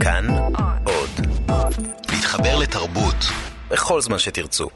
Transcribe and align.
כאן 0.00 0.26
עוד. 0.84 1.26
להתחבר 2.12 2.58
לתרבות 2.58 3.16
בכל 3.70 4.00
זמן 4.00 4.18
שתרצו. 4.18 4.68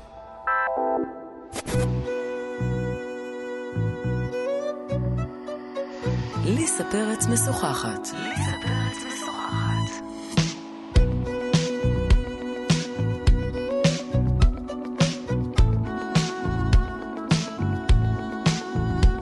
ליסה 6.45 6.85
פרץ 6.91 7.27
משוחחת. 7.27 8.09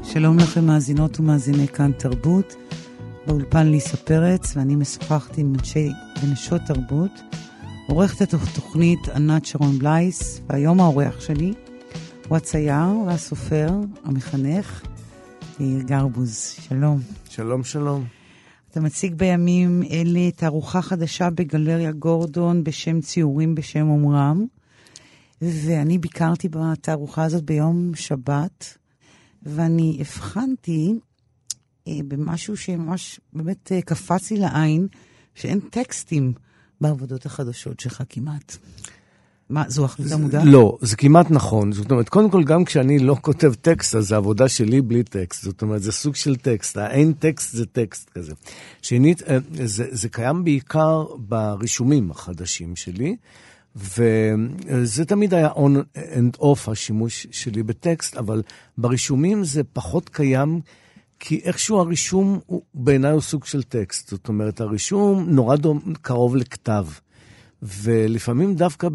שלום 0.03 0.39
לכם 0.39 0.65
מאזינות 0.67 1.21
ומאזיני 1.21 1.69
כאן 1.69 1.93
תרבות. 1.93 2.55
באולפן 3.27 3.67
ליסה 3.67 3.97
פרץ, 3.97 4.57
ואני 4.57 4.77
משוחחת 4.77 5.39
עם 5.39 5.55
אנשי 5.59 5.89
ונשות 6.23 6.61
תרבות. 6.67 7.11
עורכת 7.89 8.35
התוכנית 8.35 9.09
ענת 9.09 9.45
שרון 9.45 9.79
בלייס, 9.79 10.41
והיום 10.47 10.81
האורח 10.81 11.21
שלי 11.21 11.53
הוא 12.29 12.37
הצייר 12.37 12.97
והסופר, 13.07 13.71
המחנך, 14.05 14.83
יאיר 15.61 15.83
גרבוז. 15.83 16.57
שלום. 16.61 17.01
שלום, 17.29 17.65
שלום. 17.65 18.05
אתה 18.71 18.81
מציג 18.81 19.15
בימים 19.15 19.83
אלה 19.91 20.31
תערוכה 20.31 20.83
חדשה 20.83 21.31
בגלריה 21.31 21.93
גורדון 21.93 22.65
בשם 22.65 23.01
ציורים 23.01 23.55
בשם 23.55 23.89
אומרם, 23.89 24.47
ואני 25.43 25.99
ביקרתי 25.99 26.49
בתערוכה 26.49 27.25
הזאת 27.25 27.45
ביום 27.45 27.95
שבת, 27.95 28.79
ואני 29.43 29.97
הבחנתי 30.01 30.95
אה, 30.95 31.12
במשהו 31.89 32.57
שממש 32.57 33.21
באמת 33.33 33.73
אה, 33.73 33.83
קפץ 33.83 34.31
לי 34.31 34.39
לעין, 34.39 34.87
שאין 35.35 35.61
טקסטים 35.61 36.33
בעבודות 36.81 37.27
החדשות 37.27 37.81
שלך 37.81 38.03
כמעט. 38.09 38.57
מה, 39.51 39.65
זו 39.69 39.85
החלטה 39.85 40.17
מודעת? 40.17 40.43
לא, 40.47 40.79
זה 40.81 40.97
כמעט 40.97 41.31
נכון. 41.31 41.73
זאת 41.73 41.91
אומרת, 41.91 42.09
קודם 42.09 42.31
כל, 42.31 42.45
גם 42.45 42.65
כשאני 42.65 42.99
לא 42.99 43.17
כותב 43.21 43.55
טקסט, 43.55 43.95
אז 43.95 44.09
זו 44.09 44.17
עבודה 44.17 44.49
שלי 44.49 44.81
בלי 44.81 45.03
טקסט. 45.03 45.45
זאת 45.45 45.63
אומרת, 45.63 45.83
זה 45.83 45.93
סוג 45.93 46.15
של 46.15 46.37
טקסט. 46.37 46.77
האין 46.77 47.13
טקסט 47.13 47.57
זה 47.57 47.67
טקסט 47.67 48.11
כזה. 48.11 48.33
שנית, 48.83 49.23
אה, 49.23 49.39
זה, 49.65 49.85
זה 49.91 50.09
קיים 50.09 50.45
בעיקר 50.45 51.05
ברישומים 51.19 52.11
החדשים 52.11 52.77
שלי, 52.77 53.17
וזה 53.77 55.05
תמיד 55.07 55.35
היה 55.35 55.49
on 55.49 55.97
and 55.97 56.41
off 56.41 56.71
השימוש 56.71 57.27
שלי 57.31 57.63
בטקסט, 57.63 58.17
אבל 58.17 58.43
ברישומים 58.79 59.45
זה 59.45 59.63
פחות 59.73 60.09
קיים. 60.09 60.61
כי 61.25 61.41
איכשהו 61.45 61.79
הרישום 61.79 62.39
הוא 62.47 62.63
בעיניי 62.75 63.13
הוא 63.13 63.21
סוג 63.21 63.45
של 63.45 63.63
טקסט. 63.63 64.11
זאת 64.11 64.29
אומרת, 64.29 64.61
הרישום 64.61 65.27
נורא 65.29 65.57
דום, 65.57 65.81
קרוב 66.03 66.37
לכתב. 66.37 66.87
ולפעמים 67.63 68.55
דווקא 68.55 68.89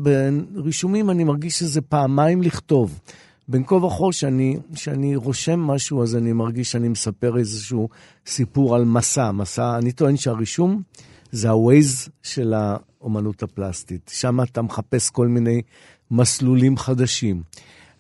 ברישומים 0.52 1.10
אני 1.10 1.24
מרגיש 1.24 1.60
שזה 1.60 1.82
פעמיים 1.82 2.42
לכתוב. 2.42 3.00
בין 3.48 3.64
כה 3.68 3.76
וכה 3.76 4.06
שאני, 4.12 4.58
שאני 4.76 5.16
רושם 5.16 5.60
משהו, 5.60 6.04
אז 6.04 6.16
אני 6.16 6.34
מרגיש 6.34 6.72
שאני 6.72 6.88
מספר 6.88 7.38
איזשהו 7.38 7.90
סיפור 8.26 8.76
על 8.76 8.86
מסע. 8.86 9.32
מסע, 9.32 9.78
אני 9.78 9.92
טוען 9.92 10.18
שהרישום 10.18 10.82
זה 11.32 11.50
ה-Waze 11.50 12.10
של 12.24 12.54
האומנות 12.54 13.44
הפלסטית. 13.44 14.12
שם 14.14 14.42
אתה 14.42 14.62
מחפש 14.62 15.10
כל 15.10 15.28
מיני 15.28 15.62
מסלולים 16.12 16.78
חדשים. 16.78 17.42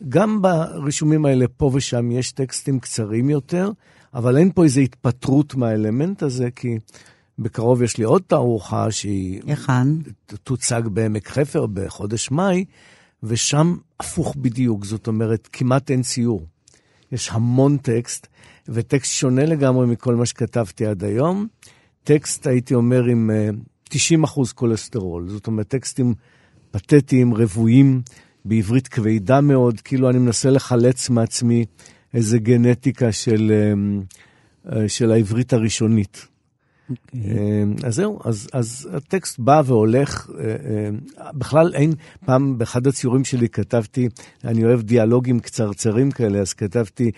גם 0.10 0.42
ברישומים 0.42 1.26
האלה, 1.26 1.46
פה 1.58 1.72
ושם, 1.74 2.12
יש 2.12 2.32
טקסטים 2.32 2.80
קצרים 2.80 3.30
יותר, 3.30 3.72
אבל 4.14 4.38
אין 4.38 4.52
פה 4.52 4.64
איזו 4.64 4.82
התפטרות 4.82 5.56
מהאלמנט 5.56 6.24
הזה, 6.24 6.52
כי 6.56 6.78
בקרוב 7.40 7.84
יש 7.84 7.98
לי 7.98 8.04
עוד 8.04 8.22
תערוכה 8.28 8.92
שהיא... 8.92 9.42
היכן? 9.46 9.88
תוצג 10.44 10.82
בעמק 10.86 11.28
חפר 11.28 11.66
בחודש 11.66 12.32
מאי, 12.32 12.66
ושם 13.24 13.76
הפוך 14.00 14.36
בדיוק, 14.36 14.86
זאת 14.86 15.08
אומרת, 15.08 15.50
כמעט 15.52 15.92
אין 15.92 16.02
ציור. 16.02 16.46
יש 17.12 17.30
המון 17.32 17.78
טקסט, 17.78 18.28
וטקסט 18.70 19.14
שונה 19.14 19.46
לגמרי 19.46 19.88
מכל 19.88 20.16
מה 20.16 20.26
שכתבתי 20.26 20.86
עד 20.86 21.04
היום. 21.04 21.48
טקסט, 22.04 22.48
הייתי 22.48 22.74
אומר, 22.74 23.04
עם 23.04 23.30
90 23.84 24.20
אה, 24.20 24.26
אחוז 24.26 24.52
כולסטרול. 24.52 25.30
זאת 25.30 25.48
אומרת, 25.48 25.68
טקסטים 25.68 26.14
פתטיים, 26.72 27.34
רבועים, 27.34 28.02
בעברית 28.46 28.88
כבדה 28.88 29.42
מאוד, 29.42 29.82
כאילו 29.82 30.10
אני 30.10 30.18
מנסה 30.18 30.50
לחלץ 30.50 31.10
מעצמי 31.10 31.66
איזה 32.14 32.40
גנטיקה 32.40 33.12
של, 33.12 33.52
אמ, 33.74 34.02
אה, 34.72 34.90
של 34.90 35.12
העברית 35.12 35.54
הראשונית. 35.54 36.28
Okay. 36.92 36.94
אוקיי. 37.16 37.64
אמ, 37.64 37.76
אז 37.84 37.96
זהו, 37.96 38.20
אז, 38.24 38.50
אז 38.54 38.90
הטקסט 38.94 39.40
בא 39.40 39.62
והולך, 39.66 40.30
אה, 40.40 40.46
אה, 40.46 41.32
בכלל 41.34 41.72
אין, 41.74 41.94
פעם 42.26 42.58
באחד 42.58 42.88
הציורים 42.88 43.26
שלי 43.26 43.50
כתבתי, 43.50 44.10
אני 44.44 44.66
אוהב 44.66 44.82
דיאלוגים 44.82 45.40
קצרצרים 45.40 46.12
כאלה, 46.12 46.40
אז 46.40 46.54
כתבתי, 46.54 47.12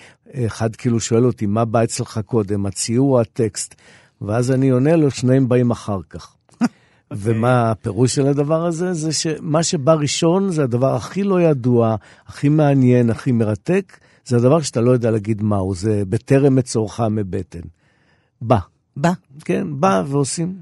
אחד 0.46 0.76
כאילו 0.76 1.00
שואל 1.00 1.26
אותי, 1.26 1.46
מה 1.46 1.66
בא 1.66 1.84
אצלך 1.84 2.20
קודם, 2.26 2.66
הציור 2.66 3.16
או 3.16 3.22
הטקסט? 3.22 3.76
ואז 4.22 4.52
אני 4.52 4.70
עונה 4.70 4.96
לו, 4.96 5.12
שניהם 5.12 5.50
באים 5.50 5.72
אחר 5.72 6.00
כך. 6.10 6.36
Okay. 6.54 6.66
ומה 7.22 7.72
הפירוש 7.72 8.16
של 8.16 8.28
הדבר 8.28 8.66
הזה? 8.66 8.94
זה 8.94 9.14
שמה 9.14 9.64
שבא 9.64 9.94
ראשון 9.94 10.52
זה 10.52 10.64
הדבר 10.64 10.96
הכי 10.96 11.24
לא 11.24 11.42
ידוע, 11.42 11.96
הכי 12.28 12.50
מעניין, 12.50 13.10
הכי 13.10 13.32
מרתק, 13.32 13.98
זה 14.30 14.38
הדבר 14.38 14.62
שאתה 14.62 14.82
לא 14.82 14.92
יודע 14.92 15.12
להגיד 15.12 15.42
מהו, 15.42 15.76
זה 15.76 16.04
בטרם 16.10 16.56
מצורך 16.56 17.00
מבטן. 17.00 17.60
בא. 18.42 18.60
בא. 18.98 19.12
כן, 19.46 19.80
בא 19.80 20.04
ועושים. 20.08 20.62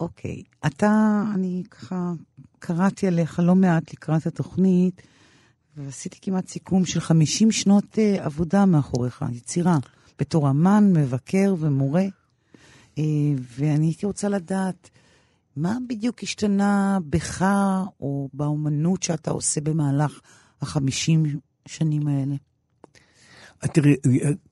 אוקיי. 0.00 0.42
אתה, 0.66 1.22
אני 1.34 1.62
ככה 1.70 2.12
קראתי 2.58 3.06
עליך 3.06 3.40
לא 3.44 3.54
מעט 3.54 3.92
לקראת 3.92 4.26
התוכנית, 4.26 5.02
ועשיתי 5.76 6.18
כמעט 6.22 6.48
סיכום 6.48 6.86
של 6.86 7.00
50 7.00 7.52
שנות 7.52 7.84
uh, 7.94 8.22
עבודה 8.22 8.66
מאחוריך, 8.66 9.24
יצירה, 9.32 9.78
בתור 10.18 10.50
אמן, 10.50 10.92
מבקר 10.92 11.54
ומורה. 11.58 12.06
Uh, 12.94 13.00
ואני 13.58 13.86
הייתי 13.86 14.06
רוצה 14.06 14.28
לדעת, 14.28 14.90
מה 15.56 15.76
בדיוק 15.88 16.22
השתנה 16.22 16.98
בך 17.08 17.44
או 18.00 18.28
באומנות 18.32 19.02
שאתה 19.02 19.30
עושה 19.30 19.60
במהלך 19.60 20.20
החמישים 20.62 21.24
שנים 21.66 22.08
האלה? 22.08 22.34
תראי, 23.60 23.96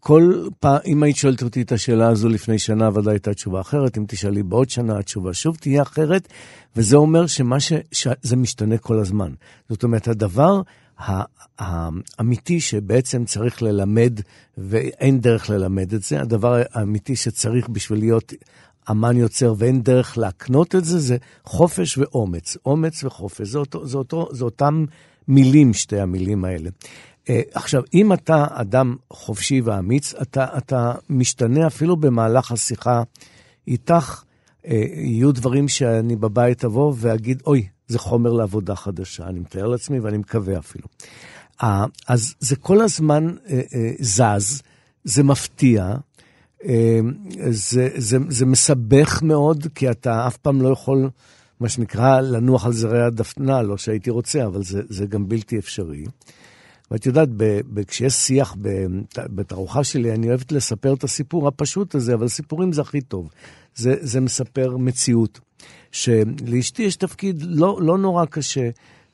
כל 0.00 0.48
פעם, 0.60 0.78
אם 0.86 1.02
היית 1.02 1.16
שואלת 1.16 1.42
אותי 1.42 1.62
את 1.62 1.72
השאלה 1.72 2.08
הזו 2.08 2.28
לפני 2.28 2.58
שנה, 2.58 2.88
ודאי 2.94 3.14
הייתה 3.14 3.34
תשובה 3.34 3.60
אחרת. 3.60 3.98
אם 3.98 4.04
תשאלי 4.08 4.42
בעוד 4.42 4.70
שנה, 4.70 4.98
התשובה 4.98 5.34
שוב 5.34 5.56
תהיה 5.56 5.82
אחרת, 5.82 6.28
וזה 6.76 6.96
אומר 6.96 7.26
שמה 7.26 7.60
ש... 7.60 7.72
שזה 7.92 8.36
משתנה 8.36 8.78
כל 8.78 8.98
הזמן. 8.98 9.32
זאת 9.68 9.82
אומרת, 9.82 10.08
הדבר 10.08 10.62
האמיתי 11.58 12.60
שבעצם 12.60 13.24
צריך 13.24 13.62
ללמד, 13.62 14.20
ואין 14.58 15.20
דרך 15.20 15.50
ללמד 15.50 15.92
את 15.92 16.02
זה, 16.02 16.20
הדבר 16.20 16.62
האמיתי 16.72 17.16
שצריך 17.16 17.68
בשביל 17.68 17.98
להיות 17.98 18.32
אמן 18.90 19.16
יוצר 19.16 19.54
ואין 19.58 19.82
דרך 19.82 20.18
להקנות 20.18 20.74
את 20.74 20.84
זה, 20.84 20.98
זה 20.98 21.16
חופש 21.44 21.98
ואומץ. 21.98 22.56
אומץ 22.66 23.04
וחופש, 23.04 23.48
זה, 23.48 23.58
אותו, 23.58 23.86
זה, 23.86 23.98
אותו, 23.98 24.28
זה 24.32 24.44
אותם 24.44 24.84
מילים, 25.28 25.74
שתי 25.74 26.00
המילים 26.00 26.44
האלה. 26.44 26.70
אה, 27.30 27.40
עכשיו, 27.54 27.82
אם 27.94 28.12
אתה 28.12 28.46
אדם 28.50 28.96
חופשי 29.10 29.60
ואמיץ, 29.60 30.14
אתה, 30.14 30.46
אתה 30.58 30.94
משתנה 31.10 31.66
אפילו 31.66 31.96
במהלך 31.96 32.52
השיחה 32.52 33.02
איתך. 33.68 34.22
אה, 34.66 34.84
יהיו 34.94 35.32
דברים 35.32 35.68
שאני 35.68 36.16
בבית 36.16 36.64
אבוא 36.64 36.94
ואגיד, 36.96 37.42
אוי, 37.46 37.68
זה 37.88 37.98
חומר 37.98 38.32
לעבודה 38.32 38.74
חדשה. 38.74 39.26
אני 39.26 39.40
מתאר 39.40 39.66
לעצמי 39.66 40.00
ואני 40.00 40.16
מקווה 40.16 40.58
אפילו. 40.58 40.86
אה, 41.62 41.84
אז 42.08 42.34
זה 42.40 42.56
כל 42.56 42.80
הזמן 42.80 43.34
זז, 44.00 44.62
זה 45.04 45.22
מפתיע, 45.22 45.94
זה, 47.50 47.88
זה, 47.96 48.18
זה 48.28 48.46
מסבך 48.46 49.22
מאוד, 49.22 49.66
כי 49.74 49.90
אתה 49.90 50.26
אף 50.26 50.36
פעם 50.36 50.62
לא 50.62 50.68
יכול, 50.68 51.10
מה 51.60 51.68
שנקרא, 51.68 52.20
לנוח 52.20 52.66
על 52.66 52.72
זרי 52.72 53.02
הדפנה, 53.02 53.62
לא 53.62 53.76
שהייתי 53.76 54.10
רוצה, 54.10 54.46
אבל 54.46 54.62
זה, 54.62 54.82
זה 54.88 55.06
גם 55.06 55.28
בלתי 55.28 55.58
אפשרי. 55.58 56.04
ואת 56.90 57.06
יודעת, 57.06 57.28
כשיש 57.86 58.12
שיח 58.14 58.56
בתערוכה 59.18 59.84
שלי, 59.84 60.12
אני 60.12 60.28
אוהבת 60.28 60.52
לספר 60.52 60.94
את 60.94 61.04
הסיפור 61.04 61.48
הפשוט 61.48 61.94
הזה, 61.94 62.14
אבל 62.14 62.28
סיפורים 62.28 62.72
זה 62.72 62.80
הכי 62.80 63.00
טוב. 63.00 63.30
זה, 63.74 63.94
זה 64.00 64.20
מספר 64.20 64.76
מציאות. 64.76 65.40
שלאשתי 65.92 66.82
יש 66.82 66.96
תפקיד 66.96 67.42
לא, 67.42 67.78
לא 67.82 67.98
נורא 67.98 68.24
קשה. 68.24 68.70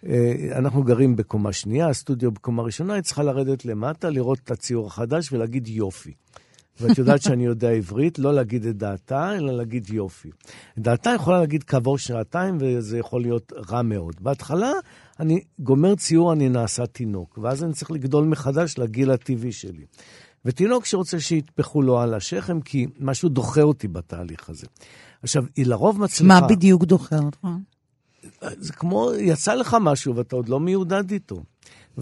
אה, 0.06 0.32
אנחנו 0.52 0.82
גרים 0.82 1.16
בקומה 1.16 1.52
שנייה, 1.52 1.88
הסטודיו 1.88 2.30
בקומה 2.30 2.62
ראשונה, 2.62 2.94
היא 2.94 3.02
צריכה 3.02 3.22
לרדת 3.22 3.64
למטה, 3.64 4.10
לראות 4.10 4.38
את 4.44 4.50
הציור 4.50 4.86
החדש 4.86 5.32
ולהגיד 5.32 5.68
יופי. 5.68 6.12
ואת 6.80 6.98
יודעת 6.98 7.22
שאני 7.22 7.44
יודע 7.44 7.70
עברית, 7.70 8.18
לא 8.18 8.34
להגיד 8.34 8.66
את 8.66 8.76
דעתה, 8.76 9.36
אלא 9.36 9.56
להגיד 9.56 9.90
יופי. 9.90 10.30
דעתה 10.78 11.10
יכולה 11.10 11.40
להגיד 11.40 11.64
כעבור 11.64 11.98
שעתיים, 11.98 12.58
וזה 12.60 12.98
יכול 12.98 13.22
להיות 13.22 13.52
רע 13.70 13.82
מאוד. 13.82 14.14
בהתחלה, 14.20 14.72
אני 15.20 15.40
גומר 15.58 15.94
ציור, 15.94 16.32
אני 16.32 16.48
נעשה 16.48 16.86
תינוק, 16.86 17.38
ואז 17.42 17.64
אני 17.64 17.72
צריך 17.72 17.90
לגדול 17.90 18.24
מחדש 18.24 18.78
לגיל 18.78 19.10
הטבעי 19.10 19.52
שלי. 19.52 19.84
ותינוק 20.44 20.84
שרוצה 20.84 21.20
שיטפחו 21.20 21.82
לו 21.82 22.00
על 22.00 22.14
השכם, 22.14 22.60
כי 22.60 22.86
משהו 23.00 23.28
דוחה 23.28 23.62
אותי 23.62 23.88
בתהליך 23.88 24.50
הזה. 24.50 24.66
עכשיו, 25.22 25.44
היא 25.56 25.66
לרוב 25.66 26.00
מצליחה... 26.00 26.40
מה 26.40 26.46
בדיוק 26.48 26.84
דוחה 26.84 27.18
אותך? 27.18 27.46
זה 28.40 28.72
כמו, 28.72 29.10
יצא 29.18 29.54
לך 29.54 29.76
משהו 29.80 30.16
ואתה 30.16 30.36
עוד 30.36 30.48
לא 30.48 30.60
מיודד 30.60 31.10
איתו. 31.10 31.42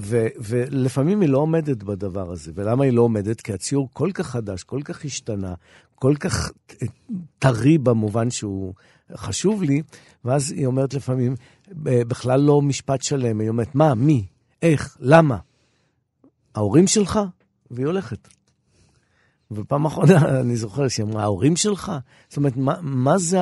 ו, 0.01 0.27
ולפעמים 0.37 1.21
היא 1.21 1.29
לא 1.29 1.39
עומדת 1.39 1.83
בדבר 1.83 2.33
הזה. 2.33 2.53
ולמה 2.55 2.85
היא 2.85 2.93
לא 2.93 3.03
עומדת? 3.03 3.41
כי 3.41 3.53
הציור 3.53 3.89
כל 3.93 4.11
כך 4.15 4.27
חדש, 4.27 4.63
כל 4.63 4.81
כך 4.85 5.05
השתנה, 5.05 5.55
כל 5.95 6.15
כך 6.21 6.53
טרי 7.39 7.79
במובן 7.79 8.31
שהוא 8.31 8.75
חשוב 9.17 9.63
לי, 9.63 9.83
ואז 10.25 10.53
היא 10.53 10.67
אומרת 10.67 10.95
לפעמים, 10.95 11.35
בכלל 11.83 12.41
לא 12.41 12.63
משפט 12.63 13.03
שלם, 13.03 13.41
היא 13.41 13.49
אומרת, 13.49 13.75
מה, 13.75 13.95
מי, 13.95 14.27
איך, 14.63 14.97
למה? 15.01 15.39
ההורים 16.55 16.87
שלך? 16.87 17.21
והיא 17.71 17.87
הולכת. 17.87 18.29
ופעם 19.51 19.87
אחרונה 19.87 20.29
אני 20.41 20.57
זוכר 20.57 20.89
שהיא 20.89 21.07
אמרה, 21.07 21.23
ההורים 21.23 21.57
שלך? 21.57 21.93
זאת 22.29 22.37
אומרת, 22.37 22.57
מה, 22.57 22.75
מה 22.83 23.19
זה 23.19 23.39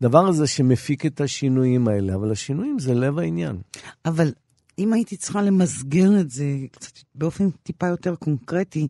הדבר 0.00 0.26
הזה 0.26 0.46
שמפיק 0.46 1.06
את 1.06 1.20
השינויים 1.20 1.88
האלה? 1.88 2.14
אבל 2.14 2.32
השינויים 2.32 2.78
זה 2.78 2.94
לב 2.94 3.18
העניין. 3.18 3.56
אבל 4.04 4.32
אם 4.78 4.92
הייתי 4.92 5.16
צריכה 5.16 5.42
למסגר 5.42 6.20
את 6.20 6.30
זה 6.30 6.44
קצת 6.70 6.92
באופן 7.14 7.50
טיפה 7.62 7.86
יותר 7.86 8.14
קונקרטי, 8.14 8.88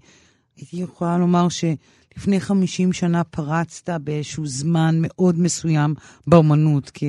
הייתי 0.56 0.76
יכולה 0.76 1.18
לומר 1.18 1.48
שלפני 1.48 2.40
50 2.40 2.92
שנה 2.92 3.24
פרצת 3.24 3.90
באיזשהו 4.04 4.46
זמן 4.46 4.94
מאוד 5.00 5.38
מסוים 5.38 5.94
באומנות 6.26 6.90
כ... 6.94 7.02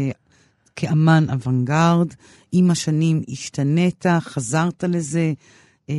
כאמן 0.76 1.26
אוונגרד, 1.30 2.08
עם 2.52 2.72
השנים 2.72 3.22
השתנית, 3.30 4.06
חזרת 4.20 4.84
לזה, 4.84 5.34
אה, 5.90 5.96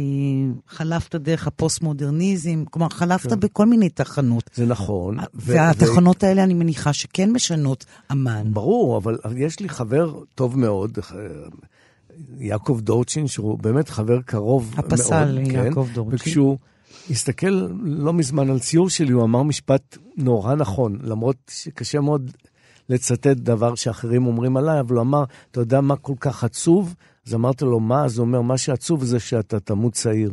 חלפת 0.68 1.14
דרך 1.14 1.46
הפוסט-מודרניזם, 1.46 2.64
כלומר, 2.70 2.88
חלפת 2.88 3.30
כן. 3.30 3.40
בכל 3.40 3.66
מיני 3.66 3.88
תחנות. 3.88 4.50
זה 4.54 4.66
נכון. 4.66 5.16
והתחנות 5.34 6.24
ו... 6.24 6.26
האלה, 6.26 6.44
אני 6.44 6.54
מניחה 6.54 6.92
שכן 6.92 7.30
משנות 7.32 7.84
אמן. 8.12 8.46
ברור, 8.52 8.96
אבל 8.96 9.18
יש 9.36 9.60
לי 9.60 9.68
חבר 9.68 10.14
טוב 10.34 10.58
מאוד, 10.58 10.98
אה, 10.98 11.18
יעקב 12.38 12.80
דורצ'ין, 12.82 13.26
שהוא 13.26 13.58
באמת 13.58 13.88
חבר 13.88 14.20
קרוב 14.22 14.74
הפסל 14.76 15.24
מאוד. 15.24 15.38
הפסל 15.38 15.56
יעקב 15.56 15.86
כן, 15.88 15.94
דורצ'ין. 15.94 16.14
וכשהוא 16.14 16.58
הסתכל 17.10 17.68
לא 17.82 18.12
מזמן 18.12 18.50
על 18.50 18.58
ציור 18.58 18.90
שלי, 18.90 19.12
הוא 19.12 19.24
אמר 19.24 19.42
משפט 19.42 19.98
נורא 20.16 20.54
נכון, 20.54 20.98
למרות 21.02 21.36
שקשה 21.50 22.00
מאוד 22.00 22.30
לצטט 22.88 23.26
דבר 23.26 23.74
שאחרים 23.74 24.26
אומרים 24.26 24.56
עליי, 24.56 24.80
אבל 24.80 24.96
הוא 24.96 25.02
אמר, 25.02 25.24
אתה 25.50 25.60
יודע 25.60 25.80
מה 25.80 25.96
כל 25.96 26.14
כך 26.20 26.44
עצוב? 26.44 26.94
אז 27.26 27.34
אמרתי 27.34 27.64
לו, 27.64 27.80
מה? 27.80 28.04
אז 28.04 28.18
הוא 28.18 28.26
אומר, 28.26 28.40
מה 28.40 28.58
שעצוב 28.58 29.04
זה 29.04 29.20
שאתה 29.20 29.60
תמות 29.60 29.92
צעיר. 29.92 30.30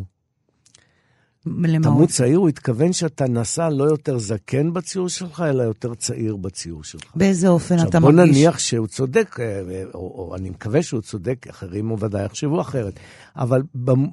למה? 1.45 1.83
תמות 1.83 2.09
צעיר, 2.09 2.37
הוא 2.37 2.49
התכוון 2.49 2.93
שאתה 2.93 3.27
נסע 3.27 3.69
לא 3.69 3.83
יותר 3.83 4.17
זקן 4.17 4.73
בציור 4.73 5.09
שלך, 5.09 5.43
אלא 5.49 5.63
יותר 5.63 5.95
צעיר 5.95 6.35
בציור 6.35 6.83
שלך. 6.83 7.15
באיזה 7.15 7.47
אופן 7.47 7.75
אתה 7.75 7.99
מרגיש? 7.99 8.19
עכשיו, 8.19 8.25
בוא 8.25 8.25
נניח 8.25 8.59
שהוא 8.59 8.87
צודק, 8.87 9.39
אה, 9.39 9.83
או, 9.93 9.99
או 9.99 10.35
אני 10.35 10.49
מקווה 10.49 10.83
שהוא 10.83 11.01
צודק, 11.01 11.47
אחרים 11.49 11.87
הוא 11.89 11.97
ודאי 12.01 12.25
יחשבו 12.25 12.61
אחרת. 12.61 12.99
אבל 13.35 13.61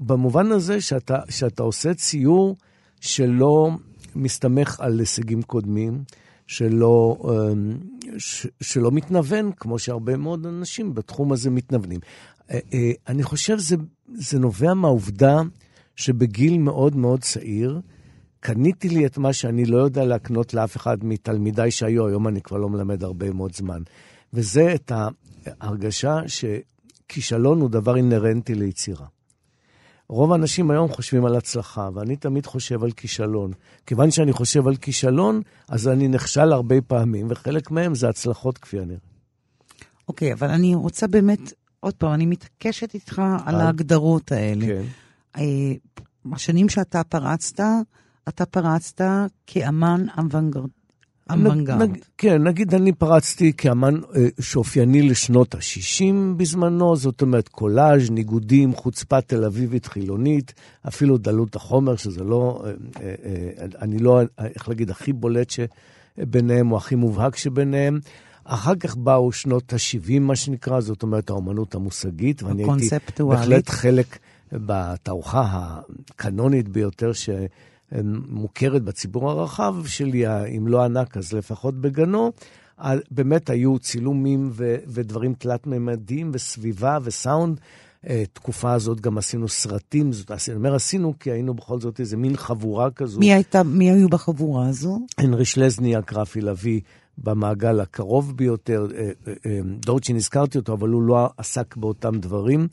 במובן 0.01 0.53
הזה 0.53 0.81
שאתה, 0.81 1.19
שאתה 1.29 1.63
עושה 1.63 1.95
ציור 1.95 2.57
שלא 3.01 3.71
מסתמך 4.17 4.81
על 4.81 4.99
הישגים 4.99 5.43
קודמים, 5.43 6.03
שלא, 6.47 7.17
אמ, 7.25 7.79
ש, 8.19 8.47
שלא 8.61 8.91
מתנוון, 8.91 9.53
כמו 9.53 9.79
שהרבה 9.79 10.17
מאוד 10.17 10.47
אנשים 10.47 10.95
בתחום 10.95 11.33
הזה 11.33 11.51
מתנוונים. 11.51 12.01
אה, 12.51 12.59
אה, 12.75 12.93
אני 13.09 13.23
חושב 13.23 13.59
שזה 13.59 14.39
נובע 14.39 14.75
מהעובדה 14.75 15.41
שבגיל 15.99 16.59
מאוד 16.59 16.97
מאוד 16.97 17.21
צעיר, 17.21 17.81
קניתי 18.41 18.89
לי 18.89 19.07
את 19.07 19.19
מה 19.19 19.33
שאני 19.33 19.65
לא 19.65 19.79
יודע 19.79 20.05
להקנות 20.05 20.55
לאף 20.55 20.77
אחד 20.77 21.05
מתלמידיי 21.05 21.71
שהיו, 21.71 22.07
היום 22.07 22.29
אני 22.29 22.41
כבר 22.41 22.57
לא 22.57 22.69
מלמד 22.69 23.05
הרבה 23.05 23.33
מאוד 23.33 23.55
זמן. 23.55 23.83
וזה 24.33 24.75
את 24.75 24.93
ההרגשה 25.61 26.21
שכישלון 26.27 27.61
הוא 27.61 27.71
דבר 27.71 27.97
אינהרנטי 27.97 28.55
ליצירה. 28.55 29.07
רוב 30.09 30.33
האנשים 30.33 30.71
היום 30.71 30.89
חושבים 30.89 31.25
על 31.25 31.37
הצלחה, 31.37 31.89
ואני 31.95 32.17
תמיד 32.17 32.47
חושב 32.47 32.85
על 32.85 32.93
כישלון. 32.93 33.53
כיוון 33.87 34.11
שאני 34.11 34.33
חושב 34.33 34.69
על 34.69 34.77
כישלון, 34.77 35.43
אז 35.69 35.89
אני 35.89 36.09
נכשל 36.09 36.53
הרבה 36.53 36.81
פעמים, 36.81 37.27
וחלק 37.31 37.71
מהם 37.71 37.95
זה 37.95 38.09
הצלחות 38.09 38.59
כפי 38.59 38.81
הנראה. 38.81 38.99
אוקיי, 40.09 40.31
okay, 40.31 40.35
אבל 40.35 40.51
אני 40.51 40.75
רוצה 40.75 41.07
באמת, 41.07 41.53
עוד 41.81 41.95
פעם, 41.95 42.13
אני 42.13 42.27
מתעקשת 42.27 42.95
איתך 42.95 43.23
על 43.45 43.55
ההגדרות 43.55 44.33
האלה. 44.33 44.67
כן. 44.67 44.73
אה, 44.73 45.08
השנים 46.33 46.69
שאתה 46.69 47.05
פרצת, 47.05 47.61
אתה 48.29 48.47
פרצת 48.47 49.05
כאמן 49.47 50.07
אוונגרד. 50.19 50.69
אוונגרד. 51.31 51.91
כן, 52.19 52.43
נגיד 52.43 52.75
אני 52.75 52.93
פרצתי 52.93 53.53
כאמן 53.53 53.95
אה, 54.17 54.29
שאופייני 54.41 55.03
לשנות 55.03 55.55
ה-60 55.55 56.15
בזמנו, 56.37 56.97
זאת 56.97 57.23
אומרת 57.23 57.49
קולאז', 57.49 58.11
ניגודים, 58.11 58.75
חוצפה 58.75 59.21
תל 59.21 59.45
אביבית 59.45 59.87
חילונית, 59.87 60.55
אפילו 60.89 61.19
דלות 61.19 61.57
החומר, 61.57 61.97
שזה 61.97 62.25
לא, 62.25 62.65
אה, 63.01 63.15
אני 63.83 63.99
לא, 63.99 64.21
איך 64.39 64.69
להגיד, 64.69 64.91
הכי 64.91 65.13
בולט 65.13 65.51
שביניהם, 65.51 66.73
או 66.73 66.77
הכי 66.77 66.95
מובהק 66.95 67.37
שביניהם. 67.37 68.01
אחר 68.45 68.75
כך 68.75 68.97
באו 68.97 69.33
שנות 69.33 69.73
ה-70, 69.73 70.21
מה 70.21 70.37
שנקרא, 70.37 70.81
זאת 70.81 71.03
אומרת 71.03 71.31
האומנות 71.31 71.75
המושגית, 71.75 72.43
ואני 72.43 72.65
הייתי 72.65 72.89
בהחלט 73.25 73.69
חלק 73.69 74.19
בתערוכה 74.53 75.81
הקנונית 76.11 76.69
ביותר 76.69 77.11
שמוכרת 77.13 78.83
בציבור 78.83 79.31
הרחב 79.31 79.75
שלי, 79.87 80.25
אם 80.57 80.69
לא 80.69 80.85
ענק 80.85 81.17
אז 81.17 81.33
לפחות 81.33 81.81
בגנו. 81.81 82.33
באמת 83.11 83.51
היו 83.51 83.79
צילומים 83.79 84.51
ו- 84.53 84.77
ודברים 84.87 85.35
תלת-ממדיים 85.35 86.31
וסביבה 86.35 86.99
וסאונד. 87.03 87.61
אה, 88.09 88.23
תקופה 88.33 88.73
הזאת 88.73 89.01
גם 89.01 89.19
עשינו 89.19 89.49
סרטים, 89.49 90.13
זאת 90.13 90.31
אומרת, 90.31 90.43
אומר 90.55 90.75
עשינו 90.75 91.15
כי 91.21 91.31
היינו 91.31 91.55
בכל 91.55 91.81
זאת 91.81 92.01
איזה 92.01 92.17
מין 92.17 92.37
חבורה 92.37 92.91
כזו. 92.91 93.21
מי, 93.21 93.33
הייתה, 93.33 93.63
מי 93.63 93.91
היו 93.91 94.09
בחבורה 94.09 94.69
הזו? 94.69 95.01
הנרי 95.19 95.45
שלזניאק, 95.45 96.13
רפי 96.13 96.41
לביא, 96.41 96.81
במעגל 97.23 97.81
הקרוב 97.81 98.37
ביותר. 98.37 98.87
אה, 98.95 99.01
אה, 99.01 99.33
אה, 99.47 99.61
דורצ'ין, 99.65 100.17
הזכרתי 100.17 100.59
אותו, 100.59 100.73
אבל 100.73 100.89
הוא 100.89 101.03
לא 101.03 101.29
עסק 101.37 101.77
באותם 101.77 102.19
דברים, 102.21 102.69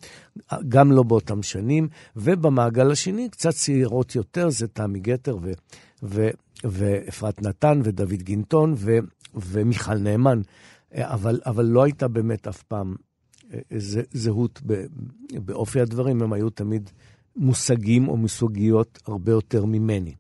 גם 0.68 0.92
לא 0.92 1.04
באותם 1.04 1.44
שנים. 1.44 1.88
ובמעגל 2.16 2.92
השני, 2.92 3.30
קצת 3.30 3.50
צעירות 3.50 4.16
יותר, 4.16 4.50
זה 4.50 4.68
תמי 4.68 5.00
גתר 5.00 5.38
ו, 5.42 5.52
ו, 6.04 6.30
ואפרת 6.64 7.42
נתן 7.42 7.82
ודוד 7.84 8.24
גינטון 8.24 8.74
ו, 8.78 8.98
ומיכל 9.36 9.98
נאמן. 9.98 10.42
אבל, 10.96 11.40
אבל 11.46 11.66
לא 11.66 11.84
הייתה 11.84 12.08
באמת 12.08 12.48
אף 12.48 12.64
פעם 12.64 12.96
זהות 14.12 14.62
באופי 15.34 15.82
הדברים, 15.82 16.22
הם 16.22 16.34
היו 16.34 16.50
תמיד 16.50 16.90
מושגים 17.36 18.08
או 18.08 18.18
מסוגיות 18.18 19.00
הרבה 19.08 19.32
יותר 19.32 19.66
ממני. 19.66 20.16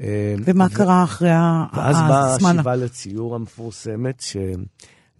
אה, 0.00 0.34
ומה 0.44 0.66
ו... 0.70 0.74
קרה 0.74 1.04
אחרי 1.04 1.30
הזמן? 1.32 1.80
ואז 1.80 1.96
באה 1.96 2.34
השיבה 2.34 2.76
לציור 2.76 3.34
המפורסמת, 3.34 4.20
ש... 4.20 4.36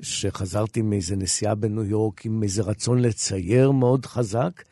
שחזרתי 0.00 0.82
מאיזה 0.82 1.16
נסיעה 1.16 1.54
בניו 1.54 1.84
יורק 1.84 2.26
עם 2.26 2.42
איזה 2.42 2.62
רצון 2.62 2.98
לצייר 2.98 3.70
מאוד 3.70 4.06
חזק, 4.06 4.62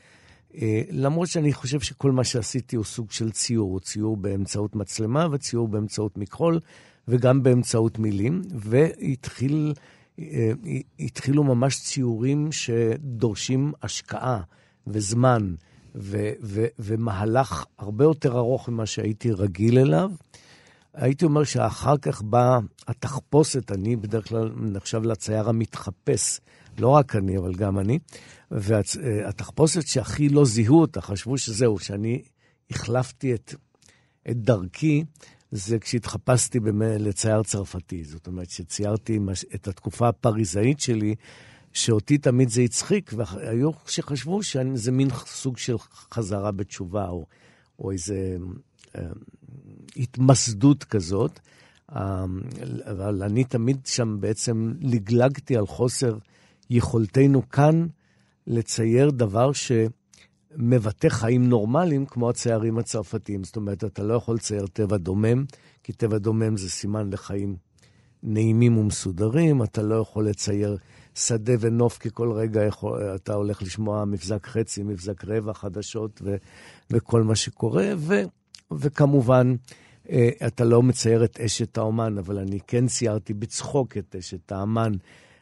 אה, 0.54 0.82
למרות 0.90 1.28
שאני 1.28 1.52
חושב 1.52 1.80
שכל 1.80 2.12
מה 2.12 2.25
שעשיתי 2.25 2.76
הוא 2.76 2.85
סוג 2.85 3.11
של 3.11 3.30
ציור, 3.30 3.71
הוא 3.71 3.80
ציור 3.80 4.16
באמצעות 4.16 4.76
מצלמה 4.76 5.26
וציור 5.30 5.68
באמצעות 5.68 6.18
מכחול 6.18 6.61
וגם 7.09 7.42
באמצעות 7.42 7.99
מילים, 7.99 8.42
והתחיל... 8.54 9.73
אה, 10.21 10.52
ממש 11.44 11.80
ציורים 11.80 12.52
שדורשים 12.52 13.73
השקעה 13.82 14.40
וזמן. 14.87 15.54
ו- 15.94 16.32
ו- 16.42 16.66
ומהלך 16.78 17.64
הרבה 17.78 18.04
יותר 18.04 18.38
ארוך 18.38 18.68
ממה 18.68 18.87
שהייתי 18.87 19.32
רגיל 19.32 19.78
אליו. 19.78 20.11
הייתי 20.94 21.25
אומר 21.25 21.44
שאחר 21.44 21.96
כך 21.96 22.22
באה 22.22 22.58
התחפושת, 22.88 23.72
אני 23.72 23.96
בדרך 23.96 24.28
כלל 24.28 24.50
נחשב 24.56 25.02
לצייר 25.02 25.49
המתחפש, 25.49 26.40
לא 26.78 26.88
רק 26.88 27.16
אני, 27.16 27.38
אבל 27.38 27.54
גם 27.54 27.78
אני, 27.78 27.99
והתחפושת 28.50 29.87
שהכי 29.87 30.28
לא 30.28 30.44
זיהו 30.44 30.80
אותה, 30.80 31.00
חשבו 31.00 31.38
שזהו, 31.38 31.78
שאני 31.78 32.22
החלפתי 32.70 33.34
את, 33.34 33.54
את 34.30 34.37
דרכי, 34.37 35.04
זה 35.50 35.78
כשהתחפשתי 35.78 36.58
לצייר 36.99 37.42
צרפתי. 37.42 38.04
זאת 38.04 38.26
אומרת, 38.26 38.50
שציירתי 38.50 39.18
את 39.54 39.68
התקופה 39.68 40.08
הפריזאית 40.08 40.80
שלי, 40.80 41.14
שאותי 41.73 42.19
תמיד 42.19 42.49
זה 42.49 42.62
הצחיק, 42.62 43.12
והיו 43.17 43.71
שחשבו 43.87 44.43
שזה 44.43 44.93
מין 44.93 45.09
סוג 45.26 45.59
של 45.59 45.76
חזרה 46.12 46.52
בתשובה, 46.52 47.09
או, 47.09 47.26
או 47.79 47.91
איזה 47.91 48.37
אה, 48.99 49.02
התמסדות 49.97 50.85
כזאת. 50.85 51.41
אה, 51.93 52.25
אבל 52.91 53.23
אני 53.23 53.45
תמיד 53.45 53.87
שם 53.87 54.17
בעצם 54.21 54.73
לגלגתי 54.81 55.57
על 55.57 55.67
חוסר 55.67 56.19
יכולתנו 56.71 57.49
כאן 57.49 57.87
לצייר 58.47 59.11
דבר 59.11 59.50
שמבטא 59.52 61.09
חיים 61.09 61.49
נורמליים, 61.49 62.07
כמו 62.07 62.31
הציירים 62.31 62.79
הצרפתיים. 62.79 63.45
זאת 63.45 63.57
אומרת, 63.57 63.85
אתה 63.85 64.02
לא 64.02 64.14
יכול 64.14 64.35
לצייר 64.35 64.67
טבע 64.67 64.97
דומם, 64.97 65.45
כי 65.83 65.93
טבע 65.93 66.19
דומם 66.19 66.57
זה 66.57 66.71
סימן 66.71 67.11
לחיים 67.12 67.57
נעימים 68.23 68.79
ומסודרים, 68.79 69.62
אתה 69.62 69.83
לא 69.83 69.95
יכול 69.95 70.29
לצייר 70.29 70.76
שדה 71.14 71.52
ונוף, 71.61 71.99
כי 71.99 72.09
כל 72.12 72.33
רגע 72.33 72.64
יכול, 72.64 73.02
אתה 73.14 73.35
הולך 73.35 73.62
לשמוע 73.62 74.04
מבזק 74.04 74.47
חצי, 74.47 74.83
מבזק 74.83 75.25
רבע, 75.25 75.52
חדשות 75.52 76.23
ו, 76.25 76.37
וכל 76.90 77.23
מה 77.23 77.35
שקורה, 77.35 77.92
ו, 77.97 78.23
וכמובן, 78.73 79.54
אה, 80.11 80.28
אתה 80.47 80.64
לא 80.64 80.83
מצייר 80.83 81.25
את 81.25 81.40
אשת 81.40 81.78
האומן, 81.78 82.19
אבל 82.19 82.38
אני 82.38 82.59
כן 82.66 82.87
ציירתי 82.87 83.35
בצחוק 83.35 83.97
את 83.97 84.16
אשת 84.16 84.52
האמן, 84.52 84.92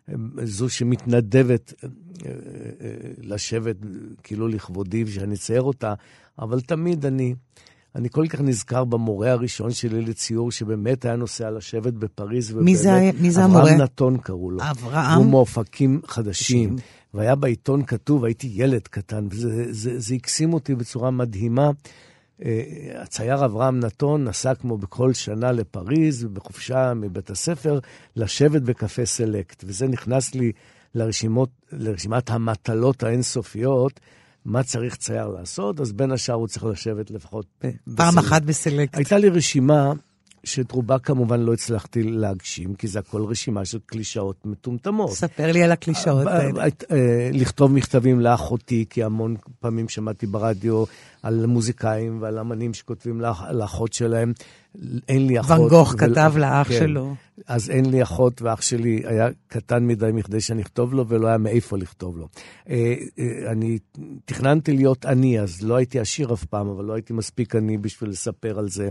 אה, 0.08 0.14
זו 0.44 0.68
שמתנדבת 0.68 1.74
אה, 1.84 2.30
לשבת 3.18 3.76
כאילו 4.22 4.48
לכבודי 4.48 5.04
ושאני 5.04 5.34
אצייר 5.34 5.62
אותה, 5.62 5.94
אבל 6.38 6.60
תמיד 6.60 7.06
אני... 7.06 7.34
אני 7.96 8.10
כל 8.10 8.26
כך 8.28 8.40
נזכר 8.40 8.84
במורה 8.84 9.30
הראשון 9.30 9.70
שלי 9.70 10.02
לציור, 10.02 10.52
שבאמת 10.52 11.04
היה 11.04 11.16
נוסע 11.16 11.50
לשבת 11.50 11.92
בפריז. 11.92 12.52
מי 12.54 12.76
זה, 12.76 13.10
מי 13.20 13.30
זה 13.30 13.44
המורה? 13.44 13.62
אברהם 13.62 13.80
נתון 13.80 14.18
קראו 14.18 14.50
לו. 14.50 14.62
אברהם? 14.70 15.18
הוא 15.18 15.26
מאופקים 15.26 16.00
חדשים. 16.06 16.76
והיה 17.14 17.34
בעיתון 17.34 17.84
כתוב, 17.84 18.24
הייתי 18.24 18.50
ילד 18.54 18.88
קטן, 18.88 19.26
וזה 19.30 20.14
הקסים 20.14 20.54
אותי 20.54 20.74
בצורה 20.74 21.10
מדהימה. 21.10 21.70
אה, 22.44 22.62
הצייר 23.02 23.44
אברהם 23.44 23.80
נתון 23.80 24.24
נסע 24.24 24.54
כמו 24.54 24.78
בכל 24.78 25.12
שנה 25.12 25.52
לפריז, 25.52 26.24
בחופשה 26.24 26.94
מבית 26.94 27.30
הספר, 27.30 27.78
לשבת 28.16 28.62
בקפה 28.62 29.06
סלקט. 29.06 29.64
וזה 29.66 29.88
נכנס 29.88 30.34
לי 30.34 30.52
לרשימות, 30.94 31.50
לרשימת 31.72 32.30
המטלות 32.30 33.02
האינסופיות. 33.02 34.00
מה 34.50 34.62
צריך 34.62 34.96
צייר 34.96 35.28
לעשות, 35.28 35.80
אז 35.80 35.92
בין 35.92 36.12
השאר 36.12 36.34
הוא 36.34 36.46
צריך 36.46 36.64
לשבת 36.64 37.10
לפחות... 37.10 37.46
פעם 37.96 38.18
אחת 38.18 38.42
בסלקט. 38.42 38.96
הייתה 38.96 39.18
לי 39.18 39.28
רשימה 39.28 39.92
שאת 40.44 40.72
רובה 40.72 40.98
כמובן 40.98 41.40
לא 41.40 41.52
הצלחתי 41.52 42.02
להגשים, 42.02 42.74
כי 42.74 42.88
זה 42.88 42.98
הכל 42.98 43.24
רשימה 43.24 43.64
של 43.64 43.78
קלישאות 43.86 44.46
מטומטמות. 44.46 45.12
ספר 45.12 45.52
לי 45.52 45.62
על 45.62 45.72
הקלישאות 45.72 46.26
אה, 46.26 46.38
האלה. 46.38 46.64
אה, 46.90 47.30
לכתוב 47.32 47.72
מכתבים 47.72 48.20
לאחותי, 48.20 48.84
כי 48.90 49.02
המון 49.02 49.36
פעמים 49.60 49.88
שמעתי 49.88 50.26
ברדיו 50.26 50.84
על 51.22 51.46
מוזיקאים 51.46 52.22
ועל 52.22 52.38
אמנים 52.38 52.74
שכותבים 52.74 53.20
לאחות 53.50 53.92
שלהם. 53.92 54.32
אין 55.08 55.26
לי 55.26 55.40
אחות. 55.40 55.58
ואן 55.58 55.68
גוך 55.68 55.94
כתב 55.98 56.32
לאח 56.36 56.68
כן. 56.68 56.78
שלו. 56.78 57.14
אז 57.46 57.70
אין 57.70 57.90
לי 57.90 58.02
אחות, 58.02 58.42
ואח 58.42 58.62
שלי 58.62 59.02
היה 59.04 59.28
קטן 59.48 59.86
מדי 59.86 60.10
מכדי 60.12 60.40
שאני 60.40 60.62
אכתוב 60.62 60.94
לו, 60.94 61.08
ולא 61.08 61.26
היה 61.26 61.38
מאיפה 61.38 61.78
לכתוב 61.78 62.18
לו. 62.18 62.28
אה, 62.68 62.94
אני 63.50 63.78
תכננתי 64.24 64.72
להיות 64.72 65.04
עני, 65.04 65.40
אז 65.40 65.62
לא 65.62 65.76
הייתי 65.76 66.00
עשיר 66.00 66.32
אף 66.32 66.44
פעם, 66.44 66.68
אבל 66.68 66.84
לא 66.84 66.92
הייתי 66.92 67.12
מספיק 67.12 67.56
עני 67.56 67.78
בשביל 67.78 68.10
לספר 68.10 68.58
על 68.58 68.68
זה. 68.68 68.88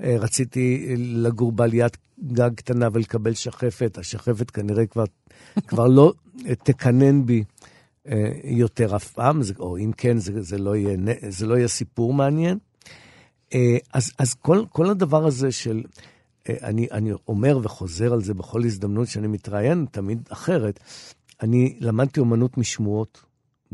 רציתי 0.00 0.94
לגור 0.98 1.52
בעליית 1.52 1.96
גג 2.32 2.50
קטנה 2.54 2.88
ולקבל 2.92 3.34
שחפת. 3.34 3.98
השחפת 3.98 4.50
כנראה 4.50 4.86
כבר, 4.86 5.04
כבר 5.66 5.86
לא 5.86 6.12
תקנן 6.62 7.26
בי. 7.26 7.44
אה, 8.08 8.32
יותר 8.44 8.96
אף 8.96 9.12
פעם, 9.12 9.40
או 9.58 9.78
אם 9.78 9.92
כן, 9.96 10.18
זה, 10.18 10.42
זה, 10.42 10.58
לא 10.58 10.76
יהיה, 10.76 10.96
זה 11.28 11.46
לא 11.46 11.54
יהיה 11.54 11.68
סיפור 11.68 12.14
מעניין. 12.14 12.58
אה, 13.54 13.76
אז, 13.92 14.12
אז 14.18 14.34
כל, 14.34 14.64
כל 14.68 14.90
הדבר 14.90 15.26
הזה 15.26 15.52
של, 15.52 15.82
אה, 16.48 16.54
אני, 16.62 16.86
אני 16.92 17.12
אומר 17.28 17.58
וחוזר 17.62 18.12
על 18.12 18.20
זה 18.20 18.34
בכל 18.34 18.64
הזדמנות 18.64 19.08
שאני 19.08 19.26
מתראיין, 19.26 19.86
תמיד 19.90 20.28
אחרת, 20.28 20.80
אני 21.42 21.76
למדתי 21.80 22.20
אומנות 22.20 22.58
משמועות. 22.58 23.24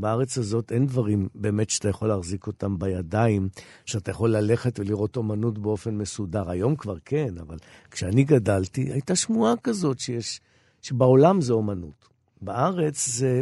בארץ 0.01 0.39
הזאת 0.39 0.73
אין 0.73 0.87
דברים 0.87 1.29
באמת 1.35 1.71
שאתה 1.71 1.89
יכול 1.89 2.09
להחזיק 2.09 2.47
אותם 2.47 2.79
בידיים, 2.79 3.49
שאתה 3.85 4.11
יכול 4.11 4.37
ללכת 4.37 4.79
ולראות 4.79 5.17
אומנות 5.17 5.59
באופן 5.59 5.95
מסודר. 5.95 6.51
היום 6.51 6.77
כבר 6.77 6.97
כן, 7.05 7.35
אבל 7.41 7.57
כשאני 7.91 8.25
גדלתי, 8.25 8.93
הייתה 8.93 9.17
שמועה 9.17 9.55
כזאת 9.63 9.99
שיש, 9.99 10.41
שבעולם 10.83 11.41
זה 11.41 11.53
אומנות. 11.53 12.09
בארץ 12.43 13.09
זה 13.09 13.41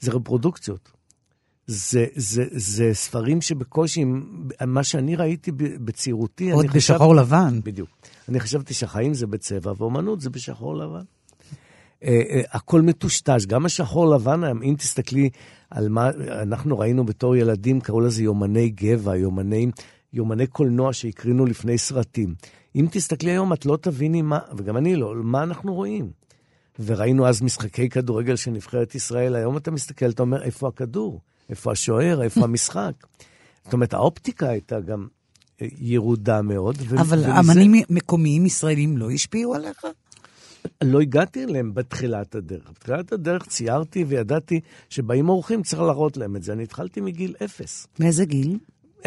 זה 0.00 0.12
רפרודוקציות. 0.12 0.92
זה, 1.66 2.06
זה, 2.16 2.44
זה 2.50 2.90
ספרים 2.92 3.40
שבקושי, 3.40 4.04
מה 4.66 4.84
שאני 4.84 5.16
ראיתי 5.16 5.52
בצעירותי, 5.56 6.50
עוד 6.50 6.66
בשחור 6.66 7.14
חשב, 7.14 7.20
לבן. 7.20 7.60
בדיוק. 7.64 7.88
אני 8.28 8.40
חשבתי 8.40 8.74
שהחיים 8.74 9.14
זה 9.14 9.26
בצבע, 9.26 9.72
ואומנות 9.76 10.20
זה 10.20 10.30
בשחור 10.30 10.76
לבן. 10.76 11.00
Uh, 11.00 12.02
uh, 12.02 12.06
הכל 12.52 12.82
מטושטש, 12.82 13.46
גם 13.46 13.66
השחור 13.66 14.14
לבן, 14.14 14.44
אם 14.44 14.74
תסתכלי 14.78 15.30
על 15.70 15.88
מה 15.88 16.10
אנחנו 16.42 16.78
ראינו 16.78 17.04
בתור 17.04 17.36
ילדים, 17.36 17.80
קראו 17.80 18.00
לזה 18.00 18.22
יומני 18.22 18.68
גבע, 18.68 19.16
יומני, 19.16 19.70
יומני 20.12 20.46
קולנוע 20.46 20.92
שהקרינו 20.92 21.46
לפני 21.46 21.78
סרטים. 21.78 22.34
אם 22.76 22.86
תסתכלי 22.90 23.30
היום, 23.30 23.52
את 23.52 23.66
לא 23.66 23.78
תביני 23.80 24.22
מה, 24.22 24.38
וגם 24.56 24.76
אני 24.76 24.96
לא, 24.96 25.14
מה 25.14 25.42
אנחנו 25.42 25.74
רואים. 25.74 26.10
וראינו 26.84 27.28
אז 27.28 27.42
משחקי 27.42 27.88
כדורגל 27.88 28.36
של 28.36 28.50
נבחרת 28.50 28.94
ישראל, 28.94 29.36
היום 29.36 29.56
אתה 29.56 29.70
מסתכל, 29.70 30.10
אתה 30.10 30.22
אומר, 30.22 30.42
איפה 30.42 30.68
הכדור? 30.68 31.20
איפה 31.48 31.72
השוער? 31.72 32.22
איפה 32.22 32.40
המשחק? 32.40 32.92
זאת 33.64 33.72
אומרת, 33.72 33.94
האופטיקה 33.94 34.48
הייתה 34.48 34.80
גם 34.80 35.06
אה, 35.62 35.66
ירודה 35.78 36.42
מאוד. 36.42 36.76
אבל 36.98 37.18
ומזה... 37.18 37.38
אמנים 37.38 37.82
מקומיים 37.90 38.46
ישראלים 38.46 38.98
לא 38.98 39.10
השפיעו 39.10 39.54
עליך? 39.54 39.86
לא 40.84 41.00
הגעתי 41.00 41.44
אליהם 41.44 41.74
בתחילת 41.74 42.34
הדרך. 42.34 42.70
בתחילת 42.70 43.12
הדרך 43.12 43.46
ציירתי 43.46 44.04
וידעתי 44.04 44.60
שבאים 44.88 45.28
אורחים, 45.28 45.62
צריך 45.62 45.82
להראות 45.82 46.16
להם 46.16 46.36
את 46.36 46.42
זה. 46.42 46.52
אני 46.52 46.62
התחלתי 46.62 47.00
מגיל 47.00 47.34
אפס. 47.44 47.86
מאיזה 48.00 48.24
גיל? 48.24 48.58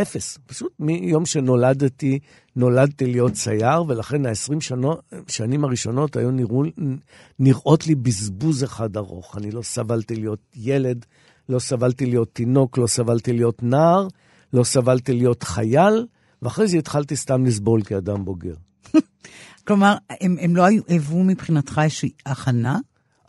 אפס. 0.02 0.38
פשוט 0.46 0.74
מיום 0.80 1.26
שנולדתי, 1.26 2.20
נולדתי 2.56 3.06
להיות 3.06 3.34
צייר, 3.34 3.84
ולכן 3.88 4.26
ה-20 4.26 4.76
שנים 5.28 5.64
הראשונות 5.64 6.16
היו 6.16 6.32
נראו, 6.32 6.64
נראות 7.40 7.88
לי 7.88 7.96
בזבוז 7.96 8.64
אחד 8.64 8.98
ארוך. 8.98 9.38
אני 9.38 9.52
לא 9.52 9.62
סבלתי 9.62 10.16
להיות 10.16 10.40
ילד, 10.56 11.06
לא 11.50 11.60
סבלתי 11.60 12.06
להיות 12.06 12.30
תינוק, 12.34 12.78
לא 12.78 12.88
סבלתי 12.88 13.34
להיות 13.34 13.64
נער, 13.64 14.08
לא 14.54 14.64
סבלתי 14.64 15.14
להיות 15.14 15.44
חייל, 15.44 16.06
ואחרי 16.42 16.68
זה 16.68 16.78
התחלתי 16.78 17.16
סתם 17.16 17.46
לסבול 17.46 17.84
כאדם 17.84 18.26
בוגר. 18.26 18.56
כלומר, 19.68 19.96
הם, 20.22 20.36
הם 20.42 20.56
לא 20.56 20.66
היוו 20.88 21.24
מבחינתך 21.24 21.82
איזושהי 21.84 22.12
הכנה? 22.26 22.80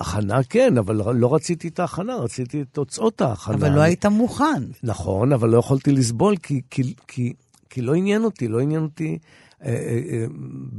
הכנה 0.00 0.42
כן, 0.42 0.78
אבל 0.78 0.96
לא, 0.96 1.14
לא 1.14 1.34
רציתי 1.34 1.68
את 1.68 1.80
ההכנה, 1.80 2.16
רציתי 2.16 2.62
את 2.62 2.66
תוצאות 2.72 3.20
ההכנה. 3.20 3.54
אבל 3.54 3.72
לא 3.72 3.80
היית 3.80 4.06
מוכן. 4.06 4.62
נכון, 4.82 5.32
אבל 5.32 5.48
לא 5.48 5.58
יכולתי 5.58 5.92
לסבול, 5.92 6.36
כי, 6.36 6.60
כי, 6.70 6.94
כי, 7.08 7.32
כי 7.70 7.82
לא 7.82 7.94
עניין 7.94 8.24
אותי, 8.24 8.48
לא 8.48 8.60
עניין 8.60 8.82
אותי, 8.82 9.18
אה, 9.64 9.68
אה, 9.68 10.00
אה, 10.12 10.26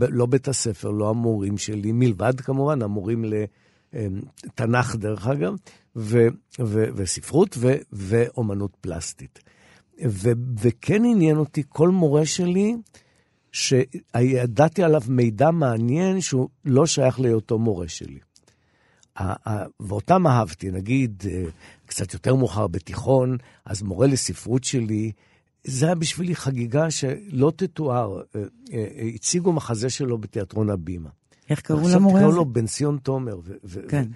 לא 0.10 0.26
בית 0.26 0.48
הספר, 0.48 0.90
לא 0.90 1.10
המורים 1.10 1.58
שלי, 1.58 1.92
מלבד 1.92 2.42
כמובן 2.42 2.82
המורים 2.82 3.26
לתנ"ך, 3.26 4.92
אה, 4.96 5.00
דרך 5.00 5.28
אגב, 5.28 5.54
ו, 5.96 6.28
ו, 6.60 6.86
וספרות 6.96 7.56
ו, 7.60 7.74
ואומנות 7.92 8.72
פלסטית. 8.82 9.40
ו, 10.08 10.32
וכן 10.62 11.06
עניין 11.06 11.38
אותי 11.38 11.64
כל 11.70 11.90
מורה 11.90 12.26
שלי, 12.26 12.76
שידעתי 13.52 14.84
עליו 14.84 15.02
מידע 15.08 15.52
מעניין 15.52 16.22
שהוא 16.22 16.50
לא 16.66 16.86
שייך 16.86 17.20
להיותו 17.20 17.60
מורה 17.60 17.88
שלי. 17.88 18.20
ואותם 19.80 20.28
אהבתי, 20.28 20.72
נגיד, 20.72 21.24
אה, 21.30 21.44
קצת 21.86 22.14
יותר 22.14 22.36
מאוחר 22.36 22.68
בתיכון, 22.68 23.38
אז 23.66 23.82
מורה 23.82 24.08
לספרות 24.08 24.64
שלי, 24.64 25.12
זה 25.64 25.86
היה 25.86 25.96
בשבילי 25.96 26.36
חגיגה 26.36 26.92
שלא 26.92 27.52
תתואר. 27.56 28.22
אה, 28.36 28.42
אה, 28.74 29.10
הציגו 29.16 29.54
מחזה 29.54 29.90
שלו 29.90 30.18
בתיאטרון 30.18 30.70
הבימה. 30.70 31.10
איך 31.50 31.62
קראו 31.62 31.90
למורה 31.90 32.20
הזה? 32.20 32.28
קראו 32.28 32.36
לו 32.36 32.46
בנסיון 32.46 32.98
תומר. 32.98 33.40
כן. 33.88 34.08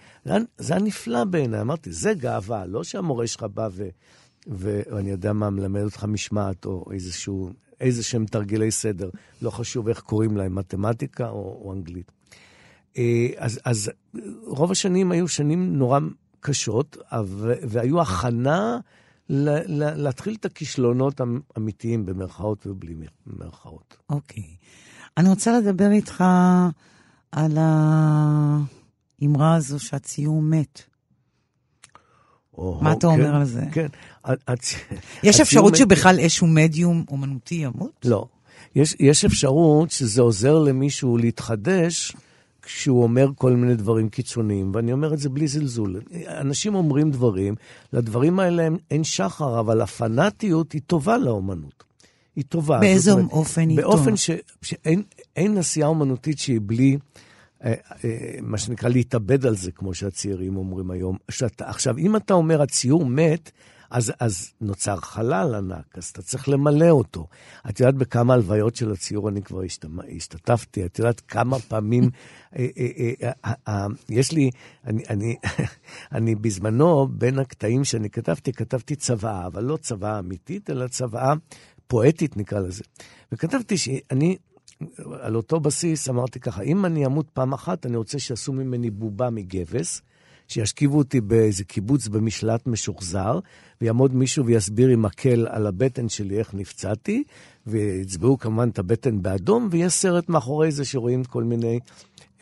זה 0.58 0.74
היה 0.74 0.84
נפלא 0.84 1.24
בעיניי, 1.24 1.62
אמרתי, 1.62 1.92
זה 1.92 2.14
גאווה, 2.14 2.66
לא 2.66 2.84
שהמורה 2.84 3.28
שלך 3.28 3.44
בא 3.44 3.70
ו... 3.72 3.90
ואני 4.48 5.10
יודע 5.12 5.34
מה, 5.34 5.50
מלמד 5.50 5.82
אותך 5.82 6.04
משמעת 6.04 6.66
או 6.66 6.86
איזשהו, 6.92 7.50
איזה 7.80 8.04
שהם 8.04 8.26
תרגילי 8.26 8.72
סדר, 8.72 9.10
לא 9.42 9.50
חשוב 9.50 9.88
איך 9.88 10.00
קוראים 10.00 10.38
להם, 10.38 10.56
מתמטיקה 10.56 11.30
או, 11.30 11.62
או 11.64 11.74
אנגלית. 11.74 12.12
אה, 12.98 13.28
אז, 13.38 13.60
אז 13.66 13.92
רוב 14.46 14.72
השנים 14.72 15.12
היו 15.12 15.28
שנים 15.28 15.76
נורא 15.76 16.00
קשות, 16.40 16.98
והיו 17.62 18.02
הכנה 18.02 18.78
להתחיל 19.30 20.36
את 20.40 20.46
הכישלונות 20.46 21.22
האמיתיים, 21.56 22.06
במרכאות 22.06 22.68
ובלי 22.68 22.96
במרכאות. 23.26 23.98
אוקיי. 24.10 24.44
Okay. 24.44 24.66
אני 25.18 25.30
רוצה 25.30 25.60
לדבר 25.60 25.92
איתך 25.92 26.24
על 27.32 27.58
האמרה 29.22 29.56
הזו 29.56 29.80
שהציור 29.80 30.42
מת. 30.42 30.82
מה 32.82 32.94
אתה 32.94 33.08
אומר 33.08 33.26
כן, 33.26 33.34
על 33.34 33.46
זה? 33.46 33.62
כן. 33.72 33.88
יש 35.24 35.40
אפשרות 35.40 35.76
שבכלל 35.76 36.20
איזשהו 36.20 36.48
מדיום 36.48 37.06
אומנותי 37.10 37.56
ימות? 37.56 38.06
לא. 38.06 38.28
יש, 38.76 38.96
יש 39.00 39.26
אפשרות 39.26 39.92
שזה 39.92 40.22
עוזר 40.22 40.60
למישהו 40.60 41.18
להתחדש 41.18 42.16
כשהוא 42.62 43.04
אומר 43.04 43.30
כל 43.36 43.52
מיני 43.52 43.76
דברים 43.76 44.10
קיצוניים, 44.10 44.72
ואני 44.76 44.94
אומר 44.94 45.14
את 45.14 45.20
זה 45.20 45.30
בלי 45.30 45.48
זלזול. 45.48 46.02
אנשים 46.28 46.76
אומרים 46.76 47.12
דברים, 47.12 47.56
לדברים 47.94 48.40
האלה 48.40 48.68
אין 48.92 49.04
שחר, 49.04 49.60
אבל 49.60 49.82
הפנאטיות 49.82 50.72
היא 50.72 50.82
טובה 50.88 51.18
לאומנות. 51.18 51.84
היא 52.36 52.46
טובה. 52.50 52.80
באיזה 52.80 53.12
אומרת, 53.12 53.32
אופן 53.32 53.70
היא 53.70 53.82
טובה? 53.82 53.96
באופן 53.96 54.18
ש, 54.18 54.30
שאין 54.62 55.58
עשייה 55.58 55.88
אומנותית 55.88 56.40
שהיא 56.40 56.60
בלי 56.64 56.98
אה, 57.64 57.74
אה, 58.04 58.36
מה 58.42 58.58
שנקרא 58.58 58.90
להתאבד 58.90 59.46
על 59.46 59.56
זה, 59.56 59.72
כמו 59.72 59.94
שהצעירים 59.94 60.58
אומרים 60.58 60.92
היום. 60.92 61.18
שאתה, 61.32 61.70
עכשיו, 61.70 61.98
אם 61.98 62.16
אתה 62.16 62.34
אומר 62.34 62.62
הציור 62.62 63.06
מת, 63.06 63.52
אז, 63.90 64.14
אז 64.20 64.52
נוצר 64.62 64.96
חלל 64.96 65.56
ענק, 65.56 65.98
אז 65.98 66.06
אתה 66.06 66.22
צריך 66.22 66.50
למלא 66.50 66.90
אותו. 66.90 67.28
את 67.70 67.80
יודעת 67.80 67.96
בכמה 67.96 68.34
הלוויות 68.34 68.76
של 68.76 68.92
הציור 68.92 69.30
אני 69.30 69.42
כבר 69.42 69.62
השתתפתי, 70.16 70.86
את 70.86 71.00
יודעת 71.00 71.22
כמה 71.22 71.60
פעמים, 71.60 72.04
אה, 72.58 72.68
אה, 73.24 73.54
אה, 73.68 73.88
יש 74.10 74.32
לי, 74.32 74.50
אני, 74.86 75.04
אני, 75.10 75.36
אני 76.16 76.36
בזמנו, 76.36 77.08
בין 77.08 77.40
הקטעים 77.40 77.84
שאני 77.84 78.10
כתבתי, 78.10 78.54
כתבתי 78.54 78.96
צוואה, 78.96 79.48
אבל 79.48 79.64
לא 79.64 79.78
צוואה 79.78 80.20
אמיתית, 80.20 80.70
אלא 80.70 80.88
צוואה 80.88 81.34
פואטית 81.88 82.38
נקרא 82.38 82.60
לזה. 82.60 82.84
וכתבתי 83.32 83.78
שאני 83.78 84.38
על 85.22 85.36
אותו 85.36 85.60
בסיס 85.60 86.10
אמרתי 86.10 86.40
ככה, 86.40 86.62
אם 86.62 86.86
אני 86.86 87.06
אמות 87.06 87.30
פעם 87.30 87.54
אחת, 87.54 87.86
אני 87.86 87.98
רוצה 87.98 88.20
שיעשו 88.20 88.54
ממני 88.54 88.90
בובה 88.90 89.30
מגבס, 89.30 90.02
שישכיבו 90.50 90.98
אותי 90.98 91.22
באיזה 91.22 91.64
קיבוץ 91.64 92.08
במשלט 92.08 92.68
משוחזר, 92.68 93.40
ויעמוד 93.82 94.16
מישהו 94.16 94.46
ויסביר 94.46 94.90
עם 94.90 95.02
מקל 95.02 95.48
על 95.50 95.68
הבטן 95.68 96.10
שלי 96.10 96.40
איך 96.40 96.54
נפצעתי, 96.54 97.24
ויצבעו 97.68 98.38
כמובן 98.38 98.70
את 98.70 98.80
הבטן 98.80 99.22
באדום, 99.22 99.68
ויש 99.72 99.94
סרט 99.94 100.30
מאחורי 100.30 100.72
זה 100.72 100.86
שרואים 100.86 101.24
כל 101.24 101.44
מיני 101.44 101.80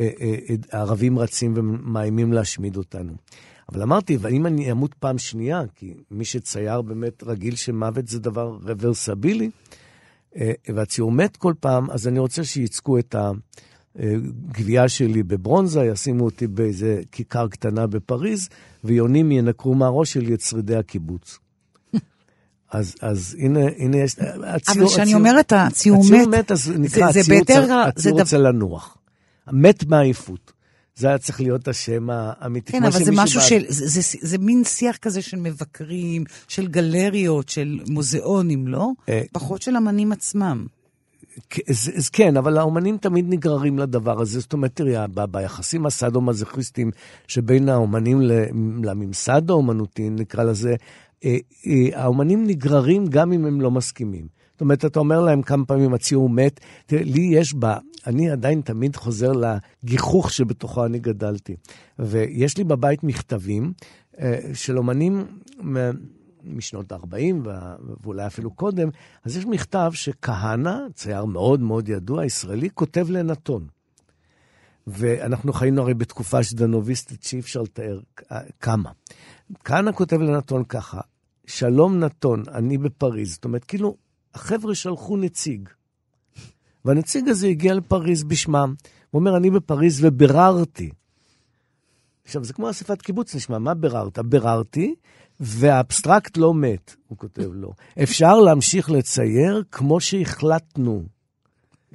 אה, 0.01 0.09
אה, 0.21 0.35
אה, 0.49 0.79
ערבים 0.79 1.19
רצים 1.19 1.53
ומאיימים 1.55 2.33
להשמיד 2.33 2.77
אותנו. 2.77 3.13
אבל 3.71 3.81
אמרתי, 3.81 4.17
ואם 4.19 4.45
אני 4.45 4.71
אמות 4.71 4.93
פעם 4.93 5.17
שנייה, 5.17 5.61
כי 5.75 5.93
מי 6.11 6.25
שצייר 6.25 6.81
באמת 6.81 7.23
רגיל 7.23 7.55
שמוות 7.55 8.07
זה 8.07 8.19
דבר 8.19 8.57
רוורסבילי, 8.63 9.49
אה, 10.37 10.51
והציור 10.67 11.11
מת 11.11 11.37
כל 11.37 11.53
פעם, 11.59 11.91
אז 11.91 12.07
אני 12.07 12.19
רוצה 12.19 12.43
שייצקו 12.43 12.99
את 12.99 13.15
ה... 13.15 13.31
גבייה 14.51 14.89
שלי 14.89 15.23
בברונזה, 15.23 15.83
ישימו 15.83 16.25
אותי 16.25 16.47
באיזה 16.47 17.01
כיכר 17.11 17.47
קטנה 17.47 17.87
בפריז, 17.87 18.49
ויונים 18.83 19.31
ינקרו 19.31 19.75
מהראש 19.75 20.13
שלי 20.13 20.33
את 20.33 20.41
שרידי 20.41 20.75
הקיבוץ. 20.75 21.39
אז, 22.71 22.95
אז 23.01 23.35
הנה, 23.39 23.59
הנה 23.77 23.97
יש... 23.97 24.15
הציור, 24.43 24.85
אבל 24.85 24.93
כשאני 24.93 25.13
אומרת 25.13 25.53
הציור 25.55 26.03
מת, 26.03 26.11
הציור 26.11 26.27
מת, 26.27 26.51
אז 26.51 26.71
נקרא 26.77 27.11
זה, 27.11 27.19
הציור, 27.19 27.39
זה 27.39 27.45
צר, 27.45 27.73
הציור 27.73 28.19
רוצה 28.19 28.37
לנוח. 28.37 28.97
מת 29.51 29.85
מעייפות. 29.85 30.57
זה 30.95 31.07
היה 31.07 31.17
צריך 31.17 31.41
להיות 31.41 31.67
השם 31.67 32.09
האמיתי. 32.09 32.71
כן, 32.71 32.83
אבל 32.83 33.03
זה 33.03 33.11
משהו 33.13 33.41
של, 33.41 33.63
זה, 33.67 33.87
זה, 33.87 34.01
זה, 34.01 34.17
זה 34.21 34.37
מין 34.37 34.63
שיח 34.63 34.97
כזה 34.97 35.21
של 35.21 35.37
מבקרים, 35.37 36.23
של 36.47 36.67
גלריות, 36.67 37.49
של 37.49 37.79
מוזיאונים, 37.89 38.67
לא? 38.67 38.89
אה, 39.09 39.21
פחות 39.31 39.61
של 39.61 39.77
אמנים 39.77 40.11
עצמם. 40.11 40.65
אז, 41.69 41.91
אז 41.97 42.09
כן, 42.09 42.37
אבל 42.37 42.57
האומנים 42.57 42.97
תמיד 42.97 43.25
נגררים 43.29 43.79
לדבר 43.79 44.21
הזה. 44.21 44.39
זאת 44.39 44.53
אומרת, 44.53 44.71
תראי, 44.75 44.93
ביחסים 45.31 45.85
הסאדו-מזוכיסטיים 45.85 46.91
שבין 47.27 47.69
האומנים 47.69 48.21
לממסד 48.83 49.49
האומנותי, 49.49 50.09
נקרא 50.09 50.43
לזה, 50.43 50.75
אה, 51.25 51.37
אה, 51.67 52.01
האומנים 52.03 52.47
נגררים 52.47 53.05
גם 53.05 53.33
אם 53.33 53.45
הם 53.45 53.61
לא 53.61 53.71
מסכימים. 53.71 54.27
זאת 54.51 54.61
אומרת, 54.61 54.85
אתה 54.85 54.99
אומר 54.99 55.21
להם 55.21 55.41
כמה 55.41 55.65
פעמים, 55.65 55.93
הציור 55.93 56.29
מת. 56.29 56.59
תראה, 56.85 57.03
לי 57.03 57.21
יש 57.21 57.53
בה, 57.53 57.77
אני 58.07 58.29
עדיין 58.29 58.61
תמיד 58.61 58.95
חוזר 58.95 59.31
לגיחוך 59.31 60.31
שבתוכו 60.31 60.85
אני 60.85 60.99
גדלתי. 60.99 61.55
ויש 61.99 62.57
לי 62.57 62.63
בבית 62.63 63.03
מכתבים 63.03 63.73
אה, 64.19 64.39
של 64.53 64.77
אומנים 64.77 65.25
משנות 66.55 66.91
ה-40 66.91 67.47
ואולי 68.03 68.27
אפילו 68.27 68.51
קודם, 68.51 68.89
אז 69.23 69.37
יש 69.37 69.45
מכתב 69.45 69.91
שכהנא, 69.93 70.77
צייר 70.93 71.25
מאוד 71.25 71.59
מאוד 71.59 71.89
ידוע, 71.89 72.25
ישראלי, 72.25 72.69
כותב 72.73 73.09
לנתון. 73.09 73.67
ואנחנו 74.87 75.53
חיינו 75.53 75.81
הרי 75.81 75.93
בתקופה 75.93 76.43
שדנוביסטית 76.43 77.23
שאי 77.23 77.39
אפשר 77.39 77.61
לתאר 77.61 77.99
כמה. 78.59 78.91
כהנא 79.63 79.91
כותב 79.91 80.21
לנתון 80.21 80.63
ככה, 80.63 81.01
שלום 81.45 81.99
נתון, 81.99 82.43
אני 82.53 82.77
בפריז. 82.77 83.33
זאת 83.33 83.45
אומרת, 83.45 83.63
כאילו, 83.63 83.95
החבר'ה 84.33 84.75
שלחו 84.75 85.17
נציג. 85.17 85.69
והנציג 86.85 87.29
הזה 87.29 87.47
הגיע 87.47 87.73
לפריז 87.73 88.23
בשמם. 88.23 88.75
הוא 89.09 89.19
אומר, 89.19 89.37
אני 89.37 89.49
בפריז 89.49 90.05
וביררתי. 90.05 90.89
עכשיו, 92.25 92.43
זה 92.43 92.53
כמו 92.53 92.69
אספת 92.69 93.01
קיבוץ 93.01 93.35
נשמע, 93.35 93.57
מה 93.57 93.73
ביררת? 93.73 94.19
ביררתי 94.19 94.95
והאבסטרקט 95.39 96.37
לא 96.37 96.53
מת, 96.53 96.95
הוא 97.07 97.17
כותב 97.17 97.49
לו. 97.53 97.73
אפשר 98.03 98.39
להמשיך 98.39 98.91
לצייר 98.91 99.63
כמו 99.71 99.99
שהחלטנו. 99.99 101.03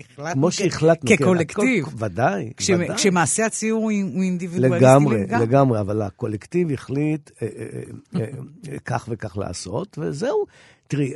החלטנו 0.01 0.33
כמו 0.33 0.51
שהחלטנו. 0.51 1.09
כן, 1.09 1.17
כקולקטיב. 1.17 1.85
כן, 1.85 2.05
ודאי, 2.05 2.53
כש, 2.57 2.71
ודאי. 2.71 2.97
כשמעשה 2.97 3.47
הציור 3.47 3.83
הוא 3.83 3.91
אינדיבידואליסטי 4.23 4.85
לגמרי. 4.85 5.23
לגמרי, 5.23 5.47
לגמרי, 5.47 5.81
אבל 5.81 6.03
הקולקטיב 6.03 6.73
החליט 6.73 7.31
אה, 7.43 7.49
אה, 8.17 8.21
אה, 8.21 8.79
כך 8.85 9.09
וכך 9.11 9.37
לעשות, 9.37 9.99
וזהו. 9.99 10.45
תראי, 10.89 11.13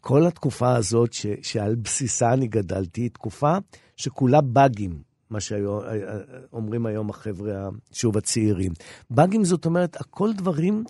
כל 0.00 0.26
התקופה 0.26 0.76
הזאת 0.76 1.12
ש, 1.12 1.26
שעל 1.42 1.74
בסיסה 1.74 2.32
אני 2.32 2.46
גדלתי, 2.46 3.00
היא 3.00 3.10
תקופה 3.10 3.56
שכולה 3.96 4.40
באגים. 4.40 5.13
מה 5.30 5.40
שאומרים 5.40 6.86
היום 6.86 7.10
החבר'ה, 7.10 7.68
שוב, 7.92 8.16
הצעירים. 8.16 8.72
באגים 9.10 9.44
זאת 9.44 9.66
אומרת, 9.66 9.96
הכל 10.00 10.32
דברים 10.32 10.84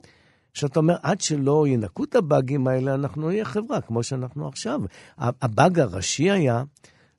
שאתה 0.55 0.81
אומר, 0.81 0.97
עד 1.03 1.21
שלא 1.21 1.65
ינקו 1.69 2.05
את 2.05 2.15
הבאגים 2.15 2.67
האלה, 2.67 2.95
אנחנו 2.95 3.29
נהיה 3.29 3.45
חברה 3.45 3.81
כמו 3.81 4.03
שאנחנו 4.03 4.49
עכשיו. 4.49 4.81
הבאג 5.19 5.79
הראשי 5.79 6.31
היה, 6.31 6.63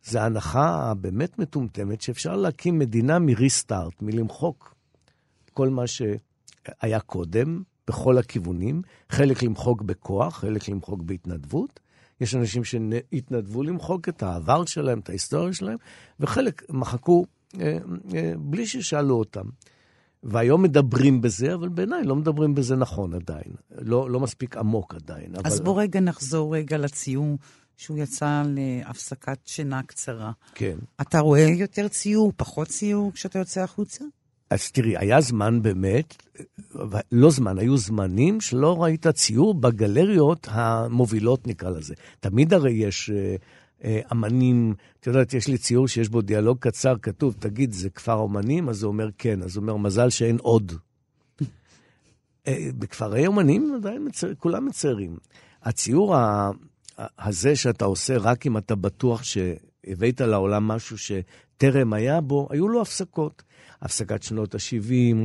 זה 0.03 0.21
ההנחה 0.21 0.91
הבאמת 0.91 1.39
מטומטמת, 1.39 2.01
שאפשר 2.01 2.35
להקים 2.35 2.79
מדינה 2.79 3.19
מריסטארט, 3.19 4.01
מלמחוק 4.01 4.75
כל 5.53 5.69
מה 5.69 5.83
שהיה 5.87 6.99
קודם, 6.99 7.63
בכל 7.87 8.17
הכיוונים, 8.17 8.81
חלק 9.09 9.43
למחוק 9.43 9.81
בכוח, 9.81 10.37
חלק 10.37 10.69
למחוק 10.69 11.01
בהתנדבות, 11.01 11.79
יש 12.21 12.35
אנשים 12.35 12.63
שהתנדבו 12.63 13.63
למחוק 13.63 14.09
את 14.09 14.23
העבר 14.23 14.65
שלהם, 14.65 14.99
את 14.99 15.09
ההיסטוריה 15.09 15.53
שלהם, 15.53 15.77
וחלק 16.19 16.63
מחקו 16.69 17.25
אה, 17.59 17.77
אה, 18.15 18.33
בלי 18.37 18.67
ששאלו 18.67 19.15
אותם. 19.15 19.45
והיום 20.23 20.63
מדברים 20.63 21.21
בזה, 21.21 21.53
אבל 21.53 21.69
בעיניי 21.69 22.03
לא 22.03 22.15
מדברים 22.15 22.55
בזה 22.55 22.75
נכון 22.75 23.13
עדיין. 23.13 23.55
לא, 23.71 24.09
לא 24.09 24.19
מספיק 24.19 24.57
עמוק 24.57 24.95
עדיין. 24.95 25.35
אז 25.43 25.55
אבל... 25.55 25.65
בוא 25.65 25.81
רגע 25.81 25.99
נחזור 25.99 26.55
רגע 26.55 26.77
לציור 26.77 27.37
שהוא 27.77 27.97
יצא 27.97 28.43
להפסקת 28.47 29.39
שינה 29.45 29.83
קצרה. 29.83 30.31
כן. 30.55 30.77
אתה 31.01 31.19
רואה 31.19 31.41
יותר 31.41 31.87
ציור, 31.87 32.31
פחות 32.37 32.67
ציור 32.67 33.11
כשאתה 33.13 33.39
יוצא 33.39 33.61
החוצה? 33.61 34.05
אז 34.49 34.71
תראי, 34.71 34.97
היה 34.97 35.21
זמן 35.21 35.61
באמת, 35.61 36.15
לא 37.11 37.31
זמן, 37.31 37.57
היו 37.57 37.77
זמנים 37.77 38.41
שלא 38.41 38.83
ראית 38.83 39.07
ציור 39.07 39.53
בגלריות 39.53 40.47
המובילות, 40.51 41.47
נקרא 41.47 41.69
לזה. 41.69 41.93
תמיד 42.19 42.53
הרי 42.53 42.71
יש 42.71 43.09
אה, 43.09 43.35
אה, 43.83 44.01
אמנים, 44.11 44.73
את 44.99 45.07
יודעת, 45.07 45.33
יש 45.33 45.47
לי 45.47 45.57
ציור 45.57 45.87
שיש 45.87 46.09
בו 46.09 46.21
דיאלוג 46.21 46.57
קצר, 46.59 46.95
כתוב, 47.01 47.35
תגיד, 47.39 47.71
זה 47.71 47.89
כפר 47.89 48.13
אומנים? 48.13 48.69
אז 48.69 48.83
הוא 48.83 48.91
אומר, 48.91 49.09
כן. 49.17 49.41
אז 49.41 49.55
הוא 49.55 49.61
אומר, 49.61 49.77
מזל 49.77 50.09
שאין 50.09 50.37
עוד. 50.41 50.71
אה, 52.47 52.67
בכפרי 52.77 53.27
אומנים 53.27 53.75
עדיין 53.75 54.07
מצר, 54.07 54.35
כולם 54.35 54.65
מציירים. 54.65 55.17
הציור 55.63 56.15
ה, 56.15 56.51
הזה 57.19 57.55
שאתה 57.55 57.85
עושה 57.85 58.17
רק 58.17 58.47
אם 58.47 58.57
אתה 58.57 58.75
בטוח 58.75 59.23
שהבאת 59.23 60.21
לעולם 60.21 60.67
משהו 60.67 60.97
שטרם 60.97 61.93
היה 61.93 62.21
בו, 62.21 62.47
היו 62.51 62.67
לו 62.67 62.81
הפסקות. 62.81 63.43
הפסקת 63.81 64.23
שנות 64.23 64.55
ה-70, 64.55 65.15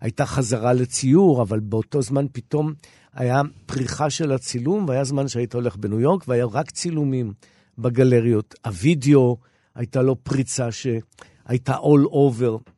הייתה 0.00 0.26
חזרה 0.26 0.72
לציור, 0.72 1.42
אבל 1.42 1.60
באותו 1.60 2.02
זמן 2.02 2.26
פתאום 2.32 2.72
היה 3.14 3.42
פריחה 3.66 4.10
של 4.10 4.32
הצילום, 4.32 4.84
והיה 4.88 5.04
זמן 5.04 5.28
שהיית 5.28 5.54
הולך 5.54 5.76
בניו 5.76 6.00
יורק 6.00 6.28
והיה 6.28 6.44
רק 6.44 6.70
צילומים 6.70 7.32
בגלריות. 7.78 8.54
הווידאו, 8.66 9.36
הייתה 9.74 10.02
לו 10.02 10.24
פריצה 10.24 10.68
שהייתה 10.72 11.74
all 11.74 12.10
over. 12.12 12.70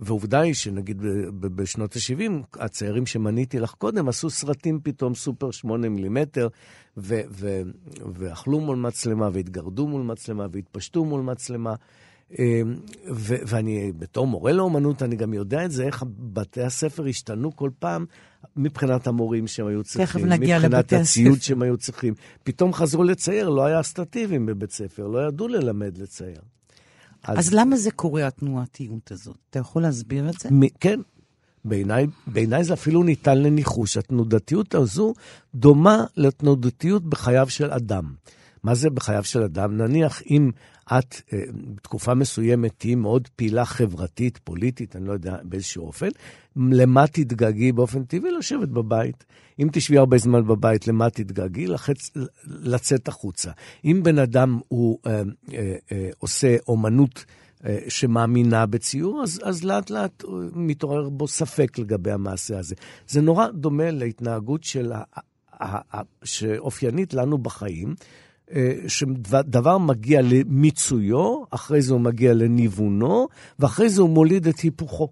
ועובדה 0.00 0.40
היא 0.40 0.54
שנגיד 0.54 1.02
בשנות 1.40 1.96
ה-70, 1.96 2.32
הצעירים 2.54 3.06
שמניתי 3.06 3.58
לך 3.58 3.70
קודם 3.70 4.08
עשו 4.08 4.30
סרטים 4.30 4.80
פתאום 4.82 5.14
סופר 5.14 5.50
8 5.50 5.88
מילימטר, 5.88 6.48
ואכלו 6.96 8.60
מול 8.60 8.76
מצלמה, 8.76 9.28
והתגרדו 9.32 9.88
מול 9.88 10.02
מצלמה, 10.02 10.46
והתפשטו 10.52 11.04
מול 11.04 11.20
מצלמה. 11.20 11.74
אמ, 12.38 12.76
ו- 13.14 13.36
ואני, 13.46 13.92
בתור 13.98 14.26
מורה 14.26 14.52
לאומנות, 14.52 15.02
אני 15.02 15.16
גם 15.16 15.34
יודע 15.34 15.64
את 15.64 15.70
זה, 15.70 15.84
איך 15.84 16.04
בתי 16.08 16.62
הספר 16.62 17.06
השתנו 17.06 17.56
כל 17.56 17.70
פעם 17.78 18.06
מבחינת 18.56 19.06
המורים 19.06 19.46
שהם 19.46 19.66
היו 19.66 19.84
צריכים, 19.84 20.26
מבחינת 20.60 20.92
הציוד 20.92 21.42
שהם 21.42 21.62
היו 21.62 21.76
צריכים. 21.76 22.14
פתאום 22.42 22.72
חזרו 22.72 23.04
לצייר, 23.04 23.48
לא 23.48 23.64
היה 23.64 23.80
אסטרטיביים 23.80 24.46
בבית 24.46 24.70
ספר, 24.72 25.06
לא 25.06 25.28
ידעו 25.28 25.48
ללמד 25.48 25.98
לצייר. 25.98 26.40
אז, 27.24 27.38
אז 27.38 27.54
למה 27.54 27.76
זה 27.76 27.90
קורה, 27.90 28.26
התנועתיות 28.26 29.12
הזאת? 29.12 29.36
אתה 29.50 29.58
יכול 29.58 29.82
להסביר 29.82 30.28
את 30.28 30.34
זה? 30.40 30.48
מ- 30.52 30.68
כן. 30.80 31.00
בעיניי, 31.64 32.06
בעיני 32.26 32.64
זה 32.64 32.74
אפילו 32.74 33.02
ניתן 33.02 33.38
לניחוש. 33.38 33.96
התנודתיות 33.96 34.74
הזו 34.74 35.14
דומה 35.54 36.04
לתנודתיות 36.16 37.04
בחייו 37.04 37.50
של 37.50 37.70
אדם. 37.70 38.12
מה 38.62 38.74
זה 38.74 38.90
בחייו 38.90 39.24
של 39.24 39.42
אדם? 39.42 39.76
נניח 39.76 40.22
אם 40.30 40.50
את 40.86 41.22
אה, 41.32 41.38
בתקופה 41.74 42.14
מסוימת 42.14 42.72
תהיי 42.78 42.94
מאוד 42.94 43.28
פעילה 43.36 43.64
חברתית, 43.64 44.38
פוליטית, 44.44 44.96
אני 44.96 45.06
לא 45.06 45.12
יודע 45.12 45.36
באיזשהו 45.42 45.86
אופן, 45.86 46.08
למה 46.56 47.06
תתגעגעי 47.06 47.72
באופן 47.72 48.04
טבעי? 48.04 48.30
לשבת 48.30 48.68
בבית. 48.68 49.24
אם 49.60 49.68
תשבי 49.72 49.98
הרבה 49.98 50.18
זמן 50.18 50.46
בבית, 50.46 50.88
למה 50.88 51.10
תתגעגעי? 51.10 51.66
לצאת 52.46 53.08
החוצה. 53.08 53.50
אם 53.84 54.00
בן 54.02 54.18
אדם 54.18 54.60
הוא 54.68 54.98
אה, 55.06 55.22
אה, 55.54 55.76
אה, 55.92 56.10
עושה 56.18 56.56
אומנות 56.68 57.24
אה, 57.66 57.78
שמאמינה 57.88 58.66
בציור, 58.66 59.22
אז, 59.22 59.40
אז 59.44 59.64
לאט 59.64 59.90
לאט 59.90 60.24
מתעורר 60.52 61.08
בו 61.08 61.28
ספק 61.28 61.78
לגבי 61.78 62.10
המעשה 62.10 62.58
הזה. 62.58 62.74
זה 63.08 63.20
נורא 63.20 63.48
דומה 63.48 63.90
להתנהגות 63.90 64.64
של 64.64 64.92
שאופיינית 66.24 67.14
לנו 67.14 67.38
בחיים, 67.38 67.88
אה, 67.88 67.94
שדבר 68.88 69.78
מגיע 69.78 70.20
למיצויו, 70.22 71.42
אחרי 71.50 71.82
זה 71.82 71.92
הוא 71.92 72.00
מגיע 72.00 72.34
לניוונו, 72.34 73.28
ואחרי 73.58 73.88
זה 73.88 74.02
הוא 74.02 74.10
מוליד 74.10 74.46
את 74.46 74.58
היפוכו. 74.58 75.08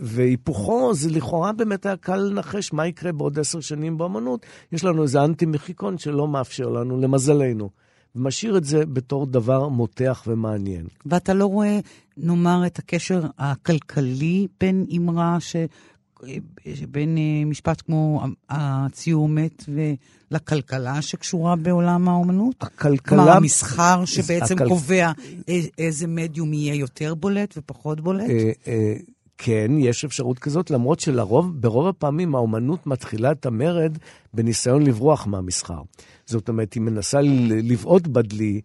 והיפוכו 0.00 0.94
זה 0.94 1.10
לכאורה 1.10 1.52
באמת 1.52 1.86
היה 1.86 1.96
קל 1.96 2.16
לנחש 2.16 2.72
מה 2.72 2.86
יקרה 2.86 3.12
בעוד 3.12 3.38
עשר 3.38 3.60
שנים 3.60 3.98
באמנות. 3.98 4.46
יש 4.72 4.84
לנו 4.84 5.02
איזה 5.02 5.24
אנטי-מחיקון 5.24 5.98
שלא 5.98 6.28
מאפשר 6.28 6.68
לנו, 6.68 7.00
למזלנו. 7.00 7.70
ומשאיר 8.16 8.56
את 8.56 8.64
זה 8.64 8.86
בתור 8.86 9.26
דבר 9.26 9.68
מותח 9.68 10.22
ומעניין. 10.26 10.86
ואתה 11.06 11.34
לא 11.34 11.46
רואה, 11.46 11.78
נאמר, 12.16 12.66
את 12.66 12.78
הקשר 12.78 13.22
הכלכלי 13.38 14.46
בין 14.60 14.86
אמרה 14.96 15.40
ש... 15.40 15.56
בין 16.88 17.18
אה, 17.18 17.44
משפט 17.44 17.82
כמו 17.86 18.22
הציור 18.48 19.28
מת 19.28 19.64
ולכלכלה 20.30 21.02
שקשורה 21.02 21.56
בעולם 21.56 22.08
האומנות? 22.08 22.54
הכלכלה... 22.60 23.18
כלומר, 23.18 23.36
המסחר 23.36 24.04
שבעצם 24.04 24.54
הכל... 24.54 24.68
קובע 24.68 25.12
איזה 25.78 26.06
מדיום 26.06 26.52
יהיה 26.52 26.74
יותר 26.74 27.14
בולט 27.14 27.54
ופחות 27.56 28.00
בולט? 28.00 28.30
אה, 28.30 28.50
אה, 28.66 28.94
כן, 29.38 29.70
יש 29.78 30.04
אפשרות 30.04 30.38
כזאת, 30.38 30.70
למרות 30.70 31.00
שלרוב, 31.00 31.60
ברוב 31.60 31.86
הפעמים 31.86 32.34
האומנות 32.34 32.86
מתחילה 32.86 33.32
את 33.32 33.46
המרד 33.46 33.98
בניסיון 34.34 34.82
לברוח 34.86 35.26
מהמסחר. 35.26 35.82
זאת 36.26 36.48
אומרת, 36.48 36.72
היא 36.72 36.82
מנסה 36.82 37.20
לבעוט 37.62 38.06
בדלי 38.06 38.60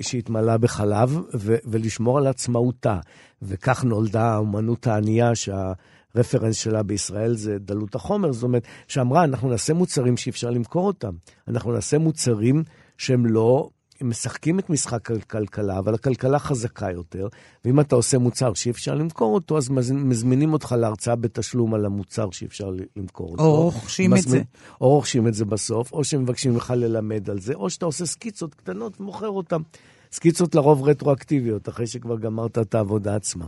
שהתמלא 0.00 0.56
בחלב 0.56 1.20
ולשמור 1.64 2.18
על 2.18 2.26
עצמאותה. 2.26 2.98
וכך 3.42 3.84
נולדה 3.84 4.22
האומנות 4.22 4.86
הענייה, 4.86 5.34
שה... 5.34 5.72
הרפרנס 6.14 6.56
שלה 6.56 6.82
בישראל 6.82 7.34
זה 7.34 7.58
דלות 7.58 7.94
החומר, 7.94 8.32
זאת 8.32 8.42
אומרת, 8.42 8.66
שאמרה, 8.88 9.24
אנחנו 9.24 9.48
נעשה 9.48 9.74
מוצרים 9.74 10.16
שאי 10.16 10.30
אפשר 10.30 10.50
למכור 10.50 10.86
אותם. 10.86 11.12
אנחנו 11.48 11.72
נעשה 11.72 11.98
מוצרים 11.98 12.64
שהם 12.98 13.26
לא, 13.26 13.68
הם 14.00 14.10
משחקים 14.10 14.58
את 14.58 14.70
משחק 14.70 15.10
הכלכלה, 15.10 15.78
אבל 15.78 15.94
הכלכלה 15.94 16.38
חזקה 16.38 16.90
יותר, 16.90 17.28
ואם 17.64 17.80
אתה 17.80 17.96
עושה 17.96 18.18
מוצר 18.18 18.54
שאי 18.54 18.70
אפשר 18.70 18.94
למכור 18.94 19.34
אותו, 19.34 19.58
אז 19.58 19.70
מזמינים 19.90 20.52
אותך 20.52 20.74
להרצאה 20.78 21.16
בתשלום 21.16 21.74
על 21.74 21.84
המוצר 21.84 22.30
שאי 22.30 22.46
אפשר 22.46 22.70
למכור 22.96 23.30
אותו. 23.30 23.42
או 23.42 23.62
רוכשים 23.62 24.16
את 24.16 24.22
זה. 24.22 24.42
או 24.80 24.88
רוכשים 24.88 25.28
את 25.28 25.34
זה 25.34 25.44
בסוף, 25.44 25.92
או 25.92 26.04
שמבקשים 26.04 26.52
ממך 26.52 26.72
ללמד 26.76 27.30
על 27.30 27.40
זה, 27.40 27.54
או 27.54 27.70
שאתה 27.70 27.86
עושה 27.86 28.06
סקיצות 28.06 28.54
קטנות 28.54 29.00
ומוכר 29.00 29.28
אותן. 29.28 29.60
סקיצות 30.12 30.54
לרוב 30.54 30.82
רטרואקטיביות, 30.82 31.68
אחרי 31.68 31.86
שכבר 31.86 32.18
גמרת 32.18 32.58
את 32.58 32.74
העבודה 32.74 33.16
עצמה. 33.16 33.46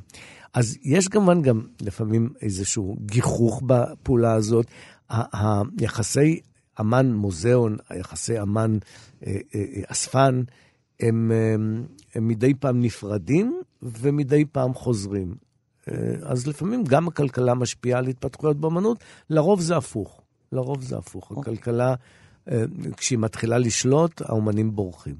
אז 0.54 0.76
יש 0.82 1.08
כמובן 1.08 1.42
גם 1.42 1.62
לפעמים 1.80 2.30
איזשהו 2.42 2.96
גיחוך 3.00 3.62
בפעולה 3.66 4.32
הזאת. 4.32 4.66
היחסי 5.08 6.40
אמן 6.80 7.12
מוזיאון, 7.12 7.76
היחסי 7.88 8.40
אמן 8.40 8.78
אה, 9.26 9.36
אה, 9.54 9.64
אספן, 9.86 10.42
הם, 11.00 11.32
הם, 12.14 12.28
מדי 12.28 12.54
פעם 12.54 12.82
נפרדים 12.82 13.62
ומדי 13.82 14.44
פעם 14.44 14.74
חוזרים. 14.74 15.34
אה, 15.88 15.94
אז 16.22 16.46
לפעמים 16.46 16.84
גם 16.84 17.08
הכלכלה 17.08 17.54
משפיעה 17.54 17.98
על 17.98 18.06
התפתחויות 18.06 18.56
באמנות, 18.56 18.98
לרוב 19.30 19.60
זה 19.60 19.76
הפוך. 19.76 20.20
לרוב 20.52 20.82
זה 20.82 20.98
הפוך. 20.98 21.30
Okay. 21.30 21.34
אוקיי. 21.34 21.52
הכלכלה, 21.52 21.94
כשהיא 22.96 23.18
מתחילה 23.18 23.58
לשלוט, 23.58 24.22
האומנים 24.22 24.76
בורחים. 24.76 25.16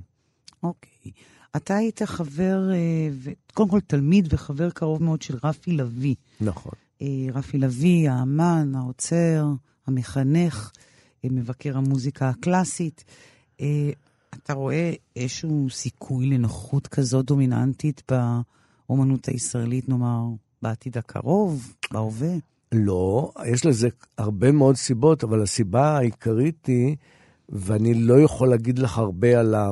אוקיי. 0.62 0.90
Okay. 1.04 1.10
אתה 1.56 1.76
היית 1.76 2.02
חבר, 2.02 2.70
אה, 2.72 3.32
קודם 3.54 3.68
כל 3.68 3.80
תלמיד 3.80 4.28
וחבר 4.34 4.70
קרוב 4.70 5.02
מאוד 5.02 5.22
של 5.22 5.36
רפי 5.44 5.72
לביא. 5.72 6.14
נכון. 6.40 6.72
אה, 7.02 7.06
רפי 7.32 7.58
לביא, 7.58 8.10
האמן, 8.10 8.72
העוצר, 8.74 9.46
המחנך, 9.86 10.70
אה, 10.76 10.82
מבקר 11.24 11.76
המוזיקה 11.76 12.28
הקלאסית. 12.28 13.04
אתה 14.36 14.52
רואה 14.52 14.92
איזשהו 15.16 15.66
סיכוי 15.70 16.26
לנוחות 16.26 16.86
כזאת 16.86 17.26
דומיננטית 17.26 18.02
באומנות 18.08 19.28
הישראלית, 19.28 19.88
נאמר, 19.88 20.22
בעתיד 20.62 20.98
הקרוב, 20.98 21.74
בהווה? 21.90 22.32
לא, 22.72 23.32
יש 23.46 23.66
לזה 23.66 23.88
הרבה 24.18 24.52
מאוד 24.52 24.76
סיבות, 24.76 25.24
אבל 25.24 25.42
הסיבה 25.42 25.98
העיקרית 25.98 26.66
היא, 26.66 26.96
ואני 27.48 27.94
לא 27.94 28.20
יכול 28.20 28.48
להגיד 28.48 28.78
לך 28.78 28.98
הרבה 28.98 29.40
על, 29.40 29.54
ה, 29.54 29.70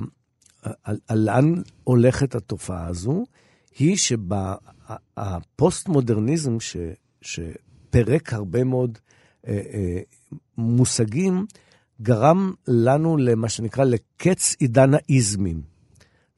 על, 0.83 0.99
על 1.09 1.19
לאן 1.19 1.55
הולכת 1.85 2.35
התופעה 2.35 2.87
הזו, 2.87 3.25
היא 3.79 3.97
שבפוסט-מודרניזם, 3.97 6.61
ש, 6.61 6.77
שפירק 7.23 8.33
הרבה 8.33 8.65
מאוד 8.65 8.99
אה, 8.99 9.03
אה, 9.03 9.09
מושגים, 10.59 11.47
גרם 12.03 12.53
לנו 12.69 13.17
למה 13.17 13.49
שנקרא 13.49 13.85
לקץ 13.85 14.57
עידן 14.59 14.95
האיזמים. 14.95 15.63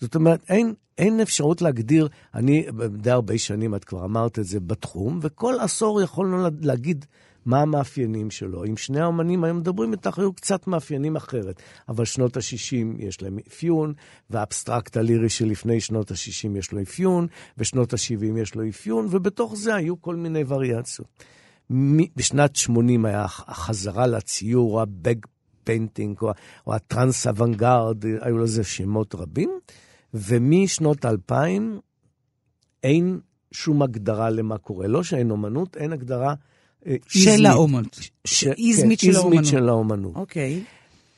זאת 0.00 0.14
אומרת, 0.14 0.40
אין, 0.48 0.74
אין 0.98 1.20
אפשרות 1.20 1.62
להגדיר, 1.62 2.08
אני 2.34 2.66
די 2.96 3.10
הרבה 3.10 3.38
שנים, 3.38 3.74
את 3.74 3.84
כבר 3.84 4.04
אמרת 4.04 4.38
את 4.38 4.44
זה, 4.44 4.60
בתחום, 4.60 5.18
וכל 5.22 5.54
עשור 5.60 6.02
יכולנו 6.02 6.48
להגיד 6.60 7.04
מה 7.46 7.60
המאפיינים 7.60 8.30
שלו. 8.30 8.64
אם 8.64 8.76
שני 8.76 9.00
האמנים 9.00 9.44
היו 9.44 9.54
מדברים 9.54 9.92
איתך, 9.92 10.18
היו 10.18 10.32
קצת 10.32 10.66
מאפיינים 10.66 11.16
אחרת. 11.16 11.62
אבל 11.88 12.04
שנות 12.04 12.36
ה-60 12.36 12.86
יש 12.98 13.22
להם 13.22 13.38
אפיון, 13.48 13.92
והאבסטרקט 14.30 14.96
הלירי 14.96 15.28
שלפני 15.28 15.80
שנות 15.80 16.10
ה-60 16.10 16.58
יש 16.58 16.72
לו 16.72 16.82
אפיון, 16.82 17.26
ושנות 17.58 17.92
ה-70 17.92 18.38
יש 18.38 18.54
לו 18.54 18.68
אפיון, 18.68 19.06
ובתוך 19.10 19.56
זה 19.56 19.74
היו 19.74 20.00
כל 20.00 20.16
מיני 20.16 20.42
וריאציות. 20.48 21.08
בשנת 22.16 22.56
80 22.56 23.04
היה 23.04 23.24
החזרה 23.24 24.06
לציור, 24.06 24.80
הבג 24.80 25.16
painting, 25.64 26.16
או, 26.22 26.32
או 26.66 26.74
הטרנס 26.74 27.26
אוונגרד, 27.26 28.04
היו 28.20 28.38
לזה 28.38 28.64
שמות 28.64 29.14
רבים, 29.14 29.50
ומשנות 30.14 31.04
2000 31.04 31.80
אין 32.82 33.20
שום 33.52 33.82
הגדרה 33.82 34.30
למה 34.30 34.58
קורה. 34.58 34.86
לא 34.86 35.02
שאין 35.02 35.30
אומנות, 35.30 35.76
אין 35.76 35.92
הגדרה 35.92 36.34
אה, 36.86 36.96
של 37.06 37.46
האומנות. 37.46 37.98
איזמית 38.58 39.00
כן, 39.00 39.12
של 39.12 39.16
האומנות. 39.16 39.44
של 39.44 39.68
האומנות. 39.68 40.16
אוקיי. 40.16 40.64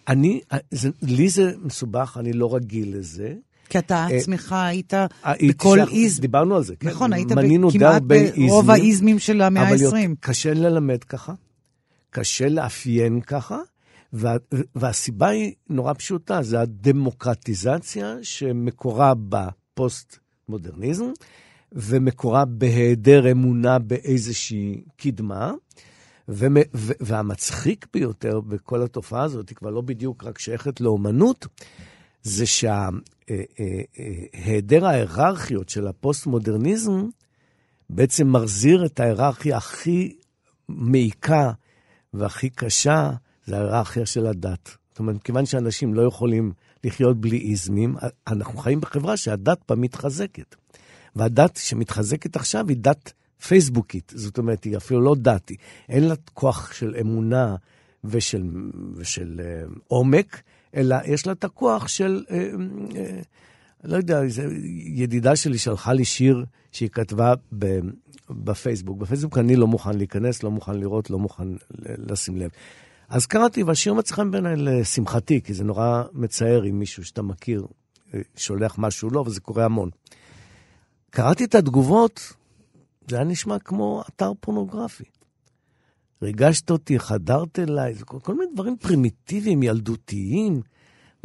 אני, 0.09 0.41
אה, 0.53 0.59
זה, 0.71 0.91
לי 1.03 1.29
זה 1.29 1.53
מסובך, 1.63 2.17
אני 2.21 2.33
לא 2.33 2.55
רגיל 2.55 2.97
לזה. 2.97 3.35
כי 3.73 3.79
אתה 3.79 3.95
אה, 3.95 4.17
עצמך 4.17 4.55
היית 4.59 4.95
בכל 5.49 5.79
איז... 5.91 6.21
דיברנו 6.21 6.57
על 6.57 6.63
זה, 6.63 6.77
כן. 6.77 6.89
נכון, 6.89 7.13
היית 7.13 7.29
כמעט 7.73 8.03
ברוב 8.03 8.71
האיזמים 8.71 9.19
של 9.19 9.43
המאה 9.43 9.63
ה-20. 9.63 9.89
אבל 9.89 10.15
קשה 10.21 10.55
ללמד 10.55 11.05
ככה, 11.05 11.33
קשה 12.11 12.49
לאפיין 12.49 13.21
ככה, 13.21 13.59
וה, 14.13 14.37
והסיבה 14.75 15.29
היא 15.29 15.53
נורא 15.69 15.93
פשוטה, 15.95 16.43
זה 16.43 16.61
הדמוקרטיזציה 16.61 18.17
שמקורה 18.23 19.13
בפוסט-מודרניזם. 19.29 21.11
ומקורה 21.73 22.45
בהיעדר 22.45 23.31
אמונה 23.31 23.79
באיזושהי 23.79 24.83
קדמה. 24.97 25.53
והמצחיק 27.01 27.87
ביותר 27.93 28.41
בכל 28.41 28.83
התופעה 28.83 29.23
הזאת, 29.23 29.49
היא 29.49 29.57
כבר 29.57 29.71
לא 29.71 29.81
בדיוק 29.81 30.25
רק 30.25 30.39
שייכת 30.39 30.81
לאומנות, 30.81 31.47
זה 32.23 32.47
שהיעדר 33.33 34.87
ההיררכיות 34.87 35.69
של 35.69 35.87
הפוסט-מודרניזם 35.87 37.09
בעצם 37.91 38.33
מחזיר 38.33 38.87
את 38.87 39.01
ההיררכיה 39.01 39.57
הכי 39.57 40.17
מעיקה 40.69 41.53
והכי 42.15 42.51
קשה, 42.51 43.11
זה 43.47 43.57
ההיררכיה 43.57 44.07
של 44.07 44.27
הדת. 44.27 44.77
זאת 44.91 44.99
אומרת, 44.99 45.23
כיוון 45.23 45.47
שאנשים 45.47 45.95
לא 45.95 46.03
יכולים 46.03 46.53
לחיות 46.85 47.21
בלי 47.21 47.39
איזמים, 47.39 47.97
אנחנו 48.27 48.59
חיים 48.59 48.81
בחברה 48.81 49.17
שהדת 49.17 49.59
בה 49.69 49.77
מתחזקת. 49.77 50.57
והדת 51.17 51.57
שמתחזקת 51.57 52.37
עכשיו 52.37 52.69
היא 52.69 52.77
דת 52.81 53.13
פייסבוקית, 53.47 54.13
זאת 54.17 54.39
אומרת, 54.39 54.65
היא 54.65 54.77
אפילו 54.77 55.01
לא 55.01 55.15
דת, 55.19 55.49
היא, 55.49 55.59
אין 55.89 56.09
לה 56.09 56.15
כוח 56.35 56.73
של 56.73 56.97
אמונה 57.01 57.57
ושל, 58.05 58.43
ושל 58.95 59.41
uh, 59.41 59.79
עומק, 59.89 60.43
אלא 60.77 60.97
יש 61.05 61.27
לה 61.27 61.33
את 61.33 61.45
הכוח 61.45 61.89
של, 61.89 62.25
uh, 62.29 62.31
uh, 62.93 62.97
לא 63.85 63.97
יודע, 63.97 64.21
ידידה 64.85 65.37
שלי 65.37 65.59
שלחה 65.59 65.93
לי 65.93 66.05
שיר 66.05 66.45
שהיא 66.73 66.89
כתבה 66.89 67.35
ב, 67.59 67.79
בפייסבוק. 68.31 68.99
בפייסבוק 68.99 69.39
אני 69.39 69.57
לא 69.57 69.67
מוכן 69.67 69.95
להיכנס, 69.99 70.43
לא 70.43 70.51
מוכן 70.51 70.75
לראות, 70.75 71.11
לא 71.11 71.19
מוכן 71.19 71.49
לשים 71.79 72.37
לב. 72.37 72.51
אז 73.09 73.27
קראתי, 73.27 73.63
והשיר 73.63 73.95
מצא 73.95 74.15
חן 74.15 74.31
בעיניי 74.31 74.57
לשמחתי, 74.57 75.41
כי 75.41 75.55
זה 75.55 75.65
נורא 75.65 76.03
מצער 76.13 76.67
אם 76.69 76.79
מישהו 76.79 77.05
שאתה 77.05 77.23
מכיר 77.23 77.67
אה, 78.15 78.21
שולח 78.37 78.75
משהו 78.79 79.11
לא, 79.11 79.21
וזה 79.27 79.41
קורה 79.41 79.65
המון. 79.65 79.91
קראתי 81.11 81.45
את 81.45 81.55
התגובות, 81.55 82.33
זה 83.09 83.17
היה 83.17 83.25
נשמע 83.25 83.59
כמו 83.59 84.03
אתר 84.09 84.33
פורנוגרפי. 84.41 85.05
ריגשת 86.23 86.71
אותי, 86.71 86.99
חדרת 86.99 87.59
אליי, 87.59 87.95
כל, 88.05 88.19
כל 88.23 88.35
מיני 88.35 88.51
דברים 88.55 88.77
פרימיטיביים, 88.77 89.63
ילדותיים. 89.63 90.61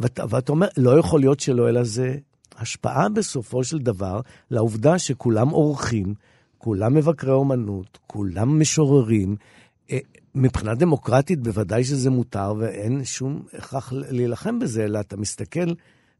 ואתה, 0.00 0.24
ואתה 0.28 0.52
אומר, 0.52 0.66
לא 0.76 0.98
יכול 0.98 1.20
להיות 1.20 1.40
שלא 1.40 1.62
יהיה 1.62 1.72
לזה 1.72 2.16
השפעה 2.56 3.08
בסופו 3.08 3.64
של 3.64 3.78
דבר 3.78 4.20
לעובדה 4.50 4.98
שכולם 4.98 5.48
עורכים, 5.48 6.14
כולם 6.58 6.94
מבקרי 6.94 7.32
אומנות, 7.32 7.98
כולם 8.06 8.60
משוררים. 8.60 9.36
אה, 9.90 9.98
מבחינה 10.34 10.74
דמוקרטית 10.74 11.42
בוודאי 11.42 11.84
שזה 11.84 12.10
מותר 12.10 12.54
ואין 12.58 13.04
שום 13.04 13.42
הכרח 13.52 13.92
להילחם 13.92 14.58
בזה, 14.58 14.84
אלא 14.84 15.00
אתה 15.00 15.16
מסתכל 15.16 15.72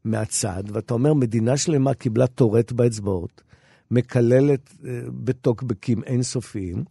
מהצד 0.05 0.63
ואתה 0.73 0.93
אומר, 0.93 1.13
מדינה 1.13 1.57
שלמה 1.57 1.93
קיבלה 1.93 2.27
טורט 2.27 2.71
באצבעות, 2.71 3.41
מקללת 3.91 4.73
אה, 4.85 5.01
בטוקבקים 5.23 6.03
אינסופיים, 6.03 6.83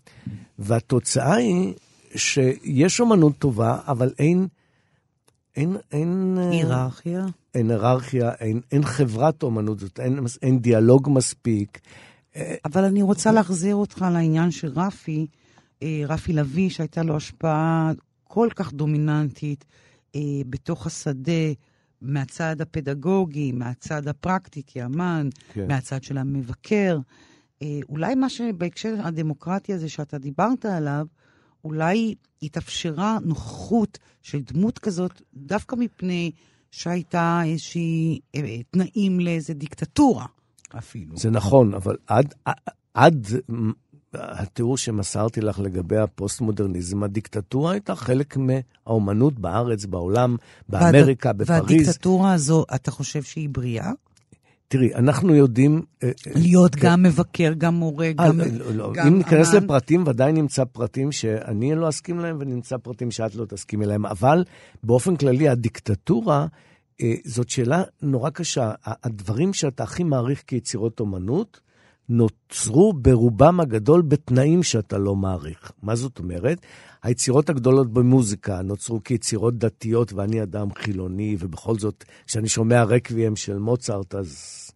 והתוצאה 0.58 1.34
היא 1.34 1.74
שיש 2.16 3.00
אומנות 3.00 3.38
טובה, 3.38 3.78
אבל 3.86 4.12
אין... 4.18 4.46
אין, 5.56 5.76
אין... 5.92 6.36
אה, 6.38 6.50
היררכיה? 6.50 7.26
אין 7.54 7.70
היררכיה, 7.70 8.30
אין, 8.40 8.60
אין 8.72 8.84
חברת 8.84 9.42
אומנות, 9.42 10.00
אין, 10.00 10.18
אין 10.42 10.58
דיאלוג 10.58 11.08
מספיק. 11.12 11.80
אבל 12.64 12.84
אני 12.84 13.02
רוצה 13.02 13.32
להחזיר 13.32 13.74
אותך 13.74 14.06
לעניין 14.12 14.50
של 14.50 14.72
רפי, 14.76 15.26
אה, 15.82 16.02
רפי 16.08 16.32
לביא, 16.32 16.70
שהייתה 16.70 17.02
לו 17.02 17.16
השפעה 17.16 17.92
כל 18.24 18.48
כך 18.54 18.72
דומיננטית 18.72 19.64
בתוך 20.50 20.86
השדה, 20.86 21.52
מהצד 22.00 22.60
הפדגוגי, 22.60 23.52
מהצד 23.52 24.08
הפרקטי 24.08 24.62
כאמן, 24.66 25.28
כן. 25.52 25.68
מהצד 25.68 26.02
של 26.02 26.18
המבקר. 26.18 26.98
אולי 27.88 28.14
מה 28.14 28.28
שבהקשר 28.28 28.94
הדמוקרטי 29.04 29.74
הזה 29.74 29.88
שאתה 29.88 30.18
דיברת 30.18 30.64
עליו, 30.64 31.06
אולי 31.64 32.14
התאפשרה 32.42 33.18
נוכחות 33.24 33.98
של 34.22 34.40
דמות 34.40 34.78
כזאת 34.78 35.22
דווקא 35.34 35.76
מפני 35.76 36.30
שהייתה 36.70 37.40
איזושהי 37.44 38.20
אה, 38.34 38.62
תנאים 38.70 39.20
לאיזו 39.20 39.54
דיקטטורה 39.54 40.26
אפילו. 40.78 41.16
זה 41.16 41.30
נכון, 41.30 41.74
אבל 41.74 41.96
עד, 42.06 42.34
עד 42.94 43.26
התיאור 44.14 44.76
שמסרתי 44.76 45.40
לך 45.40 45.58
לגבי 45.58 45.96
הפוסט-מודרניזם, 45.96 47.02
הדיקטטורה 47.02 47.72
הייתה 47.72 47.94
חלק 47.94 48.36
מהאומנות 48.36 49.38
בארץ, 49.38 49.84
בעולם, 49.84 50.36
באמריקה, 50.68 51.28
והד... 51.28 51.36
בפריז. 51.36 51.60
והדיקטטורה 51.60 52.32
הזו, 52.32 52.64
אתה 52.74 52.90
חושב 52.90 53.22
שהיא 53.22 53.48
בריאה? 53.48 53.92
תראי, 54.68 54.94
אנחנו 54.94 55.34
יודעים... 55.34 55.82
אה, 56.02 56.08
אה, 56.08 56.32
להיות 56.34 56.74
כן. 56.74 56.86
גם 56.86 57.02
מבקר, 57.02 57.52
גם 57.58 57.74
מורה, 57.74 58.06
אה, 58.06 58.12
גם... 58.12 58.40
לא, 58.40 58.74
לא, 58.74 58.92
אם 59.08 59.18
ניכנס 59.18 59.54
לפרטים, 59.54 60.04
ודאי 60.06 60.32
נמצא 60.32 60.64
פרטים 60.64 61.12
שאני 61.12 61.74
לא 61.74 61.88
אסכים 61.88 62.18
להם, 62.18 62.36
ונמצא 62.40 62.76
פרטים 62.76 63.10
שאת 63.10 63.34
לא 63.34 63.44
תסכימי 63.44 63.86
להם. 63.86 64.06
אבל 64.06 64.44
באופן 64.82 65.16
כללי, 65.16 65.48
הדיקטטורה, 65.48 66.46
זאת 67.24 67.48
שאלה 67.48 67.82
נורא 68.02 68.30
קשה. 68.30 68.72
הדברים 68.84 69.52
שאתה 69.52 69.82
הכי 69.82 70.04
מעריך 70.04 70.42
כיצירות 70.46 71.00
אומנות, 71.00 71.60
נוצרו 72.08 72.92
ברובם 72.92 73.60
הגדול 73.60 74.02
בתנאים 74.02 74.62
שאתה 74.62 74.98
לא 74.98 75.16
מעריך. 75.16 75.72
מה 75.82 75.96
זאת 75.96 76.18
אומרת? 76.18 76.58
היצירות 77.02 77.50
הגדולות 77.50 77.92
במוזיקה 77.92 78.62
נוצרו 78.62 79.02
כיצירות 79.04 79.58
דתיות, 79.58 80.12
ואני 80.12 80.42
אדם 80.42 80.68
חילוני, 80.74 81.36
ובכל 81.38 81.78
זאת, 81.78 82.04
כשאני 82.26 82.48
שומע 82.48 82.84
רקוויאם 82.84 83.36
של 83.36 83.58
מוצרט, 83.58 84.14
אז 84.14 84.70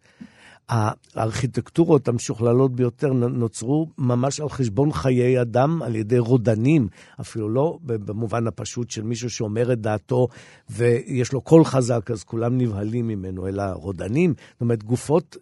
הארכיטקטורות 0.68 2.08
המשוכללות 2.08 2.76
ביותר 2.76 3.12
נוצרו 3.12 3.88
ממש 3.98 4.40
על 4.40 4.48
חשבון 4.48 4.92
חיי 4.92 5.40
אדם, 5.40 5.82
על 5.82 5.96
ידי 5.96 6.18
רודנים, 6.18 6.88
אפילו 7.20 7.48
לא 7.48 7.78
במובן 7.82 8.46
הפשוט 8.46 8.90
של 8.90 9.02
מישהו 9.02 9.30
שאומר 9.30 9.72
את 9.72 9.80
דעתו 9.80 10.28
ויש 10.70 11.32
לו 11.32 11.40
קול 11.40 11.64
חזק, 11.64 12.10
אז 12.10 12.24
כולם 12.24 12.58
נבהלים 12.58 13.08
ממנו, 13.08 13.48
אלא 13.48 13.62
רודנים, 13.62 14.34
זאת 14.52 14.60
אומרת, 14.60 14.82
גופות, 14.84 15.36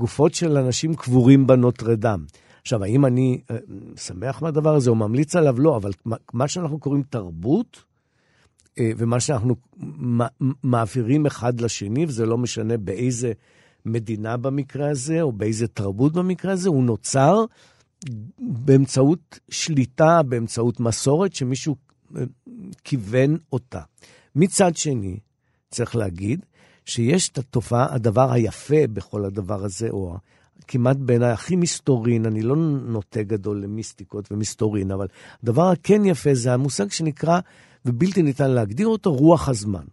גופות 0.00 0.34
של 0.34 0.56
אנשים 0.56 0.94
קבורים 0.94 1.46
בנוטרדם. 1.46 2.24
עכשיו, 2.62 2.84
האם 2.84 3.06
אני 3.06 3.40
אה, 3.50 3.56
שמח 3.96 4.42
מהדבר 4.42 4.74
הזה 4.74 4.90
או 4.90 4.94
ממליץ 4.94 5.36
עליו? 5.36 5.60
לא, 5.60 5.76
אבל 5.76 5.92
מה 6.32 6.48
שאנחנו 6.48 6.78
קוראים 6.78 7.02
תרבות, 7.02 7.84
אה, 8.78 8.90
ומה 8.96 9.20
שאנחנו 9.20 9.56
מעבירים 10.62 11.26
אחד 11.26 11.60
לשני, 11.60 12.04
וזה 12.04 12.26
לא 12.26 12.38
משנה 12.38 12.76
באיזה 12.76 13.32
מדינה 13.86 14.36
במקרה 14.36 14.90
הזה, 14.90 15.22
או 15.22 15.32
באיזה 15.32 15.68
תרבות 15.68 16.12
במקרה 16.12 16.52
הזה, 16.52 16.68
הוא 16.68 16.84
נוצר 16.84 17.44
באמצעות 18.38 19.38
שליטה, 19.50 20.22
באמצעות 20.22 20.80
מסורת 20.80 21.34
שמישהו 21.34 21.76
אה, 22.16 22.22
כיוון 22.84 23.36
אותה. 23.52 23.80
מצד 24.36 24.76
שני, 24.76 25.18
צריך 25.70 25.96
להגיד 25.96 26.46
שיש 26.90 27.28
את 27.28 27.38
התופעה, 27.38 27.94
הדבר 27.94 28.32
היפה 28.32 28.86
בכל 28.92 29.24
הדבר 29.24 29.64
הזה, 29.64 29.88
או 29.90 30.16
כמעט 30.68 30.96
בעיניי 30.96 31.30
הכי 31.30 31.56
מסתורין, 31.56 32.26
אני 32.26 32.42
לא 32.42 32.56
נוטה 32.56 33.22
גדול 33.22 33.62
למיסטיקות 33.62 34.32
ומסתורין, 34.32 34.90
אבל 34.90 35.06
הדבר 35.42 35.68
הכן 35.70 36.04
יפה 36.04 36.34
זה 36.34 36.54
המושג 36.54 36.90
שנקרא, 36.90 37.40
ובלתי 37.84 38.22
ניתן 38.22 38.50
להגדיר 38.50 38.86
אותו, 38.86 39.12
רוח 39.12 39.48
הזמן. 39.48 39.84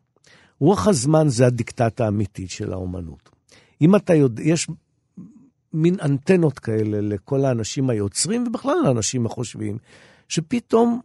רוח 0.60 0.88
הזמן 0.88 1.30
זה 1.30 1.46
הדיקטט 1.46 2.02
האמיתי 2.02 2.48
של 2.48 2.74
האומנות. 2.74 3.30
אם 3.82 3.96
אתה 3.96 4.14
יודע, 4.14 4.44
יש 4.44 4.68
מין 5.74 5.96
אנטנות 6.02 6.60
כאלה 6.60 7.02
לכל 7.02 7.46
האנשים 7.46 7.90
היוצרים, 7.90 8.44
ובכלל 8.48 8.78
לאנשים 8.84 9.26
החושבים, 9.26 9.78
שפתאום 10.28 11.00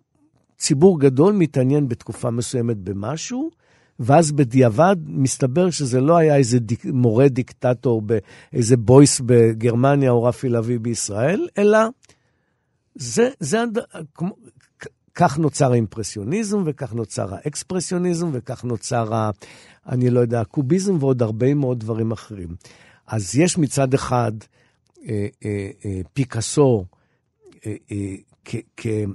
ציבור 0.59 1.01
גדול 1.01 1.35
מתעניין 1.35 1.89
בתקופה 1.89 2.31
מסוימת 2.31 2.77
במשהו, 2.77 3.51
ואז 4.03 4.33
בדיעבד 4.33 4.97
מסתבר 5.07 5.71
שזה 5.71 6.01
לא 6.01 6.17
היה 6.17 6.37
איזה 6.37 6.59
דיק, 6.59 6.85
מורה 6.85 7.29
דיקטטור 7.29 8.03
באיזה 8.03 8.77
בויס 8.77 9.21
בגרמניה 9.27 10.11
או 10.11 10.23
רפי 10.23 10.49
לביא 10.49 10.79
בישראל, 10.79 11.49
אלא 11.59 11.79
זה, 12.95 13.31
זה, 13.41 13.59
כמו, 14.15 14.35
כך 15.15 15.39
נוצר 15.39 15.73
האימפרסיוניזם, 15.73 16.63
וכך 16.67 16.93
נוצר 16.93 17.35
האקספרסיוניזם, 17.35 18.31
וכך 18.33 18.65
נוצר, 18.65 19.15
ה, 19.15 19.31
אני 19.89 20.11
לא 20.11 20.21
יודע, 20.21 20.41
הקוביזם 20.41 20.97
ועוד 21.01 21.23
הרבה 21.23 21.55
מאוד 21.55 21.81
דברים 21.81 22.13
אחרים. 22.13 22.49
אז 23.07 23.37
יש 23.37 23.59
מצד 23.59 23.95
אחד 23.95 24.33
אה, 25.09 25.27
אה, 25.45 25.71
אה, 25.85 26.01
פיקאסו, 26.13 26.85
אה, 27.67 27.75
אה, 27.93 28.15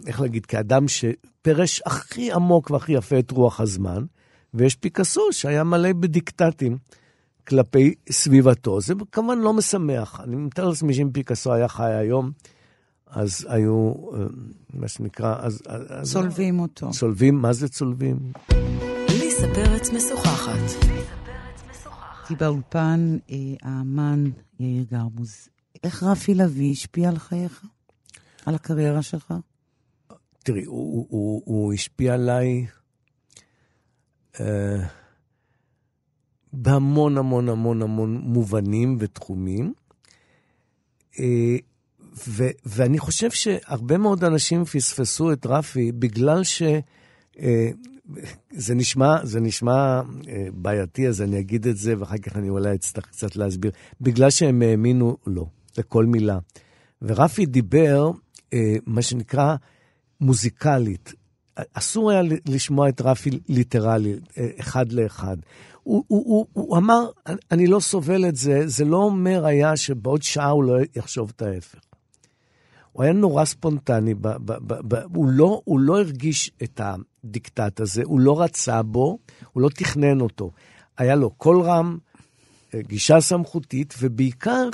איך 0.08 0.22
להגיד, 0.22 0.46
כאדם 0.46 0.88
שפרש 0.88 1.82
הכי 1.86 2.32
עמוק 2.32 2.72
והכי 2.72 2.92
יפה 2.92 3.20
את 3.20 3.32
רוח 3.32 3.60
הזמן, 3.60 4.06
ויש 4.58 4.76
פיקאסו 4.76 5.22
שהיה 5.32 5.64
מלא 5.64 5.94
בדיקטטים 5.94 6.78
כלפי 7.48 7.94
סביבתו. 8.12 8.82
זה 8.82 8.94
כמובן 9.12 9.40
לא 9.40 9.54
משמח. 9.54 10.20
אני 10.24 10.36
מתאר 10.36 10.70
לעצמי 10.70 10.94
שאם 10.94 11.10
פיקאסו 11.14 11.54
היה 11.54 11.68
חי 11.68 11.94
היום, 11.94 12.32
אז 13.08 13.48
היו, 13.50 13.94
אה, 14.14 14.20
מה 14.74 14.88
שנקרא, 14.88 15.36
אז... 15.40 15.62
צולבים 16.04 16.60
אותו. 16.60 16.92
צולבים, 16.92 17.36
מה 17.36 17.54
זה 17.54 17.68
צולבים? 17.70 18.32
ליסה 19.10 19.48
פרץ 19.56 19.90
משוחחת. 19.90 20.88
הייתי 22.20 22.36
באולפן 22.36 23.18
אה, 23.32 23.38
האמן 23.62 24.24
יאיר 24.60 24.86
גרבוז. 24.92 25.50
איך 25.84 26.04
רפי 26.04 26.34
לביא 26.34 26.72
השפיע 26.72 27.10
על 27.10 27.18
חייך? 27.18 27.66
על 28.46 28.56
הקריירה 28.56 29.02
שלך? 29.02 29.34
תראי, 30.44 30.64
הוא, 30.64 31.08
הוא, 31.10 31.42
הוא 31.46 31.74
השפיע 31.74 32.14
עליי 32.14 32.66
בהמון 36.54 37.18
המון 37.18 37.50
המון 37.50 37.82
המון 37.82 38.18
מובנים 38.18 38.98
ותחומים. 39.00 39.74
אה, 41.20 41.58
ו, 42.28 42.48
ואני 42.66 43.00
חושב 43.00 43.32
שהרבה 43.32 43.98
מאוד 43.98 44.24
אנשים 44.24 44.66
פספסו 44.66 45.32
את 45.32 45.46
רפי 45.46 45.92
בגלל 45.92 46.44
ש... 46.44 46.62
אה, 47.40 47.70
זה 48.52 48.76
נשמע, 48.76 49.26
זה 49.26 49.40
נשמע 49.40 50.02
בעייתי, 50.54 51.08
אז 51.08 51.22
אני 51.22 51.40
אגיד 51.40 51.68
את 51.68 51.78
זה, 51.78 51.94
ואחר 52.00 52.18
כך 52.18 52.36
אני 52.36 52.50
אולי 52.50 52.76
אצטרך 52.76 53.06
קצת 53.06 53.36
להסביר. 53.36 53.72
בגלל 54.02 54.30
שהם 54.30 54.62
האמינו 54.62 55.18
לו, 55.28 55.50
לכל 55.78 56.06
מילה. 56.06 56.40
ורפי 57.02 57.46
דיבר, 57.46 58.12
מה 58.86 59.02
שנקרא, 59.02 59.56
מוזיקלית. 60.22 61.14
אסור 61.74 62.12
היה 62.12 62.22
לשמוע 62.46 62.90
את 62.90 63.02
רפי 63.02 63.30
ליטרלי, 63.50 64.16
אה, 64.38 64.48
אחד 64.60 64.92
לאחד. 64.92 65.38
הוא, 65.84 66.04
הוא, 66.08 66.24
הוא, 66.26 66.46
הוא 66.54 66.78
אמר, 66.78 67.10
אני 67.52 67.68
לא 67.68 67.80
סובל 67.80 68.26
את 68.30 68.36
זה, 68.36 68.68
זה 68.68 68.86
לא 68.86 68.98
אומר 68.98 69.46
היה 69.46 69.78
שבעוד 69.78 70.24
שעה 70.24 70.50
הוא 70.50 70.64
לא 70.64 70.74
יחשוב 70.96 71.32
את 71.36 71.42
ההפך. 71.42 71.80
הוא 72.92 73.04
היה 73.04 73.14
נורא 73.14 73.46
ספונטני, 73.46 74.14
ב, 74.14 74.28
ב, 74.28 74.38
ב, 74.46 74.74
ב, 74.88 74.96
הוא, 75.16 75.28
לא, 75.30 75.62
הוא 75.64 75.80
לא 75.80 76.00
הרגיש 76.00 76.52
את 76.64 76.82
הדיקטט 76.84 77.80
הזה, 77.80 78.02
הוא 78.06 78.20
לא 78.20 78.42
רצה 78.42 78.84
בו, 78.84 79.20
הוא 79.54 79.62
לא 79.62 79.70
תכנן 79.70 80.22
אותו. 80.22 80.52
היה 80.98 81.16
לו 81.16 81.30
קול 81.30 81.62
רם, 81.62 81.98
אה, 82.74 82.82
גישה 82.82 83.22
סמכותית, 83.22 83.94
ובעיקר, 84.00 84.70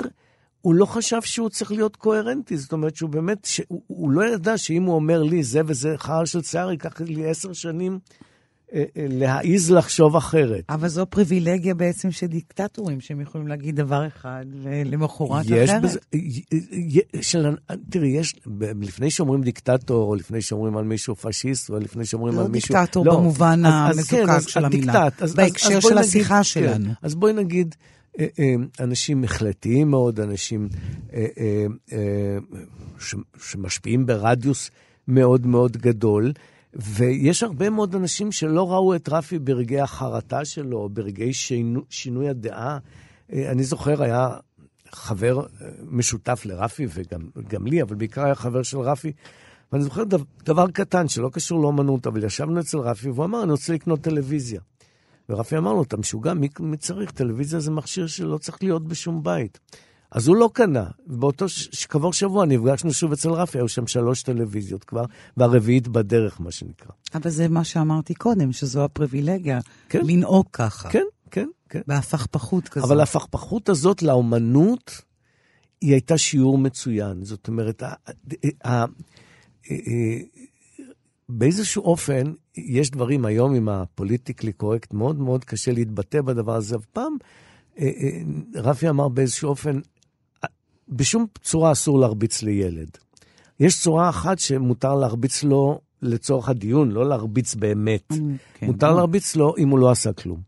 הוא 0.64 0.74
לא 0.74 0.86
חשב 0.86 1.20
שהוא 1.22 1.48
צריך 1.48 1.72
להיות 1.72 1.96
קוהרנטי. 1.96 2.56
זאת 2.56 2.72
אומרת 2.72 2.96
שהוא 2.96 3.10
באמת, 3.10 3.44
שהוא, 3.44 3.80
הוא 3.86 4.10
לא 4.10 4.34
ידע 4.34 4.58
שאם 4.58 4.82
הוא 4.82 4.94
אומר 4.94 5.22
לי 5.22 5.42
זה 5.42 5.60
וזה 5.66 5.94
חרא 5.98 6.24
של 6.24 6.42
שיער, 6.42 6.70
ייקח 6.70 7.00
לי 7.00 7.26
עשר 7.30 7.52
שנים 7.52 7.98
אה, 8.72 8.84
אה, 8.96 9.06
להעיז 9.08 9.70
לחשוב 9.70 10.16
אחרת. 10.16 10.64
אבל 10.68 10.88
זו 10.88 11.06
פריבילגיה 11.06 11.74
בעצם 11.74 12.10
של 12.10 12.26
דיקטטורים, 12.26 13.00
שהם 13.00 13.20
יכולים 13.20 13.46
להגיד 13.48 13.76
דבר 13.76 14.06
אחד 14.06 14.44
ולמחרת 14.62 15.30
אחרת. 15.46 15.82
בזה, 15.82 15.98
של, 17.20 17.46
תראי, 17.90 18.08
יש, 18.08 18.34
לפני 18.80 19.10
שאומרים 19.10 19.42
דיקטטור, 19.42 20.08
או 20.08 20.14
לפני 20.14 20.40
שאומרים 20.42 20.76
על 20.76 20.84
מישהו 20.84 21.16
פשיסט, 21.16 21.70
או 21.70 21.78
לפני 21.78 22.04
שאומרים 22.04 22.34
לא 22.34 22.40
על 22.40 22.48
מישהו... 22.48 22.74
דיקטטור 22.74 23.04
במובן 23.04 23.62
אז- 23.66 23.98
אז 23.98 24.06
כן, 24.08 24.16
המזוקק 24.16 24.36
אז 24.36 24.46
של 24.46 24.64
המילה. 24.64 25.08
אז- 25.20 25.34
בהקשר 25.34 25.76
אז 25.76 25.82
של 25.82 25.88
נגיד- 25.88 25.98
השיחה 25.98 26.36
כן, 26.36 26.42
שלנו. 26.44 26.90
אז 27.02 27.14
בואי 27.14 27.32
נגיד, 27.32 27.74
אנשים 28.80 29.24
החלטיים 29.24 29.90
מאוד, 29.90 30.20
אנשים 30.20 30.68
אה, 31.12 31.26
אה, 31.38 31.66
אה, 31.92 32.38
שמשפיעים 33.38 34.06
ברדיוס 34.06 34.70
מאוד 35.08 35.46
מאוד 35.46 35.76
גדול, 35.76 36.32
ויש 36.74 37.42
הרבה 37.42 37.70
מאוד 37.70 37.94
אנשים 37.94 38.32
שלא 38.32 38.72
ראו 38.72 38.94
את 38.94 39.08
רפי 39.08 39.38
ברגעי 39.38 39.80
החרטה 39.80 40.44
שלו, 40.44 40.88
ברגעי 40.88 41.32
שינו, 41.32 41.80
שינוי 41.90 42.28
הדעה. 42.28 42.78
אה, 43.32 43.50
אני 43.50 43.64
זוכר, 43.64 44.02
היה 44.02 44.28
חבר 44.92 45.40
אה, 45.40 45.68
משותף 45.82 46.42
לרפי 46.44 46.86
וגם 46.94 47.20
גם 47.48 47.66
לי, 47.66 47.82
אבל 47.82 47.94
בעיקר 47.94 48.24
היה 48.24 48.34
חבר 48.34 48.62
של 48.62 48.78
רפי. 48.78 49.12
ואני 49.72 49.84
זוכר 49.84 50.02
דבר 50.44 50.70
קטן 50.70 51.08
שלא 51.08 51.28
קשור 51.32 51.60
לאומנות, 51.62 52.06
אבל 52.06 52.24
ישבנו 52.24 52.60
אצל 52.60 52.78
רפי 52.78 53.10
והוא 53.10 53.24
אמר, 53.24 53.42
אני 53.42 53.50
רוצה 53.50 53.72
לקנות 53.72 54.00
טלוויזיה. 54.00 54.60
ורפי 55.28 55.56
אמר 55.56 55.72
לו, 55.72 55.82
אתה 55.82 55.96
משוגע, 55.96 56.34
מי, 56.34 56.48
מי 56.60 56.76
צריך? 56.76 57.10
טלוויזיה 57.10 57.60
זה 57.60 57.70
מכשיר 57.70 58.06
שלא 58.06 58.38
צריך 58.38 58.62
להיות 58.62 58.88
בשום 58.88 59.22
בית. 59.22 59.58
אז 60.10 60.28
הוא 60.28 60.36
לא 60.36 60.50
קנה. 60.52 60.84
ובאותו, 61.06 61.48
ש- 61.48 61.86
כעבור 61.86 62.12
שבוע 62.12 62.46
נפגשנו 62.46 62.92
שוב 62.92 63.12
אצל 63.12 63.30
רפי, 63.30 63.58
היו 63.58 63.68
שם 63.68 63.86
שלוש 63.86 64.22
טלוויזיות 64.22 64.84
כבר, 64.84 65.04
והרביעית 65.36 65.88
בדרך, 65.88 66.40
מה 66.40 66.50
שנקרא. 66.50 66.90
אבל 67.14 67.30
זה 67.30 67.48
מה 67.48 67.64
שאמרתי 67.64 68.14
קודם, 68.14 68.52
שזו 68.52 68.84
הפריבילגיה, 68.84 69.60
כן. 69.88 70.00
לנהוג 70.06 70.46
ככה, 70.52 70.88
כן, 70.90 71.04
כן, 71.30 71.48
כן. 71.68 71.80
בהפכפכות 71.86 72.68
כזאת. 72.68 72.88
אבל 72.90 73.00
ההפכפכות 73.00 73.68
הזאת 73.68 74.02
לאומנות, 74.02 75.00
היא 75.80 75.92
הייתה 75.92 76.18
שיעור 76.18 76.58
מצוין. 76.58 77.24
זאת 77.24 77.48
אומרת, 77.48 77.82
ה- 77.82 77.86
ה- 77.88 78.10
ה- 78.64 78.82
ה- 78.82 78.84
באיזשהו 81.28 81.82
אופן, 81.82 82.32
יש 82.56 82.90
דברים 82.90 83.24
היום 83.24 83.54
עם 83.54 83.68
הפוליטיקלי 83.68 84.52
קורקט, 84.52 84.92
מאוד 84.92 85.20
מאוד 85.20 85.44
קשה 85.44 85.72
להתבטא 85.72 86.20
בדבר 86.20 86.54
הזה. 86.54 86.76
פעם, 86.92 87.16
אה, 87.78 87.84
אה, 87.84 88.20
רפי 88.54 88.88
אמר 88.88 89.08
באיזשהו 89.08 89.48
אופן, 89.48 89.80
אה, 90.44 90.48
בשום 90.88 91.26
צורה 91.42 91.72
אסור 91.72 91.98
להרביץ 91.98 92.42
לילד. 92.42 92.90
יש 93.60 93.82
צורה 93.82 94.08
אחת 94.08 94.38
שמותר 94.38 94.94
להרביץ 94.94 95.44
לו 95.44 95.80
לצורך 96.02 96.48
הדיון, 96.48 96.90
לא 96.92 97.08
להרביץ 97.08 97.54
באמת. 97.54 98.12
כן, 98.54 98.66
מותר 98.66 98.90
לא. 98.90 98.96
להרביץ 98.96 99.36
לו 99.36 99.54
אם 99.58 99.68
הוא 99.68 99.78
לא 99.78 99.90
עשה 99.90 100.12
כלום. 100.12 100.40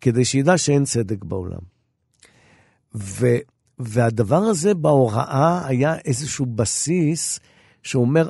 כדי 0.00 0.24
שידע 0.24 0.58
שאין 0.58 0.84
צדק 0.84 1.24
בעולם. 1.24 1.58
ו, 2.94 3.26
והדבר 3.78 4.36
הזה 4.36 4.74
בהוראה 4.74 5.66
היה 5.66 5.94
איזשהו 6.04 6.46
בסיס 6.46 7.40
שאומר, 7.82 8.28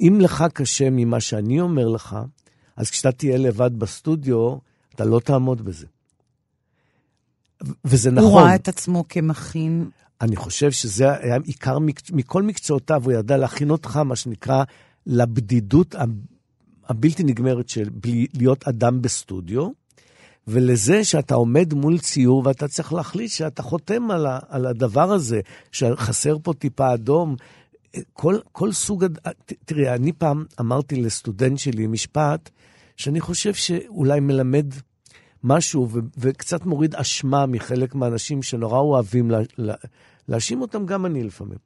אם 0.00 0.18
לך 0.20 0.44
קשה 0.54 0.90
ממה 0.90 1.20
שאני 1.20 1.60
אומר 1.60 1.88
לך, 1.88 2.16
אז 2.76 2.90
כשאתה 2.90 3.12
תהיה 3.12 3.38
לבד 3.38 3.78
בסטודיו, 3.78 4.56
אתה 4.94 5.04
לא 5.04 5.20
תעמוד 5.20 5.62
בזה. 5.64 5.86
וזה 7.84 8.10
נכון. 8.10 8.30
הוא 8.30 8.40
ראה 8.40 8.54
את 8.54 8.68
עצמו 8.68 9.04
כמכין, 9.08 9.90
אני 10.20 10.36
חושב 10.36 10.70
שזה 10.70 11.12
היה 11.12 11.36
עיקר. 11.44 11.78
מכל 12.12 12.42
מקצועותיו, 12.42 13.04
הוא 13.04 13.12
ידע 13.12 13.36
להכין 13.36 13.70
אותך, 13.70 13.96
מה 13.96 14.16
שנקרא, 14.16 14.64
לבדידות 15.06 15.94
הבלתי 16.88 17.24
נגמרת 17.24 17.68
של 17.68 17.88
להיות 18.34 18.68
אדם 18.68 19.02
בסטודיו, 19.02 19.68
ולזה 20.48 21.04
שאתה 21.04 21.34
עומד 21.34 21.74
מול 21.74 21.98
ציור 21.98 22.42
ואתה 22.46 22.68
צריך 22.68 22.92
להחליט 22.92 23.30
שאתה 23.30 23.62
חותם 23.62 24.10
על, 24.10 24.26
ה... 24.26 24.38
על 24.48 24.66
הדבר 24.66 25.12
הזה, 25.12 25.40
שחסר 25.72 26.36
פה 26.42 26.52
טיפה 26.54 26.94
אדום. 26.94 27.36
כל, 28.12 28.38
כל 28.52 28.72
סוג, 28.72 29.06
ת- 29.06 29.52
תראי, 29.64 29.90
אני 29.94 30.12
פעם 30.12 30.44
אמרתי 30.60 30.96
לסטודנט 31.02 31.58
שלי 31.58 31.86
משפט, 31.86 32.50
שאני 32.96 33.20
חושב 33.20 33.54
שאולי 33.54 34.20
מלמד 34.20 34.66
משהו 35.44 35.88
ו- 35.90 35.98
וקצת 36.18 36.66
מוריד 36.66 36.94
אשמה 36.94 37.46
מחלק 37.46 37.94
מהאנשים 37.94 38.42
שנורא 38.42 38.78
אוהבים 38.78 39.30
לה- 39.30 39.38
לה- 39.58 39.74
להאשים 40.28 40.60
אותם, 40.60 40.86
גם 40.86 41.06
אני 41.06 41.24
לפעמים. 41.24 41.58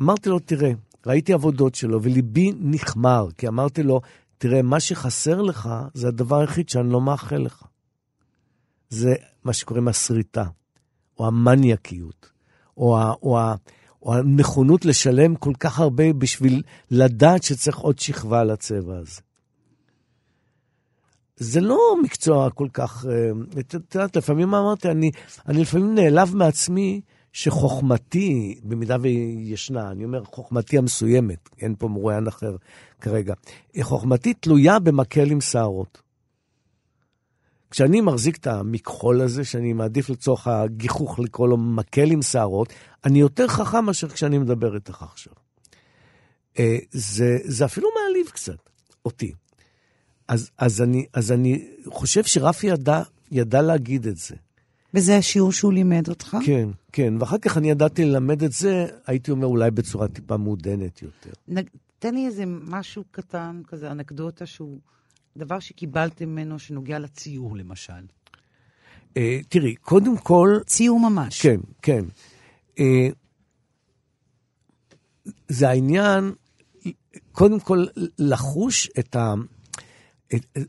אמרתי 0.00 0.28
לו, 0.28 0.38
תראה, 0.38 0.72
ראיתי 1.06 1.32
עבודות 1.32 1.74
שלו 1.74 2.02
וליבי 2.02 2.52
נחמר, 2.60 3.26
כי 3.38 3.48
אמרתי 3.48 3.82
לו, 3.82 4.00
תראה, 4.38 4.62
מה 4.62 4.80
שחסר 4.80 5.42
לך 5.42 5.68
זה 5.94 6.08
הדבר 6.08 6.40
היחיד 6.40 6.68
שאני 6.68 6.92
לא 6.92 7.00
מאחל 7.00 7.36
לך. 7.36 7.62
זה 8.88 9.14
מה 9.44 9.52
שקוראים 9.52 9.88
הסריטה, 9.88 10.44
או 11.18 11.26
המניאקיות, 11.26 12.30
או, 12.76 12.98
ה- 12.98 13.12
או, 13.22 13.38
ה- 13.38 13.54
או 14.04 14.14
הנכונות 14.14 14.84
לשלם 14.84 15.34
כל 15.34 15.52
כך 15.60 15.80
הרבה 15.80 16.12
בשביל 16.12 16.62
לדעת 16.90 17.42
שצריך 17.42 17.78
עוד 17.78 17.98
שכבה 17.98 18.44
לצבע 18.44 18.98
הזה. 18.98 19.20
זה 21.36 21.60
לא 21.60 21.78
מקצוע 22.02 22.50
כל 22.50 22.68
כך, 22.72 23.06
אה, 23.08 23.60
את 23.60 23.74
יודעת, 23.74 24.16
לפעמים 24.16 24.54
אמרתי, 24.54 24.88
אני, 24.88 25.10
אני 25.48 25.60
לפעמים 25.60 25.94
נעלב 25.94 26.34
מעצמי 26.34 27.00
שחוכמתי, 27.32 28.60
במידה 28.62 28.96
והיא 29.00 29.52
ישנה, 29.54 29.90
אני 29.90 30.04
אומר 30.04 30.24
חוכמתי 30.24 30.78
המסוימת, 30.78 31.48
אין 31.60 31.74
פה 31.78 31.88
מרואיין 31.88 32.26
אחר 32.26 32.56
כרגע, 33.00 33.34
חוכמתי 33.82 34.34
תלויה 34.34 34.78
במקל 34.78 35.30
עם 35.30 35.40
שערות. 35.40 36.02
כשאני 37.70 38.00
מחזיק 38.00 38.36
את 38.36 38.46
המכחול 38.46 39.20
הזה, 39.20 39.44
שאני 39.44 39.72
מעדיף 39.72 40.10
לצורך 40.10 40.46
הגיחוך 40.46 41.18
לקרוא 41.18 41.48
לו 41.48 41.56
מקל 41.56 42.10
עם 42.10 42.22
שערות, 42.22 42.72
אני 43.04 43.18
יותר 43.18 43.48
חכם 43.48 43.84
מאשר 43.84 44.08
כשאני 44.08 44.38
מדבר 44.38 44.74
איתך 44.74 45.02
עכשיו. 45.02 45.32
אה, 46.58 46.78
זה, 46.90 47.38
זה 47.44 47.64
אפילו 47.64 47.88
מעליב 47.94 48.26
קצת 48.28 48.70
אותי. 49.04 49.32
אז, 50.28 50.50
אז, 50.58 50.82
אני, 50.82 51.06
אז 51.12 51.32
אני 51.32 51.68
חושב 51.86 52.24
שרפי 52.24 52.66
ידע, 52.66 53.02
ידע 53.30 53.62
להגיד 53.62 54.06
את 54.06 54.16
זה. 54.16 54.34
וזה 54.94 55.16
השיעור 55.16 55.52
שהוא 55.52 55.72
לימד 55.72 56.08
אותך? 56.08 56.36
כן, 56.46 56.68
כן. 56.92 57.14
ואחר 57.20 57.38
כך 57.38 57.58
אני 57.58 57.70
ידעתי 57.70 58.04
ללמד 58.04 58.42
את 58.42 58.52
זה, 58.52 58.86
הייתי 59.06 59.30
אומר 59.30 59.46
אולי 59.46 59.70
בצורה 59.70 60.08
טיפה 60.08 60.36
מעודנת 60.36 61.02
יותר. 61.02 61.30
נג... 61.48 61.68
תן 61.98 62.14
לי 62.14 62.26
איזה 62.26 62.44
משהו 62.46 63.04
קטן, 63.10 63.62
כזה 63.68 63.90
אנקדוטה 63.90 64.46
שהוא 64.46 64.78
דבר 65.36 65.58
שקיבלתם 65.58 66.28
ממנו 66.28 66.58
שנוגע 66.58 66.98
לציור, 66.98 67.56
למשל. 67.56 67.92
אה, 69.16 69.40
תראי, 69.48 69.74
קודם 69.74 70.16
כל, 70.16 70.58
ציור 70.66 71.00
ממש. 71.00 71.42
כן, 71.42 71.60
כן. 71.82 72.04
אה, 72.78 73.08
זה 75.48 75.68
העניין, 75.68 76.32
קודם 77.32 77.60
כל, 77.60 77.84
לחוש 78.18 78.90
את 78.98 79.16
ה... 79.16 79.34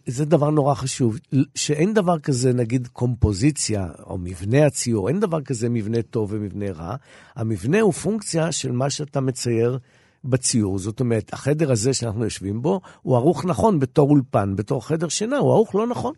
זה 0.05 0.25
דבר 0.25 0.49
נורא 0.49 0.73
חשוב, 0.73 1.19
שאין 1.55 1.93
דבר 1.93 2.19
כזה, 2.19 2.53
נגיד, 2.53 2.87
קומפוזיציה, 2.87 3.87
או 4.03 4.17
מבנה 4.17 4.65
הציור, 4.65 5.09
אין 5.09 5.19
דבר 5.19 5.41
כזה 5.41 5.69
מבנה 5.69 6.01
טוב 6.01 6.29
ומבנה 6.33 6.71
רע. 6.71 6.95
המבנה 7.35 7.81
הוא 7.81 7.93
פונקציה 7.93 8.51
של 8.51 8.71
מה 8.71 8.89
שאתה 8.89 9.21
מצייר 9.21 9.79
בציור. 10.23 10.79
זאת 10.79 10.99
אומרת, 10.99 11.33
החדר 11.33 11.71
הזה 11.71 11.93
שאנחנו 11.93 12.23
יושבים 12.23 12.61
בו, 12.61 12.81
הוא 13.01 13.15
ערוך 13.15 13.45
נכון 13.45 13.79
בתור 13.79 14.09
אולפן, 14.09 14.55
בתור 14.55 14.87
חדר 14.87 15.07
שינה, 15.07 15.37
הוא 15.37 15.51
ערוך 15.51 15.75
לא 15.75 15.87
נכון. 15.87 16.13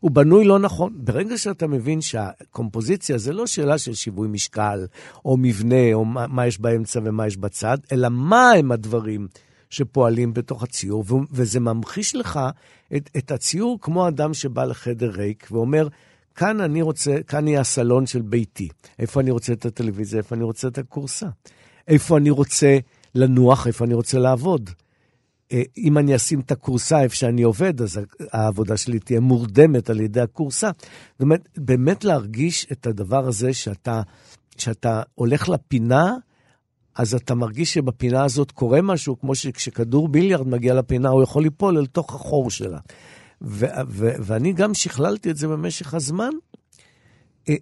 הוא 0.00 0.10
בנוי 0.10 0.44
לא 0.44 0.58
נכון. 0.58 0.92
ברגע 0.96 1.38
שאתה 1.38 1.66
מבין 1.66 2.00
שהקומפוזיציה 2.00 3.18
זה 3.18 3.32
לא 3.32 3.46
שאלה 3.46 3.78
של 3.78 3.94
שיווי 3.94 4.28
משקל, 4.28 4.86
או 5.24 5.36
מבנה, 5.36 5.92
או 5.92 6.04
מה, 6.04 6.26
מה 6.26 6.46
יש 6.46 6.60
באמצע 6.60 7.00
ומה 7.04 7.26
יש 7.26 7.36
בצד, 7.36 7.78
אלא 7.92 8.08
מה 8.08 8.50
הם 8.50 8.72
הדברים 8.72 9.28
שפועלים 9.70 10.34
בתוך 10.34 10.62
הציור, 10.62 11.04
וזה 11.32 11.60
ממחיש 11.60 12.16
לך 12.16 12.40
את, 12.96 13.10
את 13.16 13.30
הציור 13.30 13.78
כמו 13.80 14.08
אדם 14.08 14.34
שבא 14.34 14.64
לחדר 14.64 15.10
ריק 15.10 15.48
ואומר, 15.50 15.88
כאן 16.34 16.60
אני 16.60 16.82
רוצה, 16.82 17.16
כאן 17.26 17.48
יהיה 17.48 17.60
הסלון 17.60 18.06
של 18.06 18.22
ביתי. 18.22 18.68
איפה 18.98 19.20
אני 19.20 19.30
רוצה 19.30 19.52
את 19.52 19.66
הטלוויזיה, 19.66 20.18
איפה 20.18 20.34
אני 20.34 20.44
רוצה 20.44 20.68
את 20.68 20.78
הכורסה. 20.78 21.26
איפה 21.88 22.16
אני 22.16 22.30
רוצה 22.30 22.78
לנוח, 23.14 23.66
איפה 23.66 23.84
אני 23.84 23.94
רוצה 23.94 24.18
לעבוד. 24.18 24.70
אה, 25.52 25.62
אם 25.78 25.98
אני 25.98 26.16
אשים 26.16 26.40
את 26.40 26.50
הכורסה 26.50 27.02
איפה 27.02 27.14
שאני 27.14 27.42
עובד, 27.42 27.82
אז 27.82 28.00
העבודה 28.32 28.76
שלי 28.76 28.98
תהיה 28.98 29.20
מורדמת 29.20 29.90
על 29.90 30.00
ידי 30.00 30.20
הכורסה. 30.20 30.70
זאת 31.12 31.20
אומרת, 31.20 31.48
באמת 31.56 32.04
להרגיש 32.04 32.66
את 32.72 32.86
הדבר 32.86 33.26
הזה 33.26 33.52
שאתה, 33.52 34.02
שאתה 34.56 35.02
הולך 35.14 35.48
לפינה 35.48 36.14
אז 36.96 37.14
אתה 37.14 37.34
מרגיש 37.34 37.74
שבפינה 37.74 38.24
הזאת 38.24 38.50
קורה 38.50 38.82
משהו, 38.82 39.18
כמו 39.18 39.34
שכשכדור 39.34 40.08
ביליארד 40.08 40.48
מגיע 40.48 40.74
לפינה, 40.74 41.08
הוא 41.08 41.22
יכול 41.22 41.42
ליפול 41.42 41.78
אל 41.78 41.86
תוך 41.86 42.14
החור 42.14 42.50
שלה. 42.50 42.78
ו- 43.42 43.66
ו- 43.88 44.14
ואני 44.20 44.52
גם 44.52 44.74
שכללתי 44.74 45.30
את 45.30 45.36
זה 45.36 45.48
במשך 45.48 45.94
הזמן. 45.94 46.30
אה, 47.48 47.54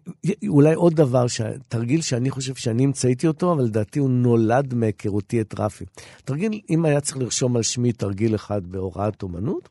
אולי 0.48 0.74
עוד 0.74 0.94
דבר, 0.94 1.26
תרגיל 1.68 2.00
שאני 2.00 2.30
חושב 2.30 2.54
שאני 2.54 2.84
המצאתי 2.84 3.26
אותו, 3.26 3.52
אבל 3.52 3.64
לדעתי 3.64 3.98
הוא 3.98 4.10
נולד 4.10 4.74
מהיכרותי 4.74 5.40
את 5.40 5.54
רפי. 5.58 5.84
תרגיל, 6.24 6.60
אם 6.70 6.84
היה 6.84 7.00
צריך 7.00 7.16
לרשום 7.16 7.56
על 7.56 7.62
שמי 7.62 7.92
תרגיל 7.92 8.34
אחד 8.34 8.66
בהוראת 8.66 9.22
אומנות, 9.22 9.68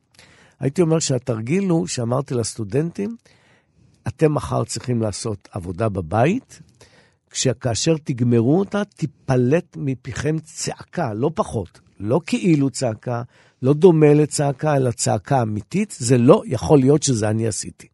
הייתי 0.60 0.82
אומר 0.82 1.00
שהתרגיל 1.00 1.70
הוא 1.70 1.88
שאמרתי 1.88 2.34
לסטודנטים, 2.34 3.16
אתם 4.08 4.34
מחר 4.34 4.64
צריכים 4.64 5.02
לעשות 5.02 5.50
עבודה 5.52 5.90
בבית, 5.90 6.62
כשכאשר 7.30 7.96
תגמרו 8.04 8.60
אותה, 8.60 8.84
תיפלט 8.84 9.78
מפיכם 9.78 10.40
צעקה, 10.40 11.14
לא 11.14 11.32
פחות. 11.36 11.80
לא 12.00 12.22
כאילו 12.26 12.70
צעקה, 12.70 13.22
לא 13.62 13.74
דומה 13.74 14.14
לצעקה, 14.14 14.76
אלא 14.76 14.92
צעקה 14.92 15.42
אמיתית. 15.42 15.96
זה 15.98 16.18
לא 16.18 16.44
יכול 16.46 16.80
להיות 16.80 17.04
שזה 17.04 17.30
אני 17.30 17.48
עשיתי. 17.48 17.93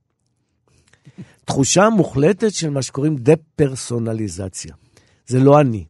תחושה 1.49 1.89
מוחלטת 1.89 2.53
של 2.53 2.69
מה 2.69 2.81
שקוראים 2.81 3.15
דה-פרסונליזציה. 3.15 4.73
זה 5.27 5.39
לא 5.39 5.61
אני. 5.61 5.85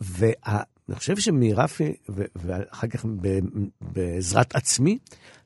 ואני 0.00 0.94
חושב 0.94 1.18
שמרפי, 1.18 1.94
ואחר 2.36 2.86
כך 2.86 3.04
בעזרת 3.80 4.54
עצמי, 4.54 4.98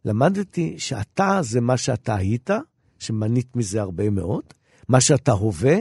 למדתי 0.04 0.74
שאתה 0.78 1.38
זה 1.42 1.60
מה 1.60 1.76
שאתה 1.76 2.14
היית, 2.14 2.50
שמנית 2.98 3.56
מזה 3.56 3.80
הרבה 3.80 4.10
מאוד, 4.10 4.42
מה 4.88 5.00
שאתה 5.00 5.32
הווה, 5.32 5.76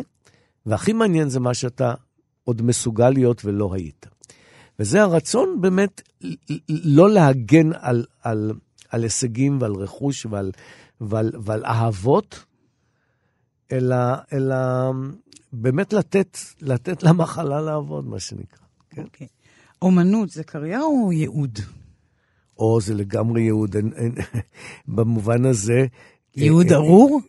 והכי 0.66 0.94
מעניין 0.94 1.30
זה 1.30 1.40
מה 1.40 1.54
שאתה 1.54 1.94
עוד 2.44 2.62
מסוגל 2.62 3.10
להיות 3.10 3.46
ולא 3.46 3.70
היית. 3.74 4.06
וזה 4.80 5.02
הרצון 5.02 5.62
באמת 5.62 6.02
לא 6.70 7.10
להגן 7.10 7.70
על, 7.74 8.06
על, 8.22 8.52
על 8.90 9.04
הישגים 9.04 9.58
ועל 9.62 9.74
רכוש 9.76 10.26
ועל, 10.26 10.52
ועל, 11.02 11.32
ועל 11.42 11.66
אהבות, 11.66 12.49
אלא, 13.72 13.98
אלא 14.34 14.56
באמת 15.54 15.94
לתת, 15.94 16.38
לתת 16.62 17.04
למחלה 17.04 17.62
לעבוד, 17.62 18.08
מה 18.08 18.20
שנקרא. 18.20 18.66
כן? 18.90 19.02
Okay. 19.02 19.06
אוקיי. 19.06 19.28
אומנות 19.82 20.30
זה 20.30 20.44
קריירה 20.44 20.84
או 20.84 21.12
ייעוד? 21.12 21.60
או, 22.58 22.82
זה 22.82 22.94
לגמרי 22.94 23.42
ייעוד. 23.42 23.76
אין, 23.76 23.92
אין, 23.96 24.16
במובן 24.96 25.46
הזה... 25.46 25.86
ייעוד 26.36 26.72
אה, 26.72 26.76
ארור? 26.76 27.22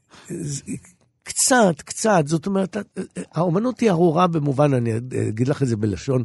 קצת, 1.23 1.83
קצת. 1.85 2.23
זאת 2.27 2.47
אומרת, 2.47 2.77
האומנות 3.33 3.81
היא 3.81 3.91
ארורה 3.91 4.27
במובן, 4.27 4.75
אני 4.75 4.93
אגיד 5.29 5.49
לך 5.49 5.63
את 5.63 5.69
זה 5.69 5.77
בלשון 5.77 6.23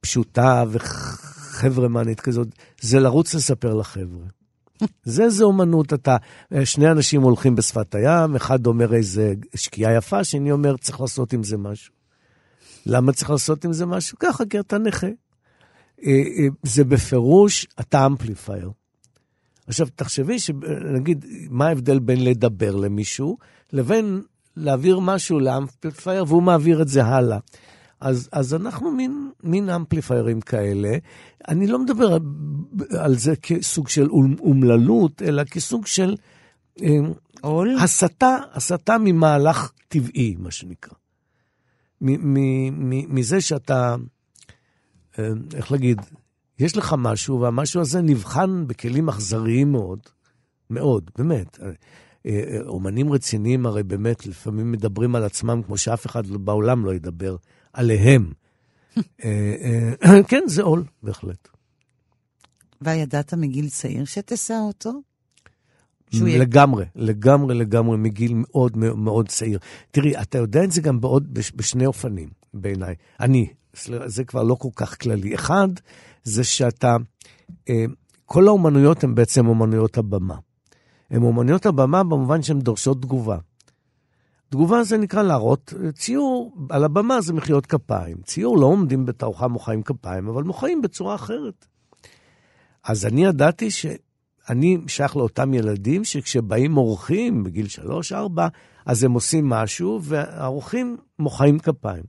פשוטה 0.00 0.64
וחברמנית 0.70 2.20
כזאת, 2.20 2.48
זה 2.80 3.00
לרוץ 3.00 3.34
לספר 3.34 3.74
לחבר'ה. 3.74 4.26
זה 5.04 5.30
זה 5.30 5.44
אומנות, 5.44 5.92
אתה, 5.92 6.16
שני 6.64 6.90
אנשים 6.90 7.22
הולכים 7.22 7.54
בשפת 7.54 7.94
הים, 7.94 8.36
אחד 8.36 8.66
אומר 8.66 8.94
איזה 8.94 9.34
שקיעה 9.54 9.94
יפה, 9.94 10.24
שני 10.24 10.52
אומר 10.52 10.76
צריך 10.76 11.00
לעשות 11.00 11.32
עם 11.32 11.42
זה 11.42 11.56
משהו. 11.56 11.94
למה 12.86 13.12
צריך 13.12 13.30
לעשות 13.30 13.64
עם 13.64 13.72
זה 13.72 13.86
משהו? 13.86 14.18
ככה, 14.18 14.44
כי 14.50 14.60
אתה 14.60 14.78
נכה. 14.78 15.06
אה, 15.06 16.12
אה, 16.12 16.46
זה 16.62 16.84
בפירוש, 16.84 17.66
אתה 17.80 18.06
amplifier. 18.06 18.70
עכשיו, 19.66 19.86
תחשבי 19.96 20.38
שנגיד, 20.38 21.26
מה 21.50 21.66
ההבדל 21.66 21.98
בין 21.98 22.24
לדבר 22.24 22.76
למישהו 22.76 23.38
לבין 23.72 24.22
להעביר 24.56 24.98
משהו 24.98 25.40
ל 25.40 25.48
amplifier 25.48 26.24
והוא 26.28 26.42
מעביר 26.42 26.82
את 26.82 26.88
זה 26.88 27.04
הלאה. 27.04 27.38
אז, 28.02 28.28
אז 28.32 28.54
אנחנו 28.54 28.90
מין, 28.90 29.30
מין 29.42 29.68
אמפליפיירים 29.70 30.40
כאלה. 30.40 30.96
אני 31.48 31.66
לא 31.66 31.78
מדבר 31.78 32.18
על 32.98 33.14
זה 33.14 33.36
כסוג 33.36 33.88
של 33.88 34.08
אומללות, 34.40 35.22
אלא 35.22 35.44
כסוג 35.44 35.86
של 35.86 36.16
עול? 37.40 37.76
אה, 37.78 37.84
הסתה, 37.84 38.36
הסתה 38.52 38.96
ממהלך 38.98 39.72
טבעי, 39.88 40.34
מה 40.38 40.50
שנקרא. 40.50 40.94
מזה 42.00 43.40
שאתה, 43.40 43.96
אה, 45.18 45.28
איך 45.54 45.72
להגיד, 45.72 46.00
יש 46.58 46.76
לך 46.76 46.94
משהו, 46.98 47.40
והמשהו 47.40 47.80
הזה 47.80 48.00
נבחן 48.00 48.66
בכלים 48.66 49.08
אכזריים 49.08 49.72
מאוד, 49.72 50.00
מאוד, 50.70 51.10
באמת. 51.18 51.58
אה, 52.26 52.58
אומנים 52.66 53.12
רציניים 53.12 53.66
הרי 53.66 53.82
באמת 53.82 54.26
לפעמים 54.26 54.72
מדברים 54.72 55.14
על 55.16 55.24
עצמם 55.24 55.62
כמו 55.66 55.76
שאף 55.76 56.06
אחד 56.06 56.26
בעולם 56.26 56.84
לא 56.84 56.94
ידבר 56.94 57.36
עליהם. 57.72 58.32
אה, 58.98 59.02
אה, 60.04 60.22
כן, 60.28 60.42
זה 60.46 60.62
עול, 60.62 60.84
בהחלט. 61.02 61.48
וידעת 62.82 63.34
מגיל 63.34 63.68
צעיר 63.68 64.04
שתשא 64.04 64.58
אותו? 64.60 64.92
לגמרי, 66.12 66.84
לגמרי, 66.96 67.54
לגמרי, 67.54 67.96
מגיל 67.96 68.32
מאוד 68.34 68.76
מאוד 68.76 69.28
צעיר. 69.28 69.58
תראי, 69.90 70.22
אתה 70.22 70.38
יודע 70.38 70.64
את 70.64 70.72
זה 70.72 70.80
גם 70.80 71.00
בעוד, 71.00 71.34
בשני 71.34 71.86
אופנים, 71.86 72.28
בעיניי. 72.54 72.94
אני, 73.20 73.46
זה 74.06 74.24
כבר 74.24 74.42
לא 74.42 74.54
כל 74.54 74.68
כך 74.76 75.02
כללי. 75.02 75.34
אחד, 75.34 75.68
זה 76.24 76.44
שאתה, 76.44 76.96
כל 78.24 78.48
האומנויות 78.48 79.04
הן 79.04 79.14
בעצם 79.14 79.46
אומנויות 79.46 79.98
הבמה. 79.98 80.36
הן 81.10 81.22
אומנויות 81.22 81.66
הבמה 81.66 82.04
במובן 82.04 82.42
שהן 82.42 82.60
דורשות 82.60 83.02
תגובה. 83.02 83.38
תגובה 84.52 84.84
זה 84.84 84.98
נקרא 84.98 85.22
להראות, 85.22 85.74
ציור 85.94 86.54
על 86.70 86.84
הבמה 86.84 87.20
זה 87.20 87.32
מחיאות 87.32 87.66
כפיים. 87.66 88.16
ציור 88.24 88.58
לא 88.58 88.66
עומדים 88.66 89.06
בתערוכה 89.06 89.48
מוחאים 89.48 89.82
כפיים, 89.82 90.28
אבל 90.28 90.42
מוחאים 90.42 90.82
בצורה 90.82 91.14
אחרת. 91.14 91.66
אז 92.84 93.06
אני 93.06 93.24
ידעתי 93.24 93.70
שאני 93.70 94.78
שייך 94.86 95.16
לאותם 95.16 95.54
ילדים 95.54 96.04
שכשבאים 96.04 96.76
אורחים 96.76 97.44
בגיל 97.44 97.66
3-4, 98.12 98.14
אז 98.86 99.04
הם 99.04 99.12
עושים 99.12 99.48
משהו, 99.48 100.00
והאורחים 100.02 100.96
מוחאים 101.18 101.58
כפיים. 101.58 102.04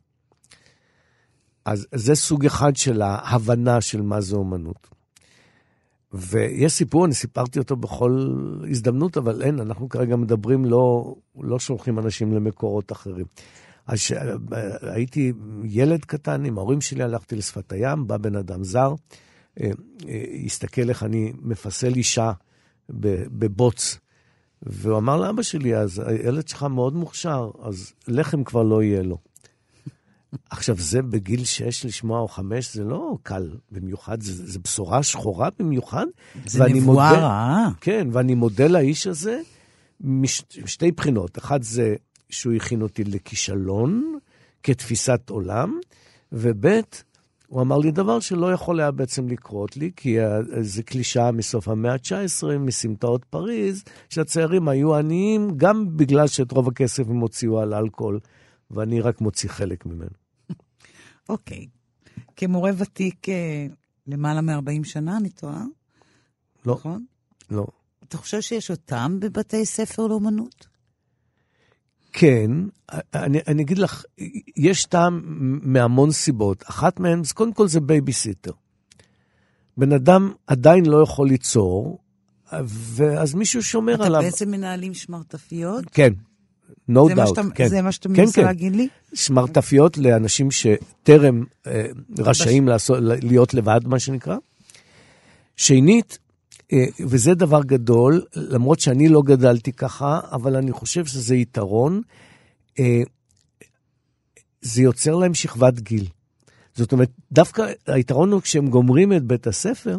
אז 1.65 1.87
זה 1.95 2.15
סוג 2.15 2.45
אחד 2.45 2.75
של 2.75 3.01
ההבנה 3.01 3.81
של 3.81 4.01
מה 4.01 4.21
זה 4.21 4.35
אומנות. 4.35 4.87
ויש 6.13 6.73
סיפור, 6.73 7.05
אני 7.05 7.13
סיפרתי 7.13 7.59
אותו 7.59 7.75
בכל 7.75 8.27
הזדמנות, 8.69 9.17
אבל 9.17 9.41
אין, 9.41 9.59
אנחנו 9.59 9.89
כרגע 9.89 10.15
מדברים, 10.15 10.65
לא, 10.65 11.15
לא 11.41 11.59
שולחים 11.59 11.99
אנשים 11.99 12.33
למקורות 12.33 12.91
אחרים. 12.91 13.25
אז 13.87 13.99
הייתי 14.81 15.33
ילד 15.63 16.05
קטן 16.05 16.45
עם 16.45 16.57
ההורים 16.57 16.81
שלי, 16.81 17.03
הלכתי 17.03 17.35
לשפת 17.35 17.71
הים, 17.71 18.07
בא 18.07 18.17
בן 18.17 18.35
אדם 18.35 18.63
זר, 18.63 18.93
אה, 19.61 19.69
אה, 20.07 20.23
הסתכל 20.45 20.89
איך 20.89 21.03
אני 21.03 21.33
מפסל 21.41 21.93
אישה 21.95 22.31
בבוץ, 22.89 23.99
והוא 24.61 24.97
אמר 24.97 25.17
לאבא 25.17 25.41
שלי, 25.41 25.75
אז 25.75 26.01
הילד 26.05 26.47
שלך 26.47 26.63
מאוד 26.63 26.93
מוכשר, 26.95 27.51
אז 27.61 27.93
לחם 28.07 28.43
כבר 28.43 28.63
לא 28.63 28.83
יהיה 28.83 29.01
לו. 29.01 29.17
עכשיו, 30.49 30.75
זה 30.79 31.01
בגיל 31.01 31.45
6 31.45 31.85
לשמוע 31.85 32.19
או 32.19 32.27
5, 32.27 32.75
זה 32.75 32.83
לא 32.83 33.17
קל 33.23 33.49
במיוחד, 33.71 34.21
זה, 34.21 34.51
זה 34.51 34.59
בשורה 34.59 35.03
שחורה 35.03 35.49
במיוחד. 35.59 36.05
זה 36.45 36.63
נבואה 36.63 37.11
רעה. 37.11 37.69
כן, 37.81 38.07
ואני 38.11 38.35
מודה 38.35 38.67
לאיש 38.67 39.07
הזה 39.07 39.41
משתי 40.01 40.91
בחינות. 40.91 41.37
אחד 41.37 41.63
זה 41.63 41.95
שהוא 42.29 42.53
הכין 42.53 42.81
אותי 42.81 43.03
לכישלון 43.03 44.19
כתפיסת 44.63 45.29
עולם, 45.29 45.79
וב' 46.31 46.67
הוא 47.47 47.61
אמר 47.61 47.77
לי 47.77 47.91
דבר 47.91 48.19
שלא 48.19 48.53
יכול 48.53 48.79
היה 48.79 48.91
בעצם 48.91 49.27
לקרות 49.27 49.77
לי, 49.77 49.91
כי 49.95 50.17
זה 50.61 50.83
קלישאה 50.83 51.31
מסוף 51.31 51.67
המאה 51.67 51.93
ה-19, 51.93 52.57
מסמטאות 52.59 53.25
פריז, 53.25 53.83
שהצעירים 54.09 54.67
היו 54.67 54.95
עניים 54.95 55.47
גם 55.57 55.97
בגלל 55.97 56.27
שאת 56.27 56.51
רוב 56.51 56.67
הכסף 56.67 57.03
הם 57.09 57.19
הוציאו 57.19 57.59
על 57.59 57.73
אלכוהול, 57.73 58.19
ואני 58.71 59.01
רק 59.01 59.21
מוציא 59.21 59.49
חלק 59.49 59.85
ממנו. 59.85 60.22
אוקיי. 61.29 61.67
כמורה 62.35 62.71
ותיק 62.77 63.29
אה, 63.29 63.67
למעלה 64.07 64.41
מ-40 64.41 64.83
שנה, 64.83 65.17
אני 65.17 65.29
טועה? 65.29 65.63
לא. 66.65 66.73
נכון? 66.73 67.05
לא. 67.51 67.65
אתה 68.07 68.17
חושב 68.17 68.41
שיש 68.41 68.71
אותם 68.71 69.17
בבתי 69.19 69.65
ספר 69.65 70.07
לאומנות? 70.07 70.67
כן, 72.13 72.51
אני, 73.13 73.39
אני 73.47 73.63
אגיד 73.63 73.77
לך, 73.77 74.03
יש 74.57 74.85
טעם 74.85 75.21
מהמון 75.63 76.11
סיבות. 76.11 76.63
אחת 76.69 76.99
מהן, 76.99 77.21
קודם 77.33 77.53
כל 77.53 77.67
זה 77.67 77.79
בייביסיטר. 77.79 78.51
בן 79.77 79.91
אדם 79.91 80.31
עדיין 80.47 80.85
לא 80.85 81.03
יכול 81.03 81.27
ליצור, 81.27 81.99
ואז 82.67 83.33
מישהו 83.33 83.63
שומר 83.63 83.95
אתה 83.95 84.05
עליו. 84.05 84.19
אתה 84.21 84.29
בעצם 84.29 84.51
מנהלים 84.51 84.93
שמרטפיות? 84.93 85.85
כן, 85.91 86.13
no 86.89 87.07
זה 87.07 87.13
doubt, 87.13 87.27
שאתה, 87.27 87.41
כן. 87.55 87.67
זה 87.67 87.81
מה 87.81 87.91
שאתה 87.91 88.09
כן, 88.09 88.21
מנסה 88.21 88.41
כן. 88.41 88.47
להגיד 88.47 88.75
לי? 88.75 88.87
שמרטפיות 89.13 89.97
לאנשים 89.97 90.51
שטרם 90.51 91.43
אה, 91.67 91.85
רשאים 92.19 92.67
לעשות, 92.67 92.97
להיות 93.01 93.53
לבד, 93.53 93.79
מה 93.85 93.99
שנקרא. 93.99 94.35
שנית, 95.57 96.17
אה, 96.73 96.85
וזה 96.99 97.33
דבר 97.33 97.63
גדול, 97.63 98.21
למרות 98.35 98.79
שאני 98.79 99.09
לא 99.09 99.21
גדלתי 99.21 99.71
ככה, 99.71 100.19
אבל 100.31 100.55
אני 100.55 100.71
חושב 100.71 101.05
שזה 101.05 101.35
יתרון, 101.35 102.01
אה, 102.79 103.01
זה 104.61 104.81
יוצר 104.81 105.15
להם 105.15 105.33
שכבת 105.33 105.79
גיל. 105.79 106.07
זאת 106.75 106.91
אומרת, 106.91 107.09
דווקא 107.31 107.65
היתרון 107.87 108.31
הוא 108.31 108.41
כשהם 108.41 108.67
גומרים 108.67 109.13
את 109.13 109.23
בית 109.23 109.47
הספר, 109.47 109.97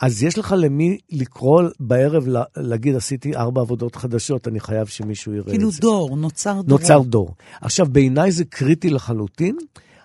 אז 0.00 0.22
יש 0.22 0.38
לך 0.38 0.54
למי 0.58 0.98
לקרוא 1.10 1.62
בערב, 1.80 2.24
להגיד, 2.56 2.96
עשיתי 2.96 3.36
ארבע 3.36 3.60
עבודות 3.60 3.96
חדשות, 3.96 4.48
אני 4.48 4.60
חייב 4.60 4.86
שמישהו 4.86 5.32
יראה 5.34 5.50
כאילו 5.50 5.68
את 5.68 5.72
זה. 5.72 5.80
כאילו 5.80 5.92
דור, 5.92 6.16
נוצר 6.16 6.52
דור. 6.62 6.78
נוצר 6.78 7.00
דור. 7.02 7.34
עכשיו, 7.60 7.86
בעיניי 7.86 8.32
זה 8.32 8.44
קריטי 8.44 8.90
לחלוטין. 8.90 9.56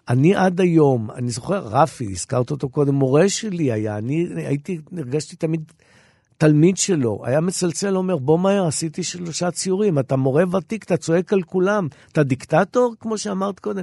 אני 0.09 0.35
עד 0.35 0.61
היום, 0.61 1.11
אני 1.11 1.29
זוכר, 1.29 1.67
רפי, 1.67 2.07
הזכרת 2.11 2.51
אותו 2.51 2.69
קודם, 2.69 2.95
מורה 2.95 3.29
שלי 3.29 3.71
היה, 3.71 3.97
אני 3.97 4.27
הייתי, 4.35 4.79
הרגשתי 4.97 5.35
תמיד 5.35 5.61
תלמיד 6.37 6.77
שלו, 6.77 7.21
היה 7.23 7.41
מצלצל, 7.41 7.97
אומר, 7.97 8.17
בוא 8.17 8.39
מהר, 8.39 8.67
עשיתי 8.67 9.03
שלושה 9.03 9.51
ציורים, 9.51 9.99
אתה 9.99 10.15
מורה 10.15 10.43
ותיק, 10.51 10.83
אתה 10.83 10.97
צועק 10.97 11.33
על 11.33 11.41
כולם, 11.41 11.87
אתה 12.11 12.23
דיקטטור, 12.23 12.95
כמו 12.99 13.17
שאמרת 13.17 13.59
קודם, 13.59 13.81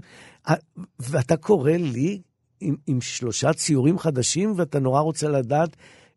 ואתה 1.01 1.37
קורא 1.37 1.73
לי 1.73 2.21
עם, 2.61 2.77
עם 2.87 3.01
שלושה 3.01 3.53
ציורים 3.53 3.99
חדשים, 3.99 4.53
ואתה 4.57 4.79
נורא 4.79 5.01
רוצה 5.01 5.29
לדעת 5.29 5.77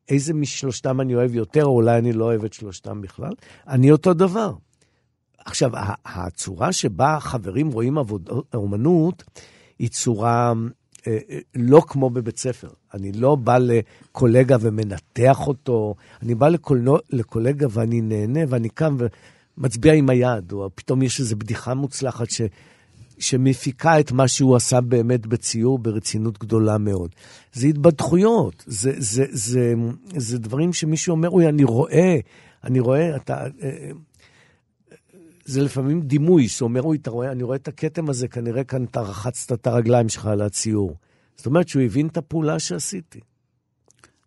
איזה 0.10 0.34
משלושתם 0.34 1.02
אני 1.02 1.16
אוהב 1.16 1.36
יותר, 1.36 1.66
או 1.66 1.76
אולי 1.76 1.98
אני 1.98 2.14
לא 2.14 2.26
אוהב 2.26 2.44
את 2.44 2.54
שלושתם 2.54 3.02
בכלל. 3.02 3.34
אני 3.68 3.92
אותו 3.92 4.14
דבר. 4.14 4.54
עכשיו, 5.46 5.72
הצורה 6.06 6.72
שבה 6.72 7.18
חברים 7.20 7.72
רואים 7.72 7.98
עבוד, 7.98 8.30
אומנות, 8.54 9.24
היא 9.80 9.90
צורה 9.90 10.54
אה, 11.08 11.18
אה, 11.30 11.40
לא 11.56 11.82
כמו 11.88 12.10
בבית 12.10 12.38
ספר. 12.38 12.68
אני 12.94 13.12
לא 13.12 13.36
בא 13.36 13.58
לקולגה 13.58 14.58
ומנתח 14.62 15.48
אותו, 15.48 15.96
אני 16.22 16.36
בא 16.36 16.48
לקולנו, 16.48 16.98
לקולגה 17.10 17.68
ואני 17.72 18.02
נהנה, 18.02 18.40
ואני 18.48 18.70
קם 18.70 18.98
ומצביע 19.58 19.94
עם 19.94 20.10
היד, 20.10 20.52
או 20.52 20.70
פתאום 20.76 21.02
יש 21.02 21.20
איזו 21.20 21.36
בדיחה 21.36 21.74
מוצלחת 21.74 22.30
ש... 22.30 22.42
שמפיקה 23.20 24.00
את 24.00 24.12
מה 24.12 24.28
שהוא 24.28 24.56
עשה 24.56 24.82
באמת 24.82 25.28
בציור 25.28 25.80
ברצינות 25.80 26.40
גדולה 26.40 26.78
מאוד. 26.78 27.16
זה 27.54 27.68
התבדחויות, 27.68 28.64
זה, 28.68 28.92
זה, 28.98 29.26
זה, 29.32 29.74
זה, 29.74 29.74
זה 30.18 30.40
דברים 30.40 30.74
שמישהו 30.74 31.12
אומר, 31.12 31.30
אוי, 31.30 31.48
אני 31.48 31.64
רואה, 31.64 32.18
אני 32.64 32.80
רואה, 32.80 33.16
אתה... 33.16 33.46
אה, 33.62 33.92
זה 35.46 35.62
לפעמים 35.62 36.02
דימוי 36.02 36.48
שאומר, 36.48 36.82
אוי, 36.82 36.98
אתה 36.98 37.12
רואה, 37.12 37.32
אני 37.32 37.44
רואה 37.44 37.56
את 37.56 37.68
הכתם 37.68 38.10
הזה, 38.10 38.28
כנראה 38.28 38.64
כאן 38.64 38.84
אתה 38.84 39.02
רחצת 39.02 39.52
את 39.52 39.68
הרגליים 39.68 40.10
שלך 40.10 40.26
על 40.26 40.42
הציור. 40.42 40.96
זאת 41.36 41.46
אומרת 41.46 41.68
שהוא 41.68 41.84
הבין 41.84 42.08
את 42.08 42.18
הפעולה 42.18 42.60
שעשיתי. 42.60 43.20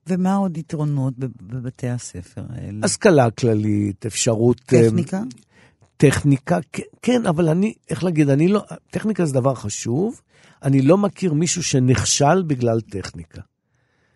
ומה 0.06 0.36
עוד 0.36 0.56
יתרונות 0.56 1.14
בבתי 1.18 1.88
הספר 1.88 2.42
האלה? 2.48 2.78
השכלה 2.82 3.30
כללית, 3.30 4.06
אפשרות... 4.06 4.60
טכניקה? 4.60 5.22
טכניקה, 5.96 6.58
כן, 7.02 7.26
אבל 7.26 7.48
אני, 7.48 7.74
איך 7.90 8.04
להגיד, 8.04 8.28
אני 8.28 8.48
לא, 8.48 8.62
טכניקה 8.90 9.24
זה 9.24 9.34
דבר 9.34 9.54
חשוב, 9.54 10.20
אני 10.62 10.82
לא 10.82 10.98
מכיר 10.98 11.32
מישהו 11.32 11.62
שנכשל 11.62 12.42
בגלל 12.42 12.80
טכניקה. 12.80 13.40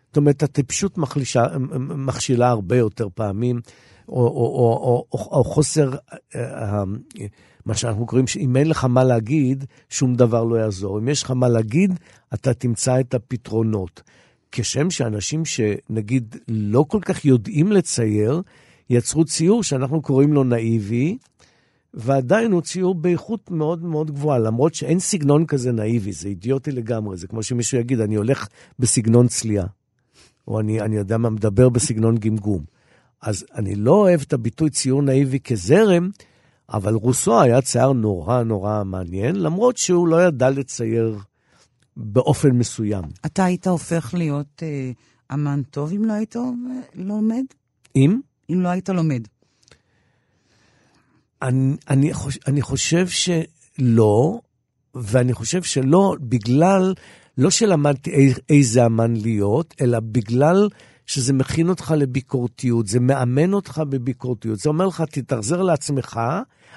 זאת 0.07 0.17
אומרת, 0.17 0.43
הטיפשות 0.43 0.99
מחלישה, 0.99 1.45
מכשילה 1.81 2.49
הרבה 2.49 2.77
יותר 2.77 3.09
פעמים, 3.15 3.61
או, 4.09 4.15
או, 4.15 4.27
או, 4.27 5.07
או, 5.13 5.39
או 5.39 5.45
חוסר, 5.45 5.91
אה, 6.37 6.83
מה 7.67 7.75
שאנחנו 7.75 8.07
קוראים, 8.07 8.27
שאם 8.27 8.57
אין 8.57 8.69
לך 8.69 8.85
מה 8.85 9.05
להגיד, 9.05 9.65
שום 9.89 10.15
דבר 10.15 10.45
לא 10.45 10.57
יעזור. 10.57 10.99
אם 10.99 11.09
יש 11.09 11.23
לך 11.23 11.31
מה 11.31 11.49
להגיד, 11.49 12.01
אתה 12.35 12.55
תמצא 12.55 13.01
את 13.01 13.15
הפתרונות. 13.15 14.03
כשם 14.53 14.91
שאנשים 14.91 15.45
שנגיד 15.45 16.37
לא 16.49 16.85
כל 16.89 17.01
כך 17.03 17.25
יודעים 17.25 17.73
לצייר, 17.73 18.43
יצרו 18.91 19.25
ציור 19.25 19.63
שאנחנו 19.63 20.03
קוראים 20.03 20.33
לו 20.33 20.45
נאיבי, 20.45 21.19
ועדיין 21.95 22.53
הוא 22.53 22.63
ציור 22.63 22.95
באיכות 22.95 23.51
מאוד 23.51 23.85
מאוד 23.85 24.11
גבוהה, 24.11 24.39
למרות 24.39 24.75
שאין 24.75 24.99
סגנון 24.99 25.47
כזה 25.47 25.73
נאיבי, 25.73 26.13
זה 26.13 26.29
אידיוטי 26.29 26.73
לגמרי, 26.73 27.17
זה 27.17 27.27
כמו 27.27 27.43
שמישהו 27.43 27.79
יגיד, 27.79 28.01
אני 28.01 28.15
הולך 28.15 28.49
בסגנון 28.79 29.29
צליעה, 29.29 29.67
או 30.49 30.61
אני, 30.61 30.81
אני 30.81 30.97
יודע 30.97 31.19
מה, 31.19 31.31
מדבר 31.31 31.69
בסגנון 31.69 32.19
גמגום. 32.19 32.65
אז 33.23 33.45
אני 33.55 33.75
לא 33.75 33.93
אוהב 33.93 34.21
את 34.21 34.33
הביטוי 34.33 34.71
ציור 34.71 35.03
נאיבי 35.03 35.41
כזרם, 35.41 36.11
אבל 36.73 36.95
רוסו 36.95 37.41
היה 37.41 37.61
צייר 37.61 37.93
נורא 37.93 38.43
נורא 38.43 38.85
מעניין, 38.85 39.37
למרות 39.37 39.77
שהוא 39.77 40.09
לא 40.09 40.23
ידע 40.23 40.51
לצייר 40.51 41.19
באופן 41.97 42.51
מסוים. 42.51 43.05
אתה 43.27 43.45
היית 43.45 43.67
הופך 43.67 44.15
להיות 44.15 44.63
אה, 44.63 44.91
אמן 45.35 45.63
טוב 45.71 45.93
אם 45.93 46.05
לא 46.05 46.13
היית 46.13 46.35
לומד? 46.95 47.45
אם? 47.97 48.21
אם 48.51 48.61
לא 48.61 48.69
היית 48.69 48.89
לומד. 48.89 49.23
אני, 51.43 51.77
אני, 51.91 52.15
חוש, 52.15 52.39
אני 52.47 52.63
חושב 52.63 53.07
שלא, 53.09 54.41
ואני 54.95 55.33
חושב 55.33 55.63
שלא 55.63 56.17
בגלל, 56.21 56.95
לא 57.39 57.51
שלמדתי 57.51 58.33
איזה 58.49 58.87
אמן 58.87 59.17
להיות, 59.17 59.75
אלא 59.81 60.01
בגלל 60.01 60.69
שזה 61.07 61.33
מכין 61.33 61.69
אותך 61.69 61.95
לביקורתיות, 61.97 62.87
זה 62.87 63.01
מאמן 63.01 63.53
אותך 63.53 63.83
בביקורתיות. 63.89 64.59
זה 64.59 64.69
אומר 64.69 64.87
לך, 64.87 65.03
תתאכזר 65.11 65.63
לעצמך, 65.63 66.21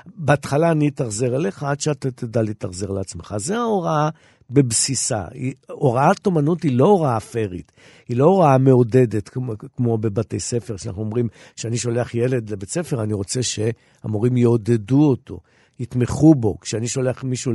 בהתחלה 0.05 0.71
אני 0.71 0.87
אתאכזר 0.87 1.35
אליך 1.35 1.63
עד 1.63 1.79
שאתה 1.79 2.11
תדע 2.11 2.41
להתאכזר 2.41 2.91
לעצמך. 2.91 3.35
זה 3.37 3.57
ההוראה 3.57 4.09
בבסיסה. 4.53 5.23
הוראת 5.69 6.25
אומנות 6.25 6.63
היא 6.63 6.77
לא 6.77 6.85
הוראה 6.85 7.19
פיירית, 7.19 7.71
היא 8.09 8.17
לא 8.17 8.25
הוראה 8.25 8.57
מעודדת, 8.57 9.29
כמו, 9.29 9.53
כמו 9.75 9.97
בבתי 9.97 10.39
ספר, 10.39 10.77
שאנחנו 10.77 11.01
אומרים, 11.01 11.27
כשאני 11.55 11.77
שולח 11.77 12.15
ילד 12.15 12.49
לבית 12.49 12.69
ספר, 12.69 13.03
אני 13.03 13.13
רוצה 13.13 13.39
שהמורים 13.43 14.37
יעודדו 14.37 15.03
אותו, 15.03 15.39
יתמכו 15.79 16.35
בו. 16.35 16.59
כשאני 16.59 16.87
שולח 16.87 17.23
מישהו 17.23 17.51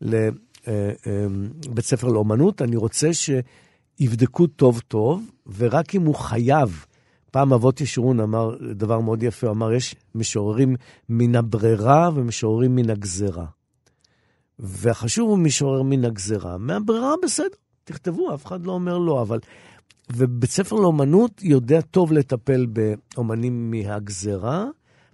לבית 0.00 0.34
אה, 0.68 0.90
אה, 1.76 1.82
ספר 1.82 2.08
לאומנות, 2.08 2.62
אני 2.62 2.76
רוצה 2.76 3.08
שיבדקו 3.12 4.46
טוב-טוב, 4.46 5.30
ורק 5.56 5.94
אם 5.94 6.02
הוא 6.02 6.14
חייב, 6.14 6.84
פעם 7.30 7.52
אבות 7.52 7.80
ישורון 7.80 8.20
אמר 8.20 8.56
דבר 8.74 9.00
מאוד 9.00 9.22
יפה, 9.22 9.46
הוא 9.46 9.56
אמר, 9.56 9.72
יש 9.72 9.94
משוררים 10.14 10.76
מן 11.08 11.36
הברירה 11.36 12.10
ומשוררים 12.14 12.76
מן 12.76 12.90
הגזרה. 12.90 13.46
והחשוב 14.58 15.28
הוא 15.28 15.38
משורר 15.38 15.82
מן 15.82 16.04
הגזרה. 16.04 16.58
מהברירה 16.58 17.14
בסדר, 17.22 17.46
תכתבו, 17.84 18.34
אף 18.34 18.46
אחד 18.46 18.66
לא 18.66 18.72
אומר 18.72 18.98
לא, 18.98 19.22
אבל... 19.22 19.38
ובית 20.12 20.50
ספר 20.50 20.76
לאומנות 20.76 21.42
יודע 21.42 21.80
טוב 21.80 22.12
לטפל 22.12 22.66
באומנים 22.66 23.70
מהגזרה, 23.70 24.66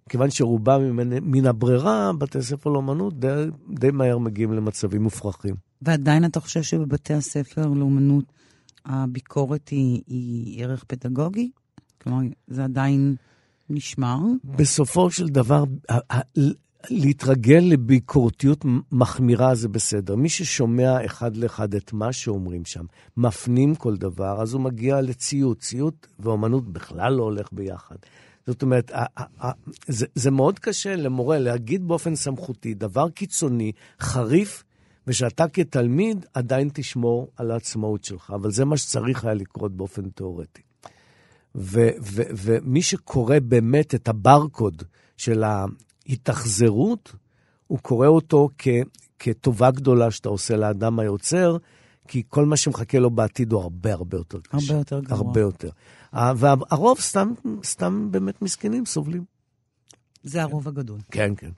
כיוון 0.09 0.30
שרובם 0.30 0.97
מן 1.22 1.47
הברירה, 1.47 2.12
בתי 2.18 2.43
ספר 2.43 2.70
לאומנות 2.70 3.20
די, 3.20 3.45
די 3.70 3.91
מהר 3.91 4.18
מגיעים 4.18 4.53
למצבים 4.53 5.03
מופרכים. 5.03 5.55
ועדיין 5.82 6.24
אתה 6.24 6.41
חושב 6.41 6.62
שבבתי 6.62 7.14
הספר 7.14 7.66
לאומנות 7.66 8.24
הביקורת 8.84 9.68
היא, 9.68 10.03
היא 10.07 10.64
ערך 10.64 10.84
פדגוגי? 10.84 11.51
כלומר, 12.03 12.22
זה 12.49 12.64
עדיין 12.64 13.16
נשמר? 13.70 14.18
בסופו 14.45 15.11
של 15.11 15.28
דבר, 15.28 15.64
להתרגל 16.91 17.62
לביקורתיות 17.62 18.64
מחמירה 18.93 19.55
זה 19.55 19.68
בסדר. 19.68 20.16
מי 20.16 20.28
ששומע 20.28 21.05
אחד 21.05 21.37
לאחד 21.37 21.74
את 21.74 21.93
מה 21.93 22.12
שאומרים 22.12 22.64
שם, 22.64 22.85
מפנים 23.16 23.74
כל 23.74 23.97
דבר, 23.97 24.43
אז 24.43 24.53
הוא 24.53 24.61
מגיע 24.61 25.01
לציות. 25.01 25.61
ציות 25.61 26.07
ואומנות 26.18 26.72
בכלל 26.72 27.12
לא 27.12 27.22
הולך 27.22 27.49
ביחד. 27.53 27.97
זאת 28.47 28.62
אומרת, 28.62 28.91
זה, 30.14 30.31
מאוד 30.31 30.59
קשה 30.59 30.97
למורה 30.97 31.39
להגיד 31.39 31.89
באופן 31.89 32.14
סמכותי 32.14 32.74
דבר 32.74 33.11
קיצוני, 33.11 33.72
חריף, 34.01 34.64
ושאתה 35.07 35.49
כתלמיד 35.49 36.26
עדיין 36.35 36.70
תשמור 36.74 37.31
על 37.37 37.51
העצמאות 37.51 38.05
שלך, 38.05 38.33
אבל 38.35 38.51
זה 38.51 38.64
מה 38.64 38.76
שצריך 38.76 39.24
היה 39.24 39.35
לקרות 39.35 39.72
באופן 39.72 40.09
תיאורטי. 40.09 40.62
ומי 41.55 42.83
שקורא 42.83 43.37
באמת 43.43 43.95
את 43.95 44.09
הברקוד 44.09 44.83
של 45.16 45.43
התאכזרות, 46.11 47.15
הוא 47.67 47.79
קורא 47.79 48.07
אותו 48.07 48.49
כ, 48.59 48.69
כטובה 49.19 49.71
גדולה 49.71 50.11
שאתה 50.11 50.29
עושה 50.29 50.57
לאדם 50.57 50.99
היוצר, 50.99 51.57
כי 52.09 52.23
כל 52.29 52.45
מה 52.45 52.57
שמחכה 52.57 52.99
לו 52.99 53.11
בעתיד 53.11 53.53
הוא 53.53 53.63
הרבה 53.63 53.93
הרבה 53.93 54.17
יותר 54.17 54.41
קשה. 54.41 54.57
הרבה 54.57 54.81
יותר 54.81 55.01
גרוע. 55.01 55.19
הרבה 55.19 55.41
יותר. 55.41 55.71
והרוב 56.13 57.01
סתם, 57.01 57.33
סתם 57.65 58.09
באמת 58.11 58.43
מסכנים, 58.43 58.87
סובלים. 58.87 59.25
זה 60.23 60.43
הרוב 60.43 60.69
הגדול. 60.69 60.99
כן, 61.11 61.33
כן. 61.37 61.51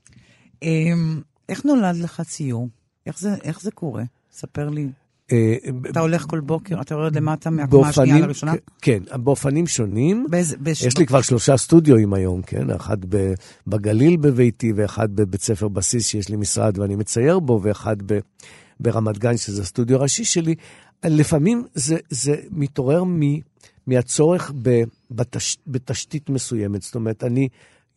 אמ, 0.62 1.22
איך 1.48 1.64
נולד 1.64 1.96
לך 1.96 2.20
ציור? 2.20 2.68
איך 3.06 3.18
זה, 3.18 3.34
איך 3.34 3.60
זה 3.60 3.70
קורה? 3.70 4.04
ספר 4.32 4.68
לי. 4.68 4.88
אה, 5.32 5.56
אתה 5.90 6.00
הולך 6.00 6.26
כל 6.28 6.40
בוקר, 6.40 6.80
אתה 6.80 6.94
יורד 6.94 7.16
למטה 7.16 7.50
מהקומה 7.50 7.88
השנייה 7.88 8.18
לראשונה? 8.18 8.52
כן, 8.82 9.02
באופנים 9.12 9.66
שונים. 9.66 10.26
יש 10.86 10.98
לי 10.98 11.06
כבר 11.06 11.20
שלושה 11.20 11.56
סטודיואים 11.56 12.14
היום, 12.14 12.42
כן? 12.42 12.70
אחד 12.70 12.96
בגליל 13.66 14.16
בביתי, 14.16 14.72
ואחד 14.76 15.16
בבית 15.16 15.42
ספר 15.42 15.68
בסיס 15.68 16.06
שיש 16.06 16.28
לי 16.28 16.36
משרד 16.36 16.78
ואני 16.78 16.96
מצייר 16.96 17.38
בו, 17.38 17.60
ואחד 17.62 17.96
ברמת 18.80 19.18
גן, 19.18 19.36
שזה 19.36 19.62
הסטודיו 19.62 19.96
הראשי 19.96 20.24
שלי. 20.24 20.54
לפעמים 21.04 21.64
זה, 21.74 22.34
מתעורר 22.50 23.02
מהצורך 23.86 24.52
בתשתית 25.66 26.30
מסוימת. 26.30 26.82
זאת 26.82 26.94
אומרת, 26.94 27.24
אני 27.24 27.48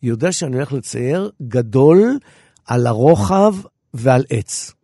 יודע 0.02 0.32
שאני 0.32 0.56
הולך 0.56 0.72
לצייר 0.72 1.30
גדול 1.42 2.18
על 2.66 2.86
הרוחב 2.86 3.54
ועל 3.94 4.24
עץ. 4.30 4.75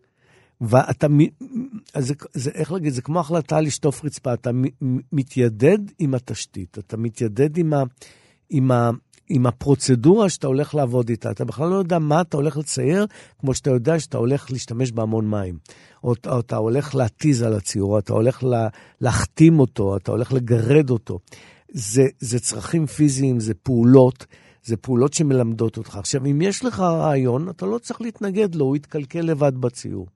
ואתה, 0.63 1.07
אז 1.95 2.07
זה, 2.07 2.15
זה, 2.35 2.51
איך 2.55 2.73
להגיד, 2.73 2.93
זה 2.93 3.03
כמו 3.03 3.21
החלטה 3.21 3.61
לשטוף 3.61 4.05
רצפה, 4.05 4.35
אתה 4.35 4.51
מתיידד 5.13 5.79
עם 5.99 6.15
התשתית, 6.15 6.79
אתה 6.79 6.97
מתיידד 6.97 7.57
עם, 7.57 7.75
ה, 7.75 7.83
עם, 8.51 8.71
ה, 8.71 8.91
עם 9.29 9.47
הפרוצדורה 9.47 10.29
שאתה 10.29 10.47
הולך 10.47 10.75
לעבוד 10.75 11.09
איתה. 11.09 11.31
אתה 11.31 11.45
בכלל 11.45 11.69
לא 11.69 11.75
יודע 11.75 11.99
מה 11.99 12.21
אתה 12.21 12.37
הולך 12.37 12.57
לצייר, 12.57 13.07
כמו 13.39 13.55
שאתה 13.55 13.71
יודע 13.71 13.99
שאתה 13.99 14.19
הולך 14.19 14.51
להשתמש 14.51 14.93
בהמון 14.93 15.31
מים. 15.31 15.59
או, 16.05 16.15
או 16.27 16.41
אתה 16.41 16.57
הולך 16.57 16.95
להתיז 16.95 17.43
על 17.43 17.55
הציור, 17.55 17.93
או 17.93 17.99
אתה 17.99 18.13
הולך 18.13 18.43
לה, 18.43 18.69
להחתים 19.01 19.61
אותו, 19.61 19.97
אתה 19.97 20.11
הולך 20.13 20.33
לגרד 20.33 20.91
אותו. 20.91 21.19
זה, 21.69 22.03
זה 22.19 22.41
צרכים 22.41 22.87
פיזיים, 22.87 23.41
זה 23.41 23.55
פעולות. 23.55 24.27
זה 24.65 24.77
פעולות 24.77 25.13
שמלמדות 25.13 25.77
אותך. 25.77 25.97
עכשיו, 25.97 26.27
אם 26.27 26.43
יש 26.43 26.65
לך 26.65 26.81
רעיון, 26.81 27.49
אתה 27.49 27.67
לא 27.67 27.79
צריך 27.79 28.01
להתנגד 28.01 28.55
לו, 28.55 28.65
הוא 28.65 28.77
יתקלקל 28.77 29.21
לבד 29.21 29.57
בציור. 29.57 30.07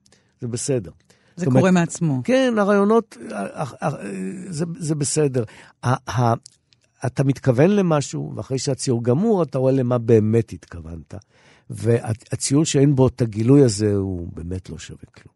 זה 0.41 0.47
בסדר. 0.47 0.91
זה 1.35 1.45
קורה 1.45 1.59
אומרת, 1.59 1.73
מעצמו. 1.73 2.21
כן, 2.23 2.53
הרעיונות, 2.57 3.17
זה, 4.49 4.65
זה 4.77 4.95
בסדר. 4.95 5.43
אתה 7.05 7.23
מתכוון 7.23 7.69
למשהו, 7.69 8.33
ואחרי 8.35 8.59
שהציור 8.59 9.03
גמור, 9.03 9.43
אתה 9.43 9.57
רואה 9.57 9.71
למה 9.71 9.97
באמת 9.97 10.53
התכוונת. 10.53 11.13
והציור 11.69 12.65
שאין 12.65 12.95
בו 12.95 13.07
את 13.07 13.21
הגילוי 13.21 13.63
הזה, 13.63 13.95
הוא 13.95 14.27
באמת 14.33 14.69
לא 14.69 14.77
שווה 14.77 15.05
כלום. 15.15 15.35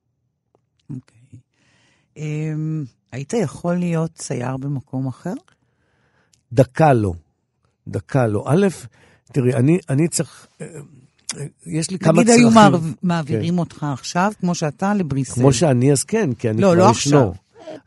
אוקיי. 0.89 1.17
Okay. 1.33 2.17
Um, 2.17 2.87
היית 3.11 3.33
יכול 3.33 3.75
להיות 3.75 4.11
צייר 4.13 4.57
במקום 4.57 5.07
אחר? 5.07 5.33
דקה 6.53 6.93
לא. 6.93 7.13
דקה 7.87 8.27
לא. 8.27 8.43
א', 8.47 8.67
תראי, 9.23 9.53
אני, 9.53 9.79
אני 9.89 10.07
צריך... 10.07 10.47
יש 11.65 11.91
לי 11.91 11.99
כמה 11.99 12.23
צרכים. 12.23 12.47
נגיד 12.47 12.57
היו 12.57 12.79
מעבירים 13.03 13.53
כן. 13.53 13.59
אותך 13.59 13.85
עכשיו, 13.93 14.31
כמו 14.39 14.55
שאתה, 14.55 14.93
לבריסל. 14.93 15.33
כמו 15.33 15.53
שאני, 15.53 15.91
אז 15.91 16.03
כן, 16.03 16.33
כי 16.33 16.49
אני 16.49 16.61
לא, 16.61 16.67
כבר 16.67 16.75
לא 16.75 16.89
עכשיו. 16.89 17.31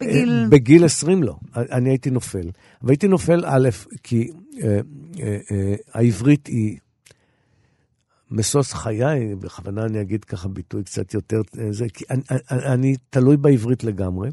בגיל... 0.01 0.43
אה, 0.43 0.49
בגיל 0.49 0.85
20 0.85 1.23
לא, 1.23 1.37
אני 1.57 1.91
הייתי 1.91 2.11
נופל. 2.11 2.51
והייתי 2.83 3.09
נופל, 3.09 3.45
א', 3.47 3.69
כי 4.03 4.31
אה, 4.63 4.81
אה, 5.21 5.39
אה, 5.51 5.75
העברית 5.95 6.47
היא 6.47 6.79
משוש 8.31 8.75
חיי, 8.75 9.35
בכוונה 9.35 9.85
אני 9.85 10.01
אגיד 10.01 10.25
ככה 10.25 10.49
ביטוי 10.49 10.85
קצת 10.85 11.15
יותר, 11.15 11.41
זה, 11.71 11.87
כי 11.95 12.05
אני, 12.11 12.23
אני, 12.31 12.67
אני 12.67 12.97
תלוי 13.11 13.37
בעברית 13.37 13.85
לגמרי. 13.85 14.31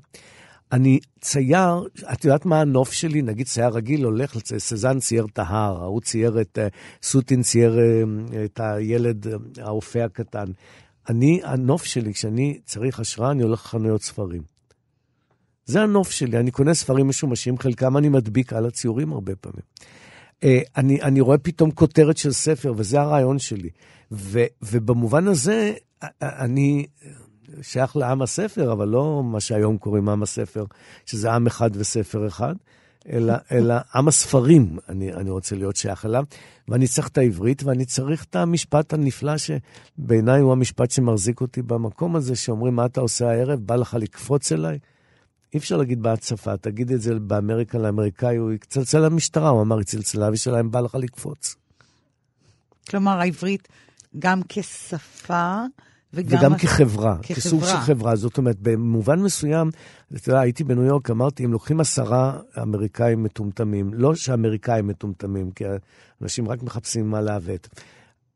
אני 0.71 0.99
צייר, 1.21 1.87
את 2.13 2.25
יודעת 2.25 2.45
מה 2.45 2.61
הנוף 2.61 2.91
שלי? 2.91 3.21
נגיד 3.21 3.47
צייר 3.47 3.67
רגיל 3.67 4.03
הולך, 4.03 4.37
סזן 4.57 4.99
צייר 4.99 5.25
את 5.33 5.39
ההר, 5.39 5.83
ההוא 5.83 6.01
צייר 6.01 6.41
את, 6.41 6.59
אה, 6.61 6.67
סוטין 7.03 7.41
צייר 7.41 7.79
אה, 7.79 8.45
את 8.45 8.59
הילד, 8.59 9.27
האופה 9.57 10.03
הקטן. 10.03 10.45
אני, 11.09 11.41
הנוף 11.43 11.83
שלי, 11.83 12.13
כשאני 12.13 12.59
צריך 12.65 12.99
השראה, 12.99 13.31
אני 13.31 13.43
הולך 13.43 13.65
לחנויות 13.65 14.01
ספרים. 14.01 14.41
זה 15.65 15.81
הנוף 15.81 16.11
שלי, 16.11 16.37
אני 16.37 16.51
קונה 16.51 16.73
ספרים 16.73 17.07
משומשים, 17.07 17.57
חלקם 17.57 17.97
אני 17.97 18.09
מדביק 18.09 18.53
על 18.53 18.65
הציורים 18.65 19.13
הרבה 19.13 19.35
פעמים. 19.35 19.65
אני, 20.77 21.01
אני 21.01 21.21
רואה 21.21 21.37
פתאום 21.37 21.71
כותרת 21.71 22.17
של 22.17 22.31
ספר, 22.31 22.73
וזה 22.77 23.01
הרעיון 23.01 23.39
שלי. 23.39 23.69
ו, 24.11 24.43
ובמובן 24.61 25.27
הזה, 25.27 25.73
אני 26.21 26.85
שייך 27.61 27.95
לעם 27.95 28.21
הספר, 28.21 28.71
אבל 28.71 28.87
לא 28.87 29.23
מה 29.23 29.39
שהיום 29.39 29.77
קוראים 29.77 30.09
עם 30.09 30.23
הספר, 30.23 30.65
שזה 31.05 31.31
עם 31.31 31.47
אחד 31.47 31.69
וספר 31.73 32.27
אחד, 32.27 32.55
אלא, 33.09 33.33
אלא 33.51 33.75
עם 33.95 34.07
הספרים, 34.07 34.77
אני, 34.89 35.13
אני 35.13 35.29
רוצה 35.29 35.55
להיות 35.55 35.75
שייך 35.75 36.05
אליו. 36.05 36.23
ואני 36.67 36.87
צריך 36.87 37.07
את 37.07 37.17
העברית, 37.17 37.63
ואני 37.63 37.85
צריך 37.85 38.23
את 38.23 38.35
המשפט 38.35 38.93
הנפלא, 38.93 39.33
שבעיניי 39.37 40.41
הוא 40.41 40.51
המשפט 40.51 40.91
שמחזיק 40.91 41.41
אותי 41.41 41.61
במקום 41.61 42.15
הזה, 42.15 42.35
שאומרים, 42.35 42.75
מה 42.75 42.85
אתה 42.85 43.01
עושה 43.01 43.29
הערב? 43.29 43.59
בא 43.59 43.75
לך 43.75 43.97
לקפוץ 43.99 44.51
אליי? 44.51 44.79
אי 45.53 45.59
אפשר 45.59 45.77
להגיד 45.77 46.01
בהצפה, 46.01 46.57
תגיד 46.57 46.91
את 46.91 47.01
זה 47.01 47.19
באמריקה 47.19 47.77
לאמריקאי, 47.77 48.35
הוא 48.35 48.51
יצלצל 48.51 48.99
למשטרה, 48.99 49.49
הוא 49.49 49.61
אמר, 49.61 49.77
היא 49.77 49.85
צלצלה 49.85 50.29
ושלהם, 50.31 50.71
בא 50.71 50.79
לך 50.79 50.95
לקפוץ. 50.95 51.55
כלומר, 52.89 53.19
העברית 53.19 53.67
גם 54.19 54.41
כשפה, 54.49 55.63
וגם, 56.13 56.39
וגם 56.39 56.57
כחברה, 56.57 57.17
כחברה, 57.21 57.35
כסוג 57.35 57.63
של 57.63 57.77
חברה. 57.77 58.15
זאת 58.15 58.37
אומרת, 58.37 58.57
במובן 58.61 59.19
מסוים, 59.19 59.69
אתה 60.15 60.29
יודע, 60.29 60.39
הייתי 60.39 60.63
בניו 60.63 60.83
יורק, 60.83 61.09
אמרתי, 61.09 61.45
אם 61.45 61.51
לוקחים 61.51 61.79
עשרה 61.79 62.39
אמריקאים 62.61 63.23
מטומטמים, 63.23 63.93
לא 63.93 64.15
שאמריקאים 64.15 64.87
מטומטמים, 64.87 65.51
כי 65.51 65.63
אנשים 66.21 66.47
רק 66.47 66.63
מחפשים 66.63 67.09
מה 67.09 67.21
לעוות. 67.21 67.69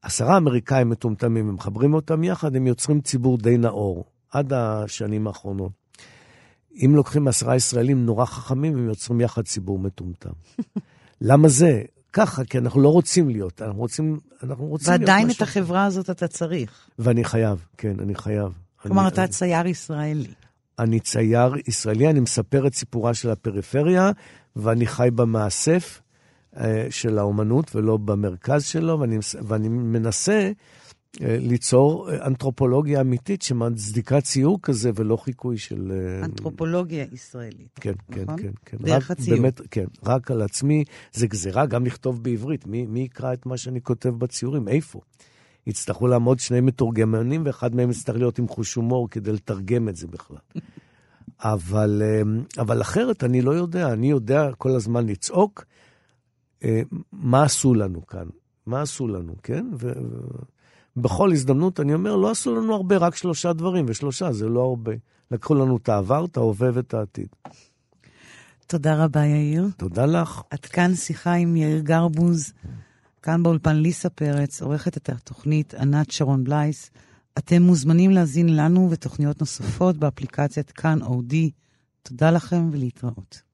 עשרה 0.01 0.37
אמריקאים 0.37 0.89
מטומטמים, 0.89 1.49
הם 1.49 1.55
מחברים 1.55 1.93
אותם 1.93 2.23
יחד, 2.23 2.55
הם 2.55 2.67
יוצרים 2.67 3.01
ציבור 3.01 3.37
די 3.37 3.57
נאור, 3.57 4.05
עד 4.31 4.53
השנים 4.53 5.27
האחרונות. 5.27 5.71
אם 6.85 6.95
לוקחים 6.95 7.27
עשרה 7.27 7.55
ישראלים 7.55 8.05
נורא 8.05 8.25
חכמים, 8.25 8.73
הם 8.77 8.87
יוצרים 8.89 9.21
יחד 9.21 9.41
ציבור 9.41 9.79
מטומטם. 9.79 10.29
למה 11.21 11.47
זה? 11.47 11.81
ככה, 12.15 12.43
כי 12.43 12.57
אנחנו 12.57 12.81
לא 12.81 12.89
רוצים 12.89 13.29
להיות, 13.29 13.61
אנחנו 13.61 13.79
רוצים, 13.79 14.19
אנחנו 14.43 14.65
רוצים 14.65 14.91
להיות 14.91 15.01
משהו. 15.01 15.15
ועדיין 15.15 15.31
את 15.31 15.41
החברה 15.41 15.85
הזאת 15.85 16.09
אתה 16.09 16.27
צריך. 16.27 16.89
ואני 16.99 17.23
חייב, 17.23 17.65
כן, 17.77 17.99
אני 17.99 18.15
חייב. 18.15 18.51
כלומר, 18.77 19.01
אני, 19.01 19.07
אתה 19.07 19.23
אני, 19.23 19.31
צייר 19.31 19.67
ישראלי. 19.67 20.33
אני 20.79 20.99
צייר 20.99 21.53
ישראלי, 21.67 22.09
אני 22.09 22.19
מספר 22.19 22.67
את 22.67 22.75
סיפורה 22.75 23.13
של 23.13 23.29
הפריפריה, 23.29 24.11
ואני 24.55 24.87
חי 24.87 25.09
במאסף 25.15 26.01
אה, 26.57 26.87
של 26.89 27.17
האומנות 27.17 27.75
ולא 27.75 27.97
במרכז 27.97 28.63
שלו, 28.63 28.99
ואני, 28.99 29.17
ואני 29.41 29.69
מנסה 29.69 30.51
ליצור 31.21 32.11
אה, 32.11 32.27
אנתרופולוגיה 32.27 33.01
אמיתית 33.01 33.41
שמצדיקה 33.41 34.21
ציור 34.21 34.59
כזה 34.61 34.91
ולא 34.95 35.17
חיקוי 35.17 35.57
של... 35.57 35.91
אה, 35.91 36.25
אנתרופולוגיה 36.25 37.05
ישראלית. 37.11 37.79
כן, 37.81 37.93
כן, 38.11 38.21
נכון? 38.21 38.37
כן, 38.41 38.51
כן. 38.65 38.77
דרך 38.77 39.11
רק, 39.11 39.11
הציור. 39.11 39.37
באמת, 39.37 39.61
כן, 39.71 39.85
רק 40.03 40.31
על 40.31 40.41
עצמי. 40.41 40.83
זה 41.13 41.27
גזירה 41.27 41.65
גם 41.65 41.85
לכתוב 41.85 42.23
בעברית. 42.23 42.67
מי, 42.67 42.85
מי 42.85 42.99
יקרא 42.99 43.33
את 43.33 43.45
מה 43.45 43.57
שאני 43.57 43.81
כותב 43.81 44.09
בציורים? 44.09 44.67
איפה? 44.67 45.01
יצטרכו 45.67 46.07
לעמוד 46.07 46.39
שני 46.39 46.61
מתורגמנים, 46.61 47.43
ואחד 47.45 47.75
מהם 47.75 47.91
יצטרך 47.91 48.15
להיות 48.15 48.39
עם 48.39 48.47
חוש 48.47 48.73
הומור 48.73 49.09
כדי 49.09 49.31
לתרגם 49.31 49.89
את 49.89 49.95
זה 49.95 50.07
בכלל. 50.07 50.37
אבל, 51.39 52.01
אבל 52.57 52.81
אחרת 52.81 53.23
אני 53.23 53.41
לא 53.41 53.51
יודע. 53.51 53.93
אני 53.93 54.09
יודע 54.09 54.49
כל 54.57 54.69
הזמן 54.75 55.05
לצעוק 55.05 55.65
מה 57.11 57.43
עשו 57.43 57.73
לנו 57.73 58.05
כאן. 58.05 58.27
מה 58.65 58.81
עשו 58.81 59.07
לנו, 59.07 59.35
כן? 59.43 59.65
ו... 59.79 59.91
בכל 60.97 61.31
הזדמנות 61.31 61.79
אני 61.79 61.93
אומר, 61.93 62.15
לא 62.15 62.31
עשו 62.31 62.55
לנו 62.55 62.75
הרבה, 62.75 62.97
רק 62.97 63.15
שלושה 63.15 63.53
דברים, 63.53 63.85
ושלושה 63.87 64.31
זה 64.31 64.49
לא 64.49 64.61
הרבה. 64.61 64.91
לקחו 65.31 65.55
לנו 65.55 65.77
את 65.77 65.89
העבר, 65.89 66.25
את 66.25 66.37
ההווה 66.37 66.69
ואת 66.73 66.93
העתיד. 66.93 67.27
תודה 68.67 69.03
רבה, 69.03 69.25
יאיר. 69.25 69.67
תודה 69.77 70.05
לך. 70.05 70.41
עד 70.49 70.59
כאן 70.59 70.95
שיחה 70.95 71.33
עם 71.33 71.55
יאיר 71.55 71.79
גרבוז, 71.79 72.53
כאן 73.21 73.43
באולפן 73.43 73.75
ליסה 73.75 74.09
פרץ, 74.09 74.61
עורכת 74.61 74.97
את 74.97 75.09
התוכנית 75.09 75.73
ענת 75.73 76.11
שרון 76.11 76.43
בלייס. 76.43 76.91
אתם 77.37 77.61
מוזמנים 77.61 78.11
להזין 78.11 78.55
לנו 78.55 78.87
ותוכניות 78.91 79.39
נוספות 79.39 79.97
באפליקציית 79.97 80.71
כאן 80.71 81.01
אודי. 81.01 81.51
תודה 82.03 82.31
לכם 82.31 82.69
ולהתראות. 82.71 83.45